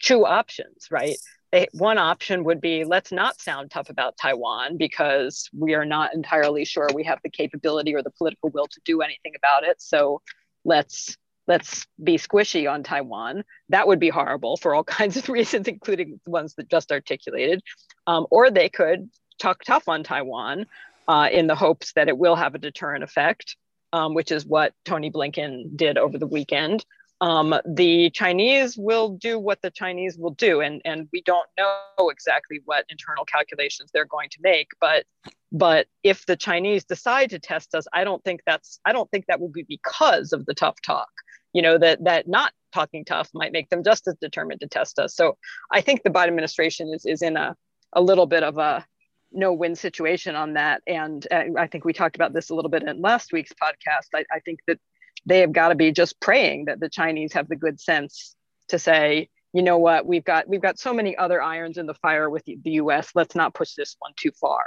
two 0.00 0.26
options, 0.26 0.88
right? 0.90 1.16
They, 1.52 1.68
one 1.72 1.98
option 1.98 2.44
would 2.44 2.60
be 2.60 2.84
let's 2.84 3.10
not 3.10 3.40
sound 3.40 3.70
tough 3.70 3.90
about 3.90 4.16
Taiwan 4.16 4.76
because 4.76 5.48
we 5.56 5.74
are 5.74 5.84
not 5.84 6.14
entirely 6.14 6.64
sure 6.64 6.88
we 6.94 7.04
have 7.04 7.18
the 7.24 7.30
capability 7.30 7.94
or 7.94 8.02
the 8.02 8.10
political 8.10 8.50
will 8.50 8.66
to 8.66 8.80
do 8.84 9.00
anything 9.00 9.32
about 9.36 9.64
it. 9.64 9.80
So 9.82 10.22
let's 10.64 11.16
let's 11.48 11.86
be 12.02 12.16
squishy 12.16 12.70
on 12.70 12.84
Taiwan. 12.84 13.42
That 13.70 13.88
would 13.88 13.98
be 13.98 14.10
horrible 14.10 14.56
for 14.56 14.74
all 14.74 14.84
kinds 14.98 15.16
of 15.16 15.28
reasons, 15.28 15.66
including 15.66 16.20
the 16.24 16.30
ones 16.30 16.54
that 16.54 16.70
just 16.70 16.92
articulated. 16.92 17.62
Um, 18.06 18.26
or 18.30 18.50
they 18.50 18.68
could 18.68 19.10
talk 19.40 19.64
tough 19.64 19.88
on 19.88 20.04
Taiwan 20.04 20.66
uh, 21.08 21.28
in 21.32 21.48
the 21.48 21.56
hopes 21.56 21.92
that 21.94 22.08
it 22.08 22.16
will 22.16 22.36
have 22.36 22.54
a 22.54 22.58
deterrent 22.58 23.02
effect, 23.02 23.56
um, 23.92 24.14
which 24.14 24.30
is 24.30 24.46
what 24.46 24.72
Tony 24.84 25.10
Blinken 25.10 25.76
did 25.76 25.98
over 25.98 26.18
the 26.18 26.26
weekend 26.26 26.84
um, 27.20 27.54
the 27.66 28.10
Chinese 28.10 28.78
will 28.78 29.10
do 29.10 29.38
what 29.38 29.60
the 29.62 29.70
Chinese 29.70 30.16
will 30.16 30.30
do, 30.30 30.60
and 30.60 30.80
and 30.84 31.08
we 31.12 31.22
don't 31.22 31.48
know 31.58 32.08
exactly 32.08 32.60
what 32.64 32.86
internal 32.88 33.24
calculations 33.24 33.90
they're 33.92 34.06
going 34.06 34.30
to 34.30 34.38
make. 34.42 34.68
But 34.80 35.04
but 35.52 35.86
if 36.02 36.24
the 36.26 36.36
Chinese 36.36 36.84
decide 36.84 37.30
to 37.30 37.38
test 37.38 37.74
us, 37.74 37.86
I 37.92 38.04
don't 38.04 38.24
think 38.24 38.40
that's 38.46 38.80
I 38.84 38.92
don't 38.92 39.10
think 39.10 39.26
that 39.26 39.40
will 39.40 39.50
be 39.50 39.64
because 39.68 40.32
of 40.32 40.46
the 40.46 40.54
tough 40.54 40.80
talk. 40.82 41.10
You 41.52 41.62
know 41.62 41.76
that 41.78 42.04
that 42.04 42.26
not 42.26 42.52
talking 42.72 43.04
tough 43.04 43.28
might 43.34 43.52
make 43.52 43.68
them 43.68 43.84
just 43.84 44.08
as 44.08 44.14
determined 44.20 44.60
to 44.60 44.68
test 44.68 44.98
us. 44.98 45.14
So 45.14 45.36
I 45.70 45.82
think 45.82 46.02
the 46.02 46.10
Biden 46.10 46.28
administration 46.28 46.88
is 46.94 47.04
is 47.04 47.20
in 47.20 47.36
a 47.36 47.54
a 47.92 48.00
little 48.00 48.26
bit 48.26 48.44
of 48.44 48.56
a 48.56 48.86
no 49.32 49.52
win 49.52 49.76
situation 49.76 50.34
on 50.34 50.54
that. 50.54 50.82
And 50.86 51.26
uh, 51.30 51.44
I 51.58 51.66
think 51.66 51.84
we 51.84 51.92
talked 51.92 52.16
about 52.16 52.32
this 52.32 52.50
a 52.50 52.54
little 52.54 52.70
bit 52.70 52.82
in 52.82 53.00
last 53.00 53.32
week's 53.32 53.52
podcast. 53.52 54.08
I, 54.14 54.24
I 54.32 54.40
think 54.40 54.60
that 54.66 54.78
they 55.26 55.40
have 55.40 55.52
got 55.52 55.68
to 55.68 55.74
be 55.74 55.92
just 55.92 56.20
praying 56.20 56.66
that 56.66 56.80
the 56.80 56.88
Chinese 56.88 57.32
have 57.32 57.48
the 57.48 57.56
good 57.56 57.80
sense 57.80 58.34
to 58.68 58.78
say, 58.78 59.28
you 59.52 59.62
know 59.62 59.78
what, 59.78 60.06
we've 60.06 60.24
got 60.24 60.48
we've 60.48 60.62
got 60.62 60.78
so 60.78 60.94
many 60.94 61.16
other 61.16 61.42
irons 61.42 61.76
in 61.76 61.86
the 61.86 61.94
fire 61.94 62.30
with 62.30 62.44
the, 62.44 62.58
U.S. 62.64 63.10
Let's 63.14 63.34
not 63.34 63.54
push 63.54 63.74
this 63.74 63.96
one 63.98 64.12
too 64.16 64.30
far. 64.40 64.62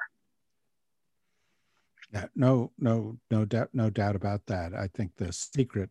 Yeah, 2.14 2.26
no, 2.36 2.72
no, 2.78 3.18
no 3.32 3.46
doubt, 3.46 3.70
no 3.74 3.90
doubt 3.90 4.16
about 4.16 4.46
that. 4.48 4.74
I 4.76 4.88
think 4.94 5.16
the 5.16 5.34
secret 5.34 5.90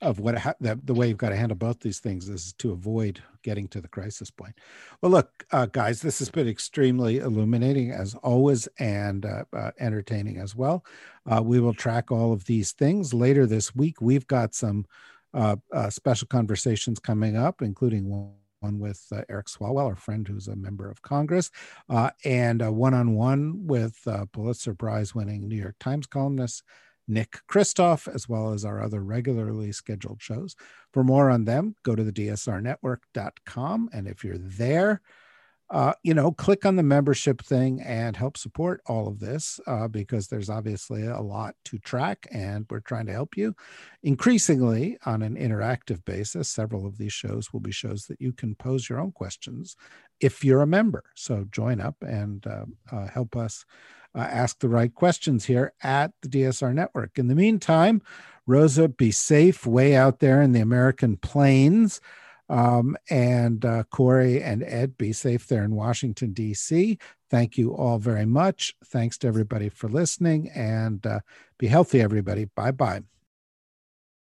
of 0.00 0.18
what 0.20 0.36
ha- 0.36 0.54
that 0.60 0.86
the 0.86 0.94
way 0.94 1.08
you've 1.08 1.16
got 1.16 1.30
to 1.30 1.36
handle 1.36 1.56
both 1.56 1.80
these 1.80 2.00
things 2.00 2.28
is 2.28 2.52
to 2.54 2.72
avoid 2.72 3.22
getting 3.42 3.68
to 3.68 3.80
the 3.80 3.88
crisis 3.88 4.30
point. 4.30 4.54
Well, 5.00 5.12
look, 5.12 5.46
uh, 5.52 5.66
guys, 5.66 6.02
this 6.02 6.18
has 6.18 6.30
been 6.30 6.48
extremely 6.48 7.18
illuminating 7.18 7.90
as 7.90 8.14
always 8.16 8.68
and 8.78 9.24
uh, 9.24 9.44
uh, 9.52 9.70
entertaining 9.78 10.38
as 10.38 10.54
well. 10.54 10.84
Uh, 11.26 11.42
we 11.42 11.60
will 11.60 11.74
track 11.74 12.10
all 12.10 12.32
of 12.32 12.44
these 12.44 12.72
things 12.72 13.14
later 13.14 13.46
this 13.46 13.74
week. 13.74 14.00
We've 14.00 14.26
got 14.26 14.54
some 14.54 14.86
uh, 15.32 15.56
uh, 15.72 15.90
special 15.90 16.28
conversations 16.28 16.98
coming 16.98 17.36
up, 17.36 17.62
including 17.62 18.08
one 18.08 18.32
one 18.64 18.78
with 18.78 19.06
uh, 19.12 19.20
Eric 19.28 19.46
Swalwell, 19.46 19.86
our 19.86 19.94
friend 19.94 20.26
who's 20.26 20.48
a 20.48 20.56
member 20.56 20.90
of 20.90 21.02
Congress, 21.02 21.50
uh, 21.90 22.08
and 22.24 22.66
one 22.74 22.94
on 22.94 23.14
one 23.14 23.66
with 23.66 24.00
uh, 24.06 24.24
Pulitzer 24.32 24.74
Prize 24.74 25.14
winning 25.14 25.46
New 25.46 25.56
York 25.56 25.76
Times 25.78 26.06
columnist 26.06 26.62
Nick 27.06 27.38
Kristof, 27.48 28.12
as 28.12 28.28
well 28.28 28.52
as 28.52 28.64
our 28.64 28.82
other 28.82 29.02
regularly 29.02 29.72
scheduled 29.72 30.22
shows. 30.22 30.56
For 30.92 31.04
more 31.04 31.30
on 31.30 31.44
them, 31.44 31.76
go 31.82 31.94
to 31.94 32.04
the 32.04 32.12
dsrnetwork.com. 32.12 33.90
And 33.92 34.08
if 34.08 34.24
you're 34.24 34.38
there, 34.38 35.00
uh, 35.70 35.94
you 36.02 36.12
know, 36.12 36.30
click 36.30 36.66
on 36.66 36.76
the 36.76 36.82
membership 36.82 37.42
thing 37.42 37.80
and 37.80 38.16
help 38.16 38.36
support 38.36 38.82
all 38.86 39.08
of 39.08 39.18
this 39.18 39.58
uh, 39.66 39.88
because 39.88 40.28
there's 40.28 40.50
obviously 40.50 41.06
a 41.06 41.20
lot 41.20 41.54
to 41.64 41.78
track 41.78 42.26
and 42.30 42.66
we're 42.68 42.80
trying 42.80 43.06
to 43.06 43.12
help 43.12 43.36
you. 43.36 43.56
Increasingly, 44.02 44.98
on 45.06 45.22
an 45.22 45.36
interactive 45.36 46.04
basis, 46.04 46.48
several 46.50 46.86
of 46.86 46.98
these 46.98 47.14
shows 47.14 47.52
will 47.52 47.60
be 47.60 47.72
shows 47.72 48.06
that 48.06 48.20
you 48.20 48.32
can 48.32 48.54
pose 48.54 48.88
your 48.88 49.00
own 49.00 49.10
questions 49.10 49.74
if 50.20 50.44
you're 50.44 50.62
a 50.62 50.66
member. 50.66 51.02
So 51.14 51.46
join 51.50 51.80
up 51.80 51.96
and 52.02 52.46
uh, 52.46 52.66
uh 52.92 53.08
help 53.08 53.34
us 53.34 53.64
uh, 54.14 54.20
ask 54.20 54.60
the 54.60 54.68
right 54.68 54.94
questions 54.94 55.46
here 55.46 55.72
at 55.82 56.12
the 56.22 56.28
DSR 56.28 56.72
Network. 56.74 57.18
In 57.18 57.28
the 57.28 57.34
meantime, 57.34 58.02
Rosa, 58.46 58.88
be 58.88 59.10
safe 59.10 59.66
way 59.66 59.96
out 59.96 60.20
there 60.20 60.42
in 60.42 60.52
the 60.52 60.60
American 60.60 61.16
plains. 61.16 62.00
Um, 62.48 62.96
and 63.08 63.64
uh, 63.64 63.84
Corey 63.84 64.42
and 64.42 64.62
Ed, 64.62 64.98
be 64.98 65.12
safe 65.12 65.46
there 65.48 65.64
in 65.64 65.74
Washington, 65.74 66.32
D.C. 66.34 66.98
Thank 67.30 67.56
you 67.56 67.74
all 67.74 67.98
very 67.98 68.26
much. 68.26 68.74
Thanks 68.84 69.16
to 69.18 69.26
everybody 69.26 69.70
for 69.70 69.88
listening 69.88 70.50
and 70.50 71.04
uh, 71.06 71.20
be 71.58 71.68
healthy, 71.68 72.02
everybody. 72.02 72.44
Bye 72.44 72.72
bye. 72.72 73.02